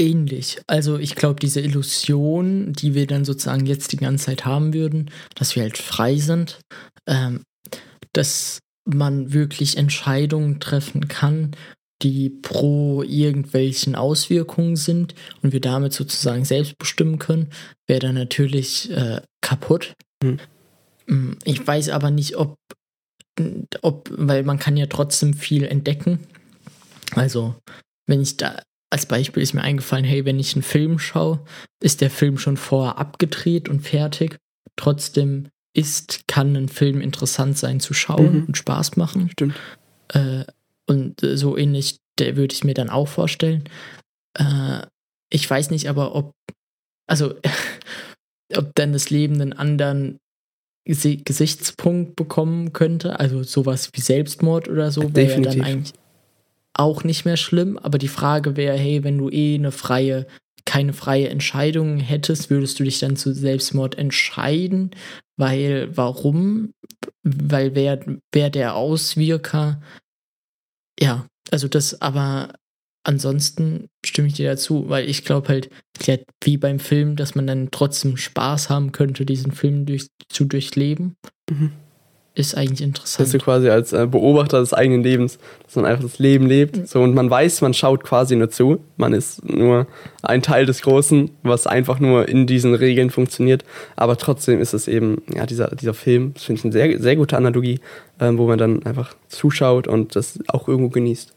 Ähnlich. 0.00 0.58
Also 0.66 0.98
ich 0.98 1.14
glaube, 1.14 1.40
diese 1.40 1.60
Illusion, 1.60 2.72
die 2.72 2.94
wir 2.94 3.06
dann 3.06 3.26
sozusagen 3.26 3.66
jetzt 3.66 3.92
die 3.92 3.98
ganze 3.98 4.26
Zeit 4.26 4.46
haben 4.46 4.72
würden, 4.72 5.10
dass 5.34 5.54
wir 5.56 5.62
halt 5.62 5.76
frei 5.76 6.16
sind, 6.16 6.58
ähm, 7.06 7.42
dass 8.14 8.60
man 8.86 9.34
wirklich 9.34 9.76
Entscheidungen 9.76 10.58
treffen 10.58 11.06
kann, 11.08 11.50
die 12.02 12.30
pro 12.30 13.02
irgendwelchen 13.02 13.94
Auswirkungen 13.94 14.76
sind 14.76 15.14
und 15.42 15.52
wir 15.52 15.60
damit 15.60 15.92
sozusagen 15.92 16.46
selbst 16.46 16.78
bestimmen 16.78 17.18
können, 17.18 17.50
wäre 17.86 18.00
dann 18.00 18.14
natürlich 18.14 18.90
äh, 18.90 19.20
kaputt. 19.42 19.92
Mhm. 20.24 21.36
Ich 21.44 21.66
weiß 21.66 21.90
aber 21.90 22.10
nicht, 22.10 22.36
ob, 22.36 22.56
ob, 23.82 24.08
weil 24.10 24.44
man 24.44 24.58
kann 24.58 24.78
ja 24.78 24.86
trotzdem 24.86 25.34
viel 25.34 25.64
entdecken. 25.64 26.20
Also, 27.16 27.54
wenn 28.06 28.22
ich 28.22 28.38
da, 28.38 28.62
als 28.90 29.06
Beispiel 29.06 29.42
ist 29.42 29.54
mir 29.54 29.62
eingefallen, 29.62 30.04
hey, 30.04 30.24
wenn 30.24 30.40
ich 30.40 30.54
einen 30.54 30.62
Film 30.62 30.98
schaue, 30.98 31.40
ist 31.80 32.00
der 32.00 32.10
Film 32.10 32.38
schon 32.38 32.56
vorher 32.56 32.98
abgedreht 32.98 33.68
und 33.68 33.80
fertig. 33.80 34.36
Trotzdem 34.76 35.48
ist, 35.74 36.26
kann 36.26 36.56
ein 36.56 36.68
Film 36.68 37.00
interessant 37.00 37.56
sein 37.56 37.78
zu 37.78 37.94
schauen 37.94 38.40
mhm. 38.40 38.44
und 38.46 38.56
Spaß 38.56 38.96
machen. 38.96 39.30
Stimmt. 39.30 39.54
Äh, 40.08 40.44
und 40.86 41.20
so 41.20 41.56
ähnlich 41.56 41.98
würde 42.18 42.52
ich 42.52 42.64
mir 42.64 42.74
dann 42.74 42.90
auch 42.90 43.06
vorstellen. 43.06 43.64
Äh, 44.36 44.82
ich 45.32 45.48
weiß 45.48 45.70
nicht 45.70 45.88
aber, 45.88 46.14
ob, 46.16 46.32
also, 47.06 47.34
ob 48.56 48.74
dann 48.74 48.92
das 48.92 49.10
Leben 49.10 49.40
einen 49.40 49.52
anderen 49.52 50.18
Gesichtspunkt 50.84 52.16
bekommen 52.16 52.72
könnte, 52.72 53.20
also 53.20 53.44
sowas 53.44 53.90
wie 53.92 54.00
Selbstmord 54.00 54.68
oder 54.68 54.90
so, 54.90 55.14
wäre 55.14 55.40
ja 55.40 55.52
dann 55.52 55.60
eigentlich 55.60 55.94
auch 56.74 57.04
nicht 57.04 57.24
mehr 57.24 57.36
schlimm. 57.36 57.78
Aber 57.78 57.98
die 57.98 58.08
Frage 58.08 58.56
wäre, 58.56 58.76
hey, 58.76 59.04
wenn 59.04 59.18
du 59.18 59.28
eh 59.30 59.54
eine 59.54 59.72
freie, 59.72 60.26
keine 60.64 60.92
freie 60.92 61.28
Entscheidung 61.28 61.98
hättest, 61.98 62.50
würdest 62.50 62.78
du 62.78 62.84
dich 62.84 62.98
dann 62.98 63.16
zu 63.16 63.32
Selbstmord 63.34 63.98
entscheiden? 63.98 64.90
Weil, 65.36 65.96
warum? 65.96 66.72
Weil 67.22 67.74
wer, 67.74 68.00
wer 68.32 68.50
der 68.50 68.74
Auswirker? 68.76 69.80
Ja, 71.00 71.26
also 71.50 71.68
das, 71.68 72.00
aber 72.00 72.52
ansonsten 73.04 73.88
stimme 74.04 74.28
ich 74.28 74.34
dir 74.34 74.50
dazu, 74.50 74.88
weil 74.88 75.08
ich 75.08 75.24
glaube 75.24 75.48
halt, 75.48 75.70
wie 76.42 76.56
beim 76.56 76.78
Film, 76.78 77.16
dass 77.16 77.34
man 77.34 77.46
dann 77.46 77.70
trotzdem 77.70 78.16
Spaß 78.16 78.70
haben 78.70 78.92
könnte, 78.92 79.24
diesen 79.24 79.52
Film 79.52 79.86
durch, 79.86 80.08
zu 80.28 80.44
durchleben. 80.44 81.16
Mhm. 81.50 81.72
Ist 82.40 82.56
eigentlich 82.56 82.80
interessant. 82.80 83.26
Dass 83.26 83.32
du 83.32 83.38
quasi 83.38 83.68
als 83.68 83.92
äh, 83.92 84.06
Beobachter 84.06 84.60
des 84.60 84.72
eigenen 84.72 85.02
Lebens, 85.02 85.38
dass 85.64 85.76
man 85.76 85.84
einfach 85.84 86.04
das 86.04 86.18
Leben 86.18 86.46
lebt. 86.46 86.74
Mhm. 86.74 86.86
So, 86.86 87.02
und 87.02 87.14
man 87.14 87.28
weiß, 87.28 87.60
man 87.60 87.74
schaut 87.74 88.02
quasi 88.02 88.34
nur 88.34 88.48
zu. 88.48 88.80
Man 88.96 89.12
ist 89.12 89.44
nur 89.44 89.86
ein 90.22 90.40
Teil 90.40 90.64
des 90.64 90.80
Großen, 90.80 91.30
was 91.42 91.66
einfach 91.66 92.00
nur 92.00 92.30
in 92.30 92.46
diesen 92.46 92.74
Regeln 92.74 93.10
funktioniert. 93.10 93.62
Aber 93.94 94.16
trotzdem 94.16 94.58
ist 94.58 94.72
es 94.72 94.88
eben, 94.88 95.20
ja, 95.34 95.44
dieser, 95.44 95.68
dieser 95.76 95.92
Film, 95.92 96.32
das 96.32 96.44
finde 96.44 96.60
ich 96.60 96.64
eine 96.64 96.72
sehr, 96.72 96.98
sehr 96.98 97.16
gute 97.16 97.36
Analogie, 97.36 97.78
äh, 98.18 98.30
wo 98.32 98.46
man 98.46 98.56
dann 98.56 98.82
einfach 98.84 99.14
zuschaut 99.28 99.86
und 99.86 100.16
das 100.16 100.38
auch 100.48 100.66
irgendwo 100.66 100.88
genießt. 100.88 101.34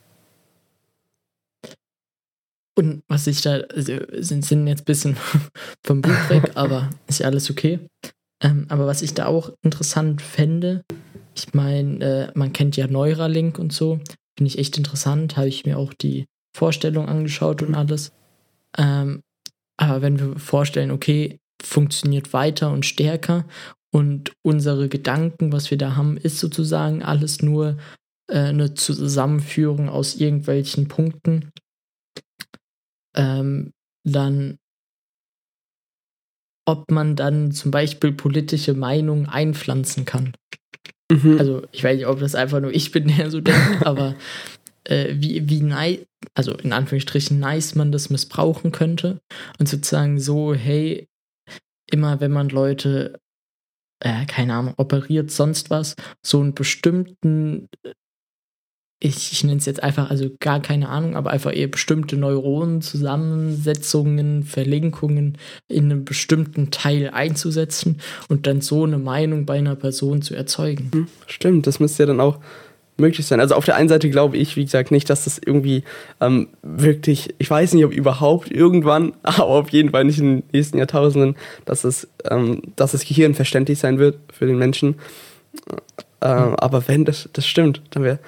Und 2.76 3.04
was 3.10 3.28
ich 3.28 3.42
da, 3.42 3.58
also 3.76 3.94
sind, 4.20 4.46
sind 4.46 4.68
jetzt 4.68 4.84
ein 4.84 4.86
bisschen 4.86 5.18
vom 5.86 6.02
Buch 6.02 6.30
weg, 6.30 6.52
aber 6.56 6.90
ist 7.08 7.20
ja 7.20 7.28
alles 7.28 7.52
okay. 7.52 7.80
Ähm, 8.44 8.66
aber 8.70 8.86
was 8.86 9.02
ich 9.02 9.14
da 9.14 9.26
auch 9.26 9.52
interessant 9.64 10.22
fände, 10.22 10.84
ich 11.36 11.54
meine, 11.54 12.06
äh, 12.06 12.32
man 12.36 12.54
kennt 12.54 12.78
ja 12.78 12.88
Neuralink 12.88 13.58
und 13.58 13.74
so, 13.74 14.00
finde 14.38 14.50
ich 14.50 14.60
echt 14.60 14.78
interessant, 14.78 15.38
habe 15.38 15.48
ich 15.48 15.66
mir 15.66 15.78
auch 15.78 15.94
die 15.94 16.26
Vorstellung 16.56 17.08
angeschaut 17.08 17.64
und 17.64 17.74
alles. 17.74 18.12
Ähm, 18.78 19.22
aber 19.78 20.02
wenn 20.02 20.20
wir 20.20 20.40
vorstellen, 20.40 20.92
okay, 20.92 21.40
funktioniert 21.62 22.34
weiter 22.34 22.72
und 22.72 22.86
stärker 22.86 23.46
und 23.92 24.34
unsere 24.44 24.90
Gedanken, 24.90 25.52
was 25.52 25.72
wir 25.72 25.78
da 25.78 25.96
haben, 25.96 26.18
ist 26.18 26.40
sozusagen 26.40 27.02
alles 27.02 27.42
nur 27.42 27.78
äh, 28.28 28.40
eine 28.40 28.74
Zusammenführung 28.74 29.90
aus 29.90 30.16
irgendwelchen 30.16 30.88
Punkten, 30.88 31.52
ähm, 33.16 33.72
dann 34.06 34.58
ob 36.66 36.90
man 36.92 37.16
dann 37.16 37.52
zum 37.52 37.72
Beispiel 37.72 38.12
politische 38.12 38.74
Meinungen 38.74 39.28
einpflanzen 39.28 40.06
kann. 40.06 40.34
Mhm. 41.12 41.38
Also 41.40 41.64
ich 41.72 41.84
weiß 41.84 41.98
nicht, 41.98 42.08
ob 42.08 42.20
das 42.20 42.36
einfach 42.36 42.60
nur 42.60 42.74
ich 42.74 42.92
bin, 42.92 43.08
der 43.18 43.30
so 43.30 43.42
denkt, 43.42 43.60
aber 43.86 44.16
äh, 44.86 45.16
wie, 45.18 45.50
wie 45.50 45.62
nice, 45.62 46.06
also 46.34 46.54
in 46.54 46.74
Anführungsstrichen 46.74 47.40
nice 47.40 47.76
man 47.76 47.92
das 47.92 48.10
missbrauchen 48.10 48.72
könnte 48.72 49.20
und 49.60 49.68
sozusagen 49.68 50.20
so, 50.20 50.54
hey, 50.54 51.08
immer 51.92 52.20
wenn 52.20 52.32
man 52.32 52.50
Leute, 52.50 53.20
äh, 54.04 54.26
keine 54.26 54.56
Ahnung, 54.56 54.74
operiert, 54.78 55.32
sonst 55.32 55.70
was, 55.70 55.96
so 56.26 56.40
einen 56.40 56.54
bestimmten 56.54 57.70
ich, 59.04 59.32
ich 59.34 59.44
nenne 59.44 59.58
es 59.58 59.66
jetzt 59.66 59.84
einfach, 59.84 60.10
also 60.10 60.30
gar 60.40 60.62
keine 60.62 60.88
Ahnung, 60.88 61.18
aber 61.18 61.32
einfach 61.32 61.54
eher 61.54 61.68
bestimmte 61.68 62.16
Neuronenzusammensetzungen, 62.16 64.44
Verlinkungen 64.44 65.38
in 65.68 65.92
einem 65.92 66.06
bestimmten 66.06 66.72
Teil 66.72 67.10
einzusetzen 67.10 68.00
und 68.30 68.48
dann 68.48 68.62
so 68.62 68.86
eine 68.86 68.98
Meinung 68.98 69.46
bei 69.46 69.58
einer 69.58 69.76
Person 69.76 70.22
zu 70.22 70.36
erzeugen. 70.36 70.90
Hm, 70.94 71.08
stimmt, 71.28 71.68
das 71.68 71.82
müsste 71.82 72.04
ja 72.04 72.08
dann 72.08 72.22
auch 72.22 72.40
möglich 72.96 73.26
sein. 73.26 73.42
Also 73.42 73.56
auf 73.56 73.66
der 73.66 73.76
einen 73.76 73.90
Seite 73.90 74.10
glaube 74.10 74.38
ich, 74.38 74.56
wie 74.56 74.64
gesagt, 74.64 74.90
nicht, 74.90 75.10
dass 75.10 75.26
das 75.26 75.38
irgendwie 75.38 75.84
ähm, 76.22 76.48
wirklich, 76.62 77.36
ich 77.40 77.50
weiß 77.50 77.74
nicht, 77.74 77.84
ob 77.84 77.92
überhaupt 77.92 78.52
irgendwann, 78.52 79.12
aber 79.24 79.48
auf 79.48 79.72
jeden 79.72 79.92
Fall 79.92 80.06
nicht 80.06 80.20
in 80.20 80.38
den 80.38 80.44
nächsten 80.54 80.78
Jahrtausenden, 80.78 81.36
dass 81.66 81.84
es, 81.84 82.08
ähm, 82.32 82.62
dass 82.78 82.94
das 82.94 83.06
Gehirn 83.06 83.34
verständlich 83.34 83.80
sein 83.80 84.00
wird 84.00 84.18
für 84.32 84.46
den 84.46 84.58
Menschen. 84.58 84.96
Äh, 86.22 86.36
mhm. 86.36 86.56
Aber 86.56 86.88
wenn 86.88 87.04
das, 87.04 87.28
das 87.34 87.46
stimmt, 87.46 87.82
dann 87.90 88.04
wäre 88.04 88.20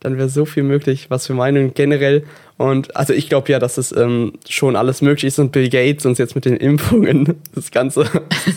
dann 0.00 0.16
wäre 0.16 0.28
so 0.28 0.46
viel 0.46 0.62
möglich, 0.62 1.06
was 1.10 1.26
für 1.26 1.34
Meinungen 1.34 1.74
generell. 1.74 2.24
Und 2.56 2.96
also 2.96 3.12
ich 3.12 3.28
glaube 3.28 3.52
ja, 3.52 3.58
dass 3.58 3.78
es 3.78 3.94
ähm, 3.94 4.32
schon 4.48 4.76
alles 4.76 5.02
möglich 5.02 5.24
ist 5.24 5.38
und 5.38 5.52
Bill 5.52 5.68
Gates 5.68 6.04
uns 6.06 6.18
jetzt 6.18 6.34
mit 6.34 6.46
den 6.46 6.56
Impfungen 6.56 7.36
das 7.54 7.70
Ganze. 7.70 8.06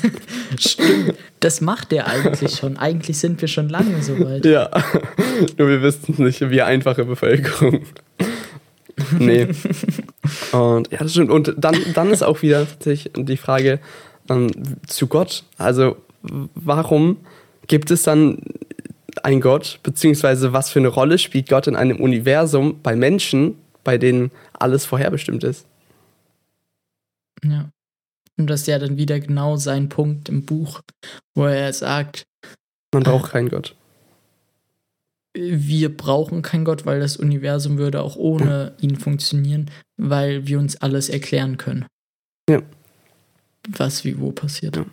Stimmt. 0.58 1.16
Das 1.42 1.62
macht 1.62 1.92
er 1.92 2.08
eigentlich 2.08 2.56
schon. 2.56 2.78
Eigentlich 2.78 3.18
sind 3.18 3.42
wir 3.42 3.48
schon 3.50 3.70
lange 3.70 4.02
so 4.02 4.18
weit. 4.20 4.46
Ja. 4.46 4.70
Nur 5.58 5.68
wir 5.68 5.82
wissen 5.82 6.14
es 6.14 6.20
nicht, 6.20 6.50
wie 6.50 6.62
einfache 6.62 7.04
Bevölkerung. 7.04 7.82
nee. 9.20 9.48
Und 10.52 10.92
ja, 10.92 11.00
das 11.00 11.12
stimmt. 11.12 11.32
Und 11.32 11.54
dann, 11.58 11.76
dann 11.94 12.12
ist 12.12 12.24
auch 12.24 12.42
wieder 12.42 12.66
tatsächlich 12.66 13.12
die 13.16 13.38
Frage 13.38 13.80
ähm, 14.30 14.50
zu 14.88 15.08
Gott. 15.08 15.44
Also 15.58 15.98
warum 16.56 17.18
gibt 17.68 17.92
es 17.92 18.04
dann 18.04 18.38
ein 19.24 19.42
Gott, 19.42 19.80
beziehungsweise 19.84 20.54
was 20.54 20.70
für 20.70 20.80
eine 20.80 20.88
Rolle 20.88 21.18
spielt 21.18 21.50
Gott 21.50 21.68
in 21.68 21.76
einem 21.76 22.00
Universum 22.00 22.80
bei 22.82 22.96
Menschen, 22.96 23.56
bei 23.84 23.98
denen 23.98 24.32
alles 24.54 24.86
vorherbestimmt 24.86 25.44
ist. 25.44 25.66
Ja. 27.44 27.70
Und 28.38 28.48
das 28.48 28.62
ist 28.62 28.68
ja 28.68 28.80
dann 28.80 28.98
wieder 28.98 29.20
genau 29.20 29.58
sein 29.58 29.90
Punkt 29.90 30.30
im 30.30 30.44
Buch, 30.46 30.82
wo 31.36 31.46
er 31.46 31.72
sagt, 31.72 32.26
man 32.94 33.04
braucht 33.04 33.30
äh, 33.30 33.32
keinen 33.34 33.50
Gott. 33.50 33.76
Wir 35.36 35.96
brauchen 35.96 36.42
keinen 36.42 36.66
Gott, 36.66 36.86
weil 36.86 37.00
das 37.00 37.18
Universum 37.18 37.78
würde 37.78 38.02
auch 38.02 38.16
ohne 38.16 38.74
ihn 38.80 38.98
funktionieren, 38.98 39.72
weil 39.98 40.48
wir 40.48 40.60
uns 40.60 40.78
alles 40.78 41.10
erklären 41.10 41.58
können. 41.58 41.86
Ja. 42.50 42.62
Was 43.68 44.04
wie 44.04 44.20
wo 44.20 44.32
passiert. 44.32 44.76
Ja. 44.76 44.86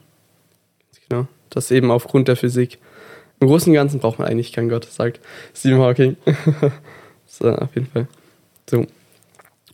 Genau. 1.08 1.28
Das 1.50 1.70
eben 1.70 1.90
aufgrund 1.90 2.28
der 2.28 2.36
Physik. 2.36 2.78
Im 3.40 3.48
Großen 3.48 3.70
und 3.70 3.74
Ganzen 3.74 4.00
braucht 4.00 4.18
man 4.18 4.28
eigentlich 4.28 4.52
keinen 4.52 4.68
Gott, 4.68 4.84
sagt 4.84 5.20
Stephen 5.54 5.80
Hawking. 5.80 6.16
so, 7.26 7.48
auf 7.48 7.74
jeden 7.74 7.86
Fall. 7.86 8.06
So. 8.68 8.86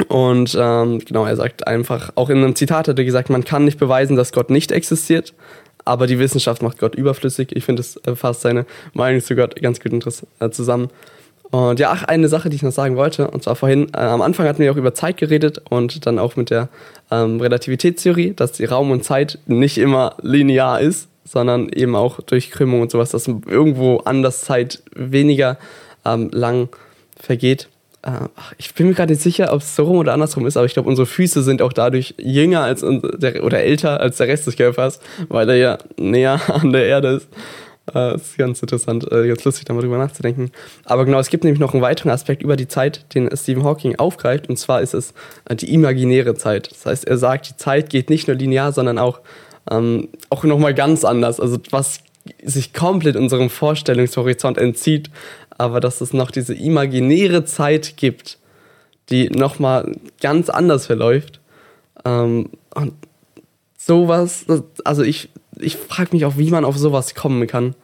Und 0.09 0.57
ähm, 0.59 0.99
genau, 1.01 1.25
er 1.25 1.37
sagt 1.37 1.67
einfach, 1.67 2.13
auch 2.15 2.31
in 2.31 2.39
einem 2.39 2.55
Zitat 2.55 2.87
hat 2.87 2.99
er 2.99 3.05
gesagt, 3.05 3.31
man 3.31 3.45
kann 3.45 3.65
nicht 3.65 3.79
beweisen, 3.79 4.17
dass 4.17 4.33
Gott 4.33 4.51
nicht 4.51 4.71
existiert, 4.71 5.35
aber 5.85 6.07
die 6.07 6.19
Wissenschaft 6.19 6.63
macht 6.63 6.79
Gott 6.79 6.95
überflüssig. 6.95 7.49
Ich 7.57 7.65
finde, 7.65 7.81
das 7.81 7.97
äh, 8.07 8.15
fasst 8.15 8.43
seine 8.43 8.67
Meinung 8.93 9.21
zu 9.21 9.35
Gott 9.35 9.61
ganz 9.61 9.81
gut 9.81 9.93
äh, 10.41 10.51
zusammen. 10.51 10.91
Und 11.51 11.81
ja, 11.81 11.91
ach, 11.93 12.03
eine 12.05 12.29
Sache, 12.29 12.51
die 12.51 12.57
ich 12.57 12.63
noch 12.63 12.73
sagen 12.73 12.97
wollte, 12.97 13.31
und 13.31 13.43
zwar 13.43 13.57
vorhin, 13.57 13.89
äh, 13.95 13.99
am 13.99 14.21
Anfang 14.21 14.47
hatten 14.47 14.59
wir 14.59 14.71
auch 14.71 14.77
über 14.77 14.95
Zeit 14.95 15.17
geredet 15.17 15.63
und 15.71 16.07
dann 16.07 16.19
auch 16.19 16.37
mit 16.37 16.51
der 16.51 16.69
ähm, 17.11 17.41
Relativitätstheorie, 17.41 18.35
dass 18.35 18.53
die 18.53 18.65
Raum 18.65 18.91
und 18.91 19.05
Zeit 19.05 19.39
nicht 19.47 19.79
immer 19.79 20.17
linear 20.21 20.81
ist, 20.81 21.09
sondern 21.27 21.69
eben 21.69 21.97
auch 21.97 22.21
durch 22.21 22.51
Krümmung 22.51 22.81
und 22.81 22.91
sowas, 22.91 23.11
dass 23.11 23.27
irgendwo 23.27 23.99
anders 23.99 24.43
Zeit 24.43 24.83
weniger 24.95 25.59
ähm, 26.05 26.31
lang 26.33 26.69
vergeht. 27.19 27.69
Äh, 28.03 28.29
ich 28.59 28.73
bin 28.75 28.89
mir 28.89 28.95
gerade 28.95 29.13
nicht 29.13 29.23
sicher, 29.23 29.53
ob 29.53 29.61
es 29.61 29.75
so 29.75 29.85
rum 29.85 29.99
oder 29.99 30.13
andersrum 30.13 30.47
ist, 30.47 30.57
aber 30.57 30.67
ich 30.67 30.75
glaube, 30.75 30.89
unsere 30.89 31.07
Füße 31.07 31.43
sind 31.43 31.61
auch 31.61 31.73
dadurch 31.73 32.15
jünger 32.19 32.63
als 32.63 32.83
der, 32.83 33.45
oder 33.45 33.61
älter 33.63 34.01
als 34.01 34.17
der 34.17 34.29
Rest 34.29 34.47
des 34.47 34.57
Körpers, 34.57 35.01
weil 35.29 35.49
er 35.51 35.57
ja 35.57 35.79
näher 35.99 36.41
an 36.49 36.73
der 36.73 36.87
Erde 36.87 37.09
ist. 37.09 37.29
Äh, 37.95 38.17
ist 38.17 38.37
ganz 38.37 38.61
interessant, 38.63 39.11
äh, 39.13 39.29
ganz 39.29 39.45
lustig, 39.45 39.65
da 39.65 39.73
mal 39.73 39.81
drüber 39.81 39.99
nachzudenken. 39.99 40.51
Aber 40.85 41.05
genau, 41.05 41.21
es 41.21 41.29
gibt 41.29 41.45
nämlich 41.45 41.61
noch 41.61 41.73
einen 41.73 41.83
weiteren 41.83 42.11
Aspekt 42.11 42.43
über 42.43 42.57
die 42.57 42.67
Zeit, 42.67 43.15
den 43.15 43.31
Stephen 43.37 43.63
Hawking 43.63 43.97
aufgreift, 43.97 44.49
und 44.49 44.57
zwar 44.57 44.83
ist 44.83 44.93
es 44.93 45.15
äh, 45.45 45.55
die 45.55 45.73
imaginäre 45.73 46.35
Zeit. 46.35 46.71
Das 46.73 46.85
heißt, 46.85 47.07
er 47.07 47.17
sagt, 47.17 47.49
die 47.49 47.57
Zeit 47.57 47.91
geht 47.91 48.11
nicht 48.11 48.27
nur 48.27 48.37
linear, 48.37 48.73
sondern 48.73 48.99
auch 48.99 49.21
ähm, 49.71 50.09
auch 50.31 50.45
nochmal 50.45 50.75
ganz 50.75 51.05
anders. 51.05 51.41
Also 51.41 51.59
was 51.71 52.01
sich 52.43 52.73
komplett 52.73 53.17
unserem 53.17 53.51
Vorstellungshorizont 53.51 54.59
entzieht, 54.59 55.11
aber 55.59 55.81
dass 55.81 56.01
es 56.01 56.13
noch 56.13 56.31
diese 56.31 56.55
imaginäre 56.55 57.45
Zeit 57.45 57.97
gibt, 57.97 58.39
die 59.11 59.29
nochmal 59.31 59.93
ganz 60.21 60.49
anders 60.49 60.87
verläuft. 60.87 61.41
Ähm, 62.05 62.51
und 62.75 62.93
sowas, 63.77 64.47
also 64.85 65.03
ich, 65.03 65.29
ich 65.59 65.77
frage 65.77 66.11
mich 66.13 66.25
auch, 66.25 66.37
wie 66.37 66.51
man 66.51 66.65
auf 66.65 66.77
sowas 66.77 67.15
kommen 67.15 67.47
kann. 67.47 67.75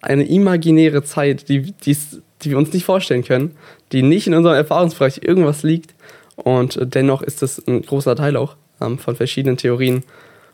Eine 0.00 0.26
imaginäre 0.26 1.02
Zeit, 1.02 1.48
die, 1.48 1.72
die, 1.72 1.96
die 2.42 2.50
wir 2.50 2.58
uns 2.58 2.72
nicht 2.72 2.84
vorstellen 2.84 3.24
können, 3.24 3.56
die 3.92 4.02
nicht 4.02 4.26
in 4.26 4.34
unserem 4.34 4.56
Erfahrungsbereich 4.56 5.20
irgendwas 5.22 5.62
liegt. 5.62 5.94
Und 6.36 6.78
dennoch 6.94 7.20
ist 7.20 7.42
das 7.42 7.58
ein 7.66 7.82
großer 7.82 8.16
Teil 8.16 8.36
auch 8.36 8.56
ähm, 8.80 8.98
von 8.98 9.16
verschiedenen 9.16 9.58
Theorien 9.58 10.04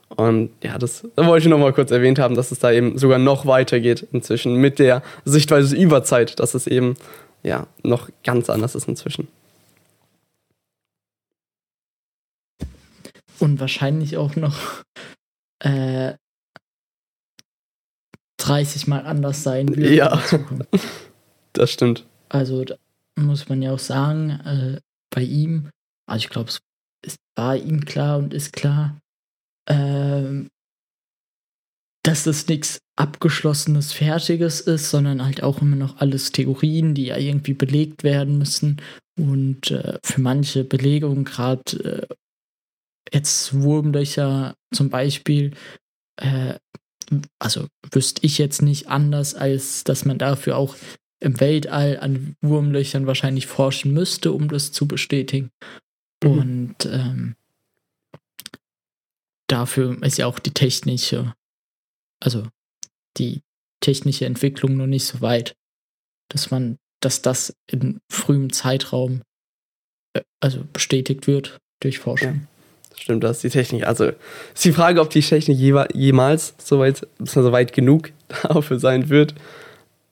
und 0.08 0.50
ja, 0.62 0.78
das 0.78 1.04
wollte 1.16 1.46
ich 1.46 1.50
noch 1.50 1.58
mal 1.58 1.72
kurz 1.72 1.90
erwähnt 1.90 2.18
haben, 2.18 2.36
dass 2.36 2.52
es 2.52 2.60
da 2.60 2.70
eben 2.70 2.96
sogar 2.96 3.18
noch 3.18 3.46
weitergeht 3.46 4.06
inzwischen 4.12 4.54
mit 4.56 4.78
der 4.78 5.02
Sichtweise 5.24 5.76
über 5.76 6.04
Zeit, 6.04 6.38
dass 6.38 6.54
es 6.54 6.66
eben 6.66 6.96
ja 7.42 7.66
noch 7.82 8.08
ganz 8.24 8.48
anders 8.48 8.74
ist 8.74 8.88
inzwischen. 8.88 9.28
Und 13.38 13.60
wahrscheinlich 13.60 14.16
auch 14.16 14.36
noch 14.36 14.56
äh, 15.58 16.14
30 18.38 18.86
Mal 18.86 19.04
anders 19.04 19.42
sein 19.42 19.76
wird. 19.76 19.90
Ja, 19.90 20.22
das 21.52 21.72
stimmt. 21.72 22.06
Also 22.28 22.64
da 22.64 22.76
muss 23.18 23.48
man 23.48 23.60
ja 23.60 23.72
auch 23.72 23.78
sagen, 23.78 24.30
äh, 24.30 24.80
bei 25.10 25.22
ihm, 25.22 25.70
also 26.08 26.24
ich 26.24 26.30
glaube, 26.30 26.50
es 27.02 27.16
war 27.34 27.56
ihm 27.56 27.84
klar 27.84 28.18
und 28.18 28.32
ist 28.32 28.52
klar, 28.52 28.96
ähm, 29.68 30.48
dass 32.02 32.22
das 32.22 32.46
nichts 32.46 32.80
abgeschlossenes, 32.96 33.92
fertiges 33.92 34.60
ist, 34.60 34.90
sondern 34.90 35.24
halt 35.24 35.42
auch 35.42 35.60
immer 35.60 35.76
noch 35.76 35.98
alles 35.98 36.30
Theorien, 36.30 36.94
die 36.94 37.06
ja 37.06 37.16
irgendwie 37.16 37.54
belegt 37.54 38.04
werden 38.04 38.38
müssen. 38.38 38.80
Und 39.18 39.70
äh, 39.72 39.98
für 40.04 40.20
manche 40.20 40.64
Belegungen, 40.64 41.24
gerade 41.24 42.08
äh, 42.10 42.14
jetzt 43.12 43.60
Wurmlöcher 43.60 44.54
zum 44.72 44.88
Beispiel, 44.88 45.52
äh, 46.20 46.54
also 47.38 47.66
wüsste 47.90 48.24
ich 48.24 48.38
jetzt 48.38 48.62
nicht 48.62 48.88
anders, 48.88 49.34
als 49.34 49.84
dass 49.84 50.04
man 50.04 50.18
dafür 50.18 50.56
auch 50.56 50.76
im 51.20 51.40
Weltall 51.40 51.98
an 51.98 52.36
Wurmlöchern 52.40 53.06
wahrscheinlich 53.06 53.46
forschen 53.46 53.92
müsste, 53.92 54.32
um 54.32 54.48
das 54.48 54.70
zu 54.72 54.86
bestätigen. 54.86 55.50
Mhm. 56.22 56.30
Und 56.30 56.86
ähm, 56.86 57.36
dafür 59.48 60.02
ist 60.02 60.18
ja 60.18 60.26
auch 60.26 60.38
die 60.38 60.52
technische, 60.52 61.34
also 62.22 62.44
die 63.18 63.42
technische 63.80 64.26
Entwicklung 64.26 64.76
noch 64.76 64.86
nicht 64.86 65.04
so 65.04 65.20
weit, 65.20 65.54
dass 66.28 66.50
man, 66.50 66.78
dass 67.00 67.22
das 67.22 67.54
in 67.70 68.00
frühem 68.10 68.52
Zeitraum 68.52 69.22
äh, 70.14 70.22
also 70.40 70.64
bestätigt 70.72 71.26
wird 71.26 71.58
durch 71.80 71.98
Forschung. 71.98 72.34
Ja. 72.34 72.56
Stimmt, 72.98 73.24
das 73.24 73.36
ist 73.36 73.44
die 73.44 73.50
Technik. 73.50 73.86
Also 73.86 74.06
ist 74.54 74.64
die 74.64 74.72
Frage, 74.72 75.00
ob 75.00 75.10
die 75.10 75.20
Technik 75.20 75.58
jemals 75.94 76.54
so 76.58 76.78
weit, 76.78 77.06
so 77.18 77.52
weit 77.52 77.72
genug 77.72 78.12
dafür 78.42 78.78
sein 78.78 79.08
wird. 79.08 79.34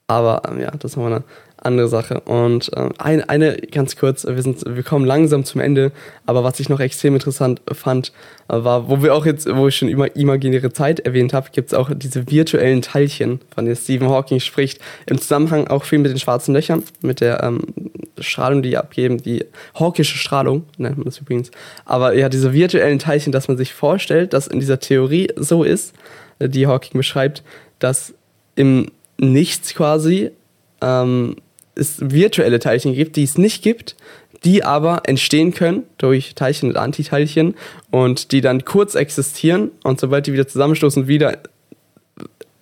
Aber 0.07 0.43
ähm, 0.47 0.59
ja, 0.59 0.71
das 0.71 0.91
ist 0.91 0.97
nochmal 0.97 1.13
eine 1.13 1.23
andere 1.65 1.87
Sache. 1.87 2.21
Und 2.21 2.71
äh, 2.73 2.89
ein, 2.97 3.27
eine 3.27 3.57
ganz 3.57 3.95
kurz, 3.95 4.25
wir, 4.25 4.41
sind, 4.41 4.63
wir 4.65 4.83
kommen 4.83 5.05
langsam 5.05 5.43
zum 5.45 5.61
Ende, 5.61 5.91
aber 6.25 6.43
was 6.43 6.59
ich 6.59 6.69
noch 6.69 6.79
extrem 6.79 7.15
interessant 7.15 7.61
fand, 7.73 8.11
äh, 8.47 8.63
war, 8.63 8.89
wo 8.89 9.01
wir 9.01 9.13
auch 9.13 9.25
jetzt, 9.25 9.47
wo 9.53 9.67
ich 9.67 9.75
schon 9.75 9.89
immer 9.89 10.15
imaginäre 10.15 10.71
Zeit 10.71 11.01
erwähnt 11.01 11.33
habe, 11.33 11.49
gibt 11.51 11.69
es 11.69 11.73
auch 11.73 11.89
diese 11.93 12.29
virtuellen 12.29 12.81
Teilchen, 12.81 13.39
von 13.53 13.65
denen 13.65 13.75
Stephen 13.75 14.09
Hawking 14.09 14.39
spricht, 14.39 14.79
im 15.05 15.19
Zusammenhang 15.19 15.67
auch 15.67 15.83
viel 15.83 15.99
mit 15.99 16.11
den 16.11 16.19
schwarzen 16.19 16.53
Löchern, 16.53 16.83
mit 17.01 17.21
der 17.21 17.43
ähm, 17.43 17.61
Strahlung, 18.19 18.61
die 18.61 18.77
abgeben, 18.77 19.21
die 19.21 19.45
hawkische 19.77 20.17
Strahlung, 20.17 20.63
nennt 20.77 20.97
man 20.97 21.05
das 21.05 21.19
übrigens. 21.19 21.51
Aber 21.85 22.13
ja, 22.15 22.29
diese 22.29 22.53
virtuellen 22.53 22.99
Teilchen, 22.99 23.31
dass 23.31 23.47
man 23.47 23.57
sich 23.57 23.73
vorstellt, 23.73 24.33
dass 24.33 24.47
in 24.47 24.59
dieser 24.59 24.79
Theorie 24.79 25.29
so 25.35 25.63
ist, 25.63 25.93
äh, 26.39 26.49
die 26.49 26.67
Hawking 26.67 26.97
beschreibt, 26.97 27.43
dass 27.79 28.13
im 28.55 28.91
Nichts 29.17 29.73
quasi 29.73 30.31
ähm, 30.81 31.37
es 31.75 31.97
virtuelle 31.99 32.59
Teilchen 32.59 32.93
gibt, 32.93 33.15
die 33.15 33.23
es 33.23 33.37
nicht 33.37 33.61
gibt, 33.63 33.95
die 34.43 34.63
aber 34.63 35.03
entstehen 35.05 35.53
können 35.53 35.83
durch 35.97 36.35
Teilchen 36.35 36.69
und 36.69 36.77
Antiteilchen 36.77 37.55
und 37.91 38.31
die 38.31 38.41
dann 38.41 38.65
kurz 38.65 38.95
existieren 38.95 39.71
und 39.83 39.99
sobald 39.99 40.27
die 40.27 40.33
wieder 40.33 40.47
zusammenstoßen, 40.47 41.07
wieder 41.07 41.39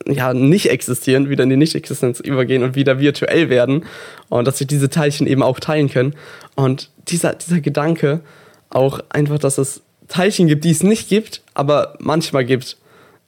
ja, 0.07 0.33
nicht 0.33 0.69
existieren, 0.69 1.29
wieder 1.29 1.43
in 1.43 1.49
die 1.49 1.57
Nicht-Existenz 1.57 2.19
übergehen 2.19 2.63
und 2.63 2.75
wieder 2.75 2.99
virtuell 2.99 3.49
werden 3.49 3.85
und 4.29 4.45
dass 4.47 4.57
sich 4.57 4.67
diese 4.67 4.89
Teilchen 4.89 5.27
eben 5.27 5.43
auch 5.43 5.59
teilen 5.59 5.89
können. 5.89 6.15
Und 6.55 6.89
dieser, 7.07 7.33
dieser 7.33 7.61
Gedanke 7.61 8.21
auch 8.69 8.99
einfach, 9.09 9.39
dass 9.39 9.57
es 9.57 9.81
Teilchen 10.07 10.47
gibt, 10.47 10.65
die 10.65 10.71
es 10.71 10.83
nicht 10.83 11.09
gibt, 11.09 11.41
aber 11.53 11.95
manchmal 11.99 12.43
gibt, 12.43 12.77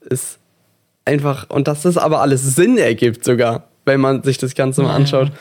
ist 0.01 0.38
einfach, 1.05 1.49
und 1.49 1.67
dass 1.67 1.83
das 1.83 1.97
aber 1.97 2.21
alles 2.21 2.55
Sinn 2.55 2.77
ergibt 2.77 3.23
sogar, 3.23 3.67
wenn 3.86 4.01
man 4.01 4.23
sich 4.23 4.38
das 4.38 4.55
Ganze 4.55 4.81
mal 4.81 4.95
anschaut. 4.95 5.31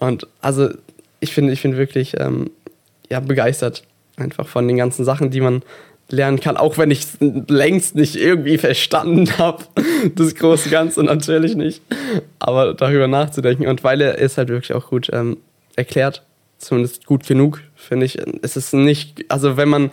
Und 0.00 0.26
also 0.40 0.70
ich 1.20 1.32
finde, 1.32 1.52
ich 1.52 1.60
finde 1.60 1.76
wirklich 1.76 2.14
ähm, 2.18 2.50
ja, 3.10 3.20
begeistert 3.20 3.84
einfach 4.16 4.46
von 4.46 4.66
den 4.68 4.76
ganzen 4.76 5.04
Sachen, 5.04 5.30
die 5.30 5.40
man 5.40 5.62
lernen 6.10 6.38
kann, 6.38 6.56
auch 6.56 6.76
wenn 6.78 6.90
ich 6.90 7.00
es 7.00 7.16
längst 7.20 7.94
nicht 7.94 8.16
irgendwie 8.16 8.58
verstanden 8.58 9.26
habe. 9.38 9.64
Das 10.14 10.34
große 10.34 10.68
Ganze 10.68 11.02
natürlich 11.02 11.54
nicht. 11.56 11.82
Aber 12.38 12.74
darüber 12.74 13.08
nachzudenken 13.08 13.66
und 13.66 13.84
weil 13.84 14.00
er 14.00 14.18
ist 14.18 14.38
halt 14.38 14.48
wirklich 14.48 14.74
auch 14.74 14.90
gut 14.90 15.08
ähm, 15.12 15.38
erklärt, 15.76 16.22
zumindest 16.58 17.06
gut 17.06 17.26
genug, 17.26 17.62
finde 17.74 18.06
ich. 18.06 18.18
Es 18.42 18.56
ist 18.56 18.74
nicht, 18.74 19.24
also 19.28 19.56
wenn 19.56 19.68
man 19.68 19.92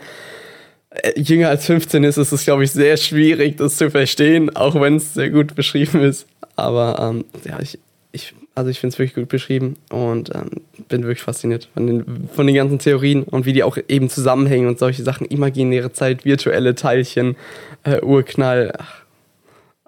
äh, 0.90 1.18
jünger 1.18 1.48
als 1.48 1.66
15 1.66 2.04
ist, 2.04 2.18
ist 2.18 2.32
es, 2.32 2.44
glaube 2.44 2.64
ich, 2.64 2.72
sehr 2.72 2.96
schwierig, 2.96 3.56
das 3.56 3.76
zu 3.76 3.90
verstehen, 3.90 4.54
auch 4.54 4.78
wenn 4.80 4.96
es 4.96 5.14
sehr 5.14 5.30
gut 5.30 5.54
beschrieben 5.54 6.00
ist. 6.02 6.26
Aber 6.56 6.98
ähm, 7.00 7.24
ja, 7.44 7.58
ich, 7.60 7.78
ich 8.12 8.34
also 8.54 8.70
ich 8.70 8.80
finde 8.80 8.94
es 8.94 8.98
wirklich 8.98 9.14
gut 9.14 9.28
beschrieben 9.28 9.76
und 9.90 10.34
ähm, 10.34 10.50
bin 10.88 11.02
wirklich 11.02 11.22
fasziniert 11.22 11.68
von 11.72 11.86
den, 11.86 12.28
von 12.28 12.46
den 12.46 12.56
ganzen 12.56 12.78
Theorien 12.78 13.22
und 13.22 13.46
wie 13.46 13.52
die 13.52 13.62
auch 13.62 13.78
eben 13.88 14.10
zusammenhängen 14.10 14.68
und 14.68 14.78
solche 14.78 15.02
Sachen. 15.02 15.26
Imaginäre 15.26 15.92
Zeit, 15.92 16.24
virtuelle 16.24 16.74
Teilchen, 16.74 17.36
äh, 17.84 18.00
Urknall. 18.00 18.72
Ach, 18.78 19.02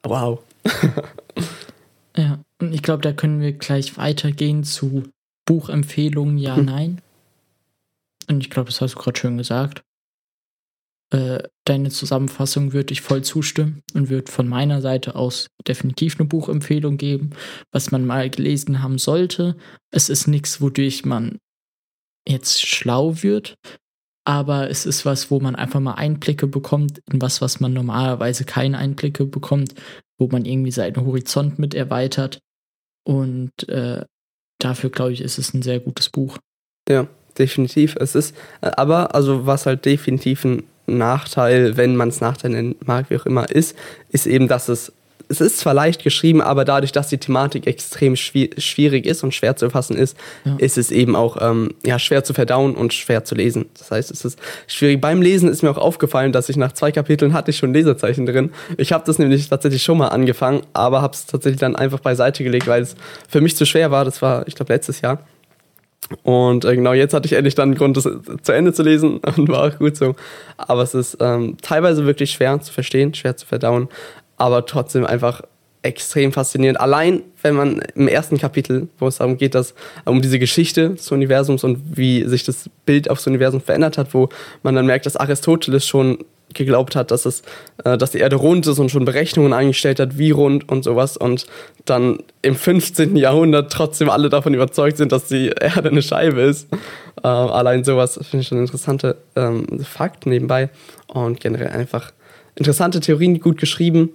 wow. 0.03 0.41
ja, 2.17 2.39
und 2.61 2.75
ich 2.75 2.83
glaube, 2.83 3.03
da 3.03 3.13
können 3.13 3.41
wir 3.41 3.53
gleich 3.53 3.99
weitergehen 3.99 4.65
zu 4.65 5.05
Buchempfehlungen, 5.45 6.39
ja, 6.39 6.57
hm. 6.57 6.65
nein. 6.65 7.01
Und 8.29 8.41
ich 8.41 8.49
glaube, 8.49 8.71
das 8.71 8.81
hast 8.81 8.95
du 8.95 8.99
gerade 8.99 9.19
schön 9.19 9.37
gesagt. 9.37 9.83
Äh, 11.15 11.49
deine 11.65 11.91
Zusammenfassung 11.91 12.73
würde 12.73 12.93
ich 12.93 13.01
voll 13.01 13.23
zustimmen 13.23 13.85
und 13.95 14.09
würde 14.09 14.33
von 14.33 14.49
meiner 14.49 14.81
Seite 14.81 15.15
aus 15.15 15.47
definitiv 15.69 16.19
eine 16.19 16.29
Buchempfehlung 16.29 16.97
geben, 16.97 17.31
was 17.71 17.93
man 17.93 18.05
mal 18.05 18.29
gelesen 18.29 18.83
haben 18.83 18.99
sollte. 18.99 19.57
Es 19.93 20.09
ist 20.09 20.27
nichts, 20.27 20.61
wodurch 20.61 21.05
man 21.05 21.39
jetzt 22.29 22.67
schlau 22.67 23.23
wird, 23.23 23.55
aber 24.27 24.69
es 24.71 24.87
ist 24.87 25.07
was, 25.07 25.31
wo 25.31 25.39
man 25.39 25.55
einfach 25.55 25.79
mal 25.79 25.95
Einblicke 25.95 26.49
bekommt 26.49 27.01
in 27.13 27.23
was, 27.23 27.41
was 27.41 27.61
man 27.61 27.73
normalerweise 27.73 28.45
keine 28.45 28.79
Einblicke 28.79 29.25
bekommt, 29.25 29.73
wo 30.19 30.27
man 30.27 30.45
irgendwie 30.45 30.73
seinen 30.73 30.97
Horizont 30.97 31.61
mit 31.61 31.75
erweitert. 31.75 32.41
Und 33.07 33.53
äh, 33.69 34.05
dafür, 34.59 34.91
glaube 34.91 35.13
ich, 35.13 35.21
ist 35.21 35.39
es 35.39 35.55
ein 35.55 35.63
sehr 35.63 35.79
gutes 35.79 36.09
Buch. 36.09 36.39
Ja, 36.89 37.07
definitiv. 37.39 37.95
Es 38.01 38.17
ist, 38.17 38.35
äh, 38.63 38.73
aber, 38.77 39.15
also 39.15 39.47
was 39.47 39.67
halt 39.67 39.85
definitiv 39.85 40.45
ein 40.45 40.65
Nachteil, 40.87 41.77
wenn 41.77 41.97
man 41.97 42.09
es 42.09 42.21
Nachteil 42.21 42.51
nennen 42.51 42.77
mag, 42.85 43.11
wie 43.11 43.17
auch 43.17 43.27
immer, 43.27 43.51
ist, 43.51 43.77
ist 44.11 44.27
eben, 44.27 44.49
dass 44.49 44.69
es, 44.69 44.93
es 45.29 45.41
ist 45.41 45.59
zwar 45.59 45.73
leicht 45.73 46.05
geschrieben, 46.05 46.43
aber 46.43 46.65
dadurch, 46.65 46.93
dass 46.93 47.09
die 47.09 47.19
Thematik 47.19 47.67
extrem 47.67 48.15
schwierig 48.17 49.07
ist 49.07 49.25
und 49.25 49.33
schwer 49.35 49.57
zu 49.57 49.65
erfassen 49.65 49.97
ist, 49.97 50.17
ja. 50.45 50.57
ist 50.59 50.77
es 50.77 50.91
eben 50.91 51.17
auch 51.17 51.39
ähm, 51.41 51.75
ja, 51.85 51.99
schwer 51.99 52.25
zu 52.25 52.35
verdauen 52.35 52.75
und 52.75 52.93
schwer 52.93 53.25
zu 53.25 53.35
lesen. 53.35 53.67
Das 53.79 53.91
heißt, 53.91 54.11
es 54.11 54.25
ist 54.25 54.39
schwierig. 54.67 55.01
Beim 55.01 55.23
Lesen 55.23 55.49
ist 55.49 55.63
mir 55.63 55.71
auch 55.71 55.79
aufgefallen, 55.79 56.33
dass 56.33 56.51
ich 56.51 56.57
nach 56.57 56.73
zwei 56.73 56.93
Kapiteln 56.93 57.33
hatte 57.33 57.51
ich 57.51 57.57
schon 57.57 57.73
Lesezeichen 57.73 58.27
drin. 58.27 58.53
Ich 58.77 58.93
habe 58.93 59.05
das 59.07 59.19
nämlich 59.19 59.49
tatsächlich 59.49 59.83
schon 59.83 59.99
mal 59.99 60.09
angefangen, 60.09 60.63
aber 60.75 61.01
habe 61.01 61.15
es 61.15 61.27
tatsächlich 61.27 61.61
dann 61.61 61.77
einfach 61.77 62.01
beiseite 62.01 62.45
gelegt, 62.45 62.67
weil 62.67 62.83
es 62.83 62.95
für 63.29 63.41
mich 63.41 63.57
zu 63.57 63.65
schwer 63.65 63.91
war. 63.91 64.05
Das 64.05 64.21
war, 64.21 64.47
ich 64.47 64.55
glaube, 64.55 64.73
letztes 64.73 65.01
Jahr. 65.01 65.21
Und 66.23 66.65
äh, 66.65 66.75
genau 66.75 66.93
jetzt 66.93 67.15
hatte 67.15 67.27
ich 67.27 67.33
endlich 67.33 67.55
dann 67.55 67.71
einen 67.71 67.79
Grund, 67.79 67.97
das 67.97 68.09
zu 68.43 68.53
Ende 68.53 68.73
zu 68.73 68.83
lesen 68.83 69.19
und 69.37 69.49
war 69.49 69.65
auch 69.65 69.79
gut 69.79 69.97
so. 69.97 70.15
Aber 70.57 70.83
es 70.83 70.95
ist 70.95 71.19
ähm, 71.21 71.57
teilweise 71.63 72.07
wirklich 72.07 72.31
schwer 72.31 72.61
zu 72.61 72.73
verstehen, 72.73 73.15
schwer 73.15 73.37
zu 73.37 73.47
verdauen, 73.47 73.89
aber 74.37 74.67
trotzdem 74.67 75.07
einfach 75.07 75.43
extrem 75.85 76.33
faszinierend. 76.33 76.81
Allein, 76.81 77.23
wenn 77.43 77.55
man 77.55 77.83
im 77.95 78.09
ersten 78.09 78.39
Kapitel, 78.39 78.89
wo 78.99 79.07
es 79.07 79.19
darum 79.19 79.37
geht, 79.37 79.55
dass 79.55 79.75
um 80.07 80.23
diese 80.23 80.39
Geschichte 80.39 80.91
des 80.91 81.13
Universums 81.13 81.63
und 81.63 81.79
wie 81.97 82.27
sich 82.27 82.43
das 82.43 82.71
Bild 82.87 83.11
aufs 83.11 83.27
Universum 83.27 83.61
verändert 83.61 83.99
hat, 83.99 84.15
wo 84.15 84.31
man 84.63 84.75
dann 84.75 84.87
merkt, 84.87 85.05
dass 85.05 85.17
Aristoteles 85.17 85.87
schon 85.87 86.19
geglaubt 86.55 86.97
hat, 86.97 87.11
dass 87.11 87.27
es, 87.27 87.43
äh, 87.85 87.99
dass 87.99 88.13
die 88.13 88.19
Erde 88.19 88.37
rund 88.37 88.67
ist 88.67 88.79
und 88.79 88.91
schon 88.91 89.05
Berechnungen 89.05 89.53
eingestellt 89.53 90.01
hat, 90.01 90.19
wie 90.19 90.31
rund 90.31 90.69
und 90.69 90.85
sowas 90.85 91.17
und 91.17 91.47
dann 91.85 92.19
im 92.43 92.57
15. 92.57 93.17
Jahrhundert 93.17 93.73
trotzdem 93.73 94.09
alle 94.11 94.29
davon 94.29 94.55
überzeugt 94.55 94.97
sind, 94.97 95.13
dass 95.13 95.27
die 95.27 95.49
Erde 95.49 95.91
eine 95.91 96.03
Scheibe 96.03 96.41
ist. 96.43 96.69
Äh, 97.23 97.29
allein 97.29 97.85
sowas 97.85 98.19
finde 98.23 98.43
ich 98.43 98.49
schon 98.49 98.59
ein 98.59 98.65
interessanter 98.65 99.17
ähm, 99.37 99.67
Fakt 99.85 100.27
nebenbei 100.27 100.71
und 101.09 101.41
generell 101.41 101.69
einfach 101.69 102.13
interessante 102.57 103.01
Theorien, 103.01 103.41
gut 103.41 103.59
geschrieben 103.59 104.11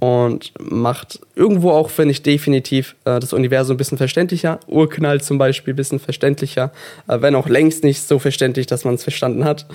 und 0.00 0.52
macht 0.58 1.20
irgendwo 1.34 1.72
auch, 1.72 1.90
finde 1.90 2.12
ich, 2.12 2.22
definitiv 2.22 2.96
äh, 3.04 3.20
das 3.20 3.34
Universum 3.34 3.74
ein 3.74 3.76
bisschen 3.76 3.98
verständlicher. 3.98 4.58
Urknall 4.66 5.20
zum 5.20 5.36
Beispiel 5.36 5.74
ein 5.74 5.76
bisschen 5.76 6.00
verständlicher, 6.00 6.72
äh, 7.06 7.20
wenn 7.20 7.34
auch 7.34 7.48
längst 7.48 7.84
nicht 7.84 8.02
so 8.02 8.18
verständlich, 8.18 8.66
dass 8.66 8.84
man 8.84 8.94
es 8.94 9.02
verstanden 9.02 9.44
hat. 9.44 9.66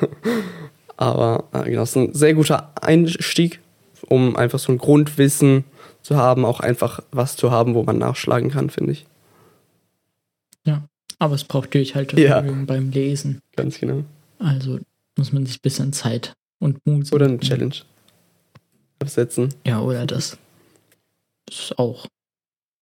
Aber 1.00 1.44
äh, 1.52 1.70
genau, 1.70 1.82
es 1.82 1.90
ist 1.90 1.96
ein 1.96 2.12
sehr 2.12 2.34
guter 2.34 2.72
Einstieg, 2.78 3.60
um 4.08 4.36
einfach 4.36 4.58
so 4.58 4.70
ein 4.70 4.76
Grundwissen 4.76 5.64
zu 6.02 6.16
haben, 6.16 6.44
auch 6.44 6.60
einfach 6.60 7.00
was 7.10 7.36
zu 7.36 7.50
haben, 7.50 7.74
wo 7.74 7.82
man 7.82 7.96
nachschlagen 7.96 8.50
kann, 8.50 8.68
finde 8.68 8.92
ich. 8.92 9.06
Ja, 10.66 10.84
aber 11.18 11.34
es 11.34 11.44
braucht 11.44 11.70
natürlich 11.70 11.94
halt 11.94 12.12
ja. 12.12 12.42
beim 12.42 12.90
Lesen. 12.90 13.40
Ganz 13.56 13.80
genau. 13.80 14.04
Also 14.38 14.78
muss 15.16 15.32
man 15.32 15.46
sich 15.46 15.56
ein 15.56 15.62
bisschen 15.62 15.94
Zeit 15.94 16.34
und 16.58 16.84
Mut 16.86 17.10
Oder 17.14 17.26
eine 17.26 17.40
Challenge 17.40 17.76
absetzen. 18.98 19.54
Ja, 19.66 19.80
oder 19.80 20.04
das. 20.04 20.36
Das 21.46 21.60
ist 21.60 21.78
auch 21.78 22.08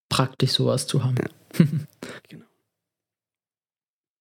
praktisch, 0.09 0.51
sowas 0.51 0.89
zu 0.89 1.05
haben. 1.05 1.15
Ja. 1.19 1.67
genau. 2.29 2.47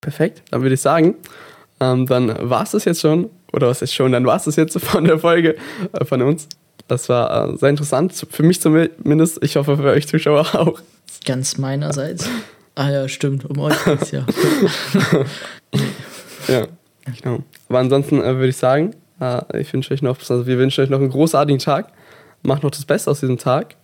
Perfekt, 0.01 0.43
dann 0.51 0.61
würde 0.61 0.75
ich 0.75 0.81
sagen, 0.81 1.15
ähm, 1.79 2.05
dann 2.05 2.47
war 2.47 2.61
es 2.61 2.71
das 2.71 2.85
jetzt 2.85 3.01
schon, 3.01 3.31
oder 3.57 3.67
was 3.67 3.81
ist 3.81 3.93
schon, 3.93 4.13
dann 4.13 4.25
war 4.25 4.37
es 4.37 4.45
das 4.45 4.55
jetzt 4.55 4.79
von 4.79 5.03
der 5.03 5.19
Folge 5.19 5.57
äh, 5.91 6.05
von 6.05 6.21
uns. 6.21 6.47
Das 6.87 7.09
war 7.09 7.49
äh, 7.49 7.57
sehr 7.57 7.69
interessant, 7.69 8.25
für 8.29 8.43
mich 8.43 8.61
zumindest. 8.61 9.43
Ich 9.43 9.57
hoffe 9.57 9.75
für 9.75 9.89
euch 9.89 10.07
Zuschauer 10.07 10.55
auch. 10.55 10.79
Ganz 11.25 11.57
meinerseits. 11.57 12.29
Ah 12.75 12.91
ja, 12.91 13.09
stimmt, 13.09 13.43
um 13.45 13.59
euch 13.59 13.83
geht's 13.83 14.11
ja. 14.11 14.23
ja, 16.47 16.67
genau. 17.21 17.39
Aber 17.67 17.79
ansonsten 17.79 18.21
äh, 18.21 18.35
würde 18.35 18.49
ich 18.49 18.57
sagen, 18.57 18.95
äh, 19.19 19.59
ich 19.59 19.73
wünsche 19.73 19.93
euch 19.93 20.03
noch, 20.03 20.19
also 20.19 20.45
wir 20.45 20.57
wünschen 20.57 20.83
euch 20.83 20.89
noch 20.89 20.99
einen 20.99 21.09
großartigen 21.09 21.59
Tag. 21.59 21.91
Macht 22.43 22.61
noch 22.61 22.71
das 22.71 22.85
Beste 22.85 23.09
aus 23.09 23.19
diesem 23.19 23.39
Tag. 23.39 23.75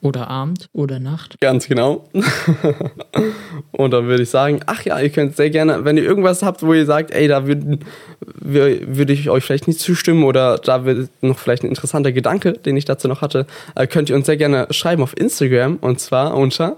Oder 0.00 0.28
Abend 0.28 0.68
oder 0.72 1.00
Nacht. 1.00 1.40
Ganz 1.40 1.66
genau. 1.66 2.04
und 3.72 3.90
dann 3.90 4.06
würde 4.06 4.22
ich 4.22 4.30
sagen, 4.30 4.60
ach 4.66 4.84
ja, 4.84 5.00
ihr 5.00 5.10
könnt 5.10 5.34
sehr 5.34 5.50
gerne, 5.50 5.84
wenn 5.84 5.96
ihr 5.96 6.04
irgendwas 6.04 6.42
habt, 6.44 6.62
wo 6.62 6.72
ihr 6.72 6.86
sagt, 6.86 7.10
ey, 7.10 7.26
da 7.26 7.46
würde 7.48 7.80
würd 8.20 9.10
ich 9.10 9.28
euch 9.28 9.44
vielleicht 9.44 9.66
nicht 9.66 9.80
zustimmen 9.80 10.22
oder 10.22 10.58
da 10.58 10.84
wird 10.84 11.10
noch 11.20 11.38
vielleicht 11.38 11.64
ein 11.64 11.68
interessanter 11.68 12.12
Gedanke, 12.12 12.52
den 12.52 12.76
ich 12.76 12.84
dazu 12.84 13.08
noch 13.08 13.22
hatte, 13.22 13.46
äh, 13.74 13.88
könnt 13.88 14.08
ihr 14.08 14.14
uns 14.14 14.26
sehr 14.26 14.36
gerne 14.36 14.68
schreiben 14.70 15.02
auf 15.02 15.16
Instagram 15.16 15.78
und 15.80 15.98
zwar 15.98 16.36
unter 16.36 16.76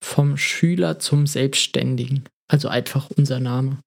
vom 0.00 0.36
Schüler 0.36 0.98
zum 0.98 1.26
Selbstständigen. 1.26 2.24
Also 2.46 2.68
einfach 2.68 3.08
unser 3.16 3.40
Name. 3.40 3.78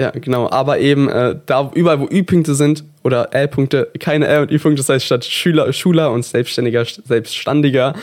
Ja, 0.00 0.10
genau. 0.10 0.50
Aber 0.50 0.78
eben 0.78 1.10
äh, 1.10 1.36
da 1.44 1.70
überall, 1.74 2.00
wo 2.00 2.08
Ü-Punkte 2.10 2.54
sind 2.54 2.84
oder 3.02 3.34
L-Punkte, 3.34 3.90
keine 3.98 4.26
L- 4.26 4.42
und 4.42 4.50
Ü-Punkte, 4.50 4.80
das 4.80 4.88
heißt 4.88 5.04
statt 5.04 5.24
Schüler, 5.26 5.70
Schüler 5.74 6.10
und 6.10 6.24
Selbstständiger, 6.24 6.86
Selbstständiger. 6.86 7.94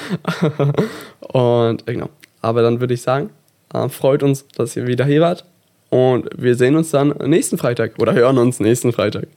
und 1.21 1.87
äh, 1.87 1.93
genau. 1.93 2.09
Aber 2.41 2.61
dann 2.61 2.79
würde 2.79 2.93
ich 2.93 3.01
sagen, 3.01 3.31
äh, 3.73 3.89
freut 3.89 4.21
uns, 4.21 4.47
dass 4.49 4.75
ihr 4.75 4.85
wieder 4.85 5.05
hier 5.05 5.21
wart. 5.21 5.43
Und 5.89 6.29
wir 6.37 6.55
sehen 6.55 6.75
uns 6.75 6.91
dann 6.91 7.15
nächsten 7.25 7.57
Freitag 7.57 7.93
oder 7.99 8.13
hören 8.13 8.37
uns 8.37 8.59
nächsten 8.59 8.93
Freitag. 8.93 9.27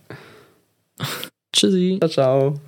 Tschüssi. 1.53 1.97
Ciao, 2.01 2.11
ciao. 2.11 2.61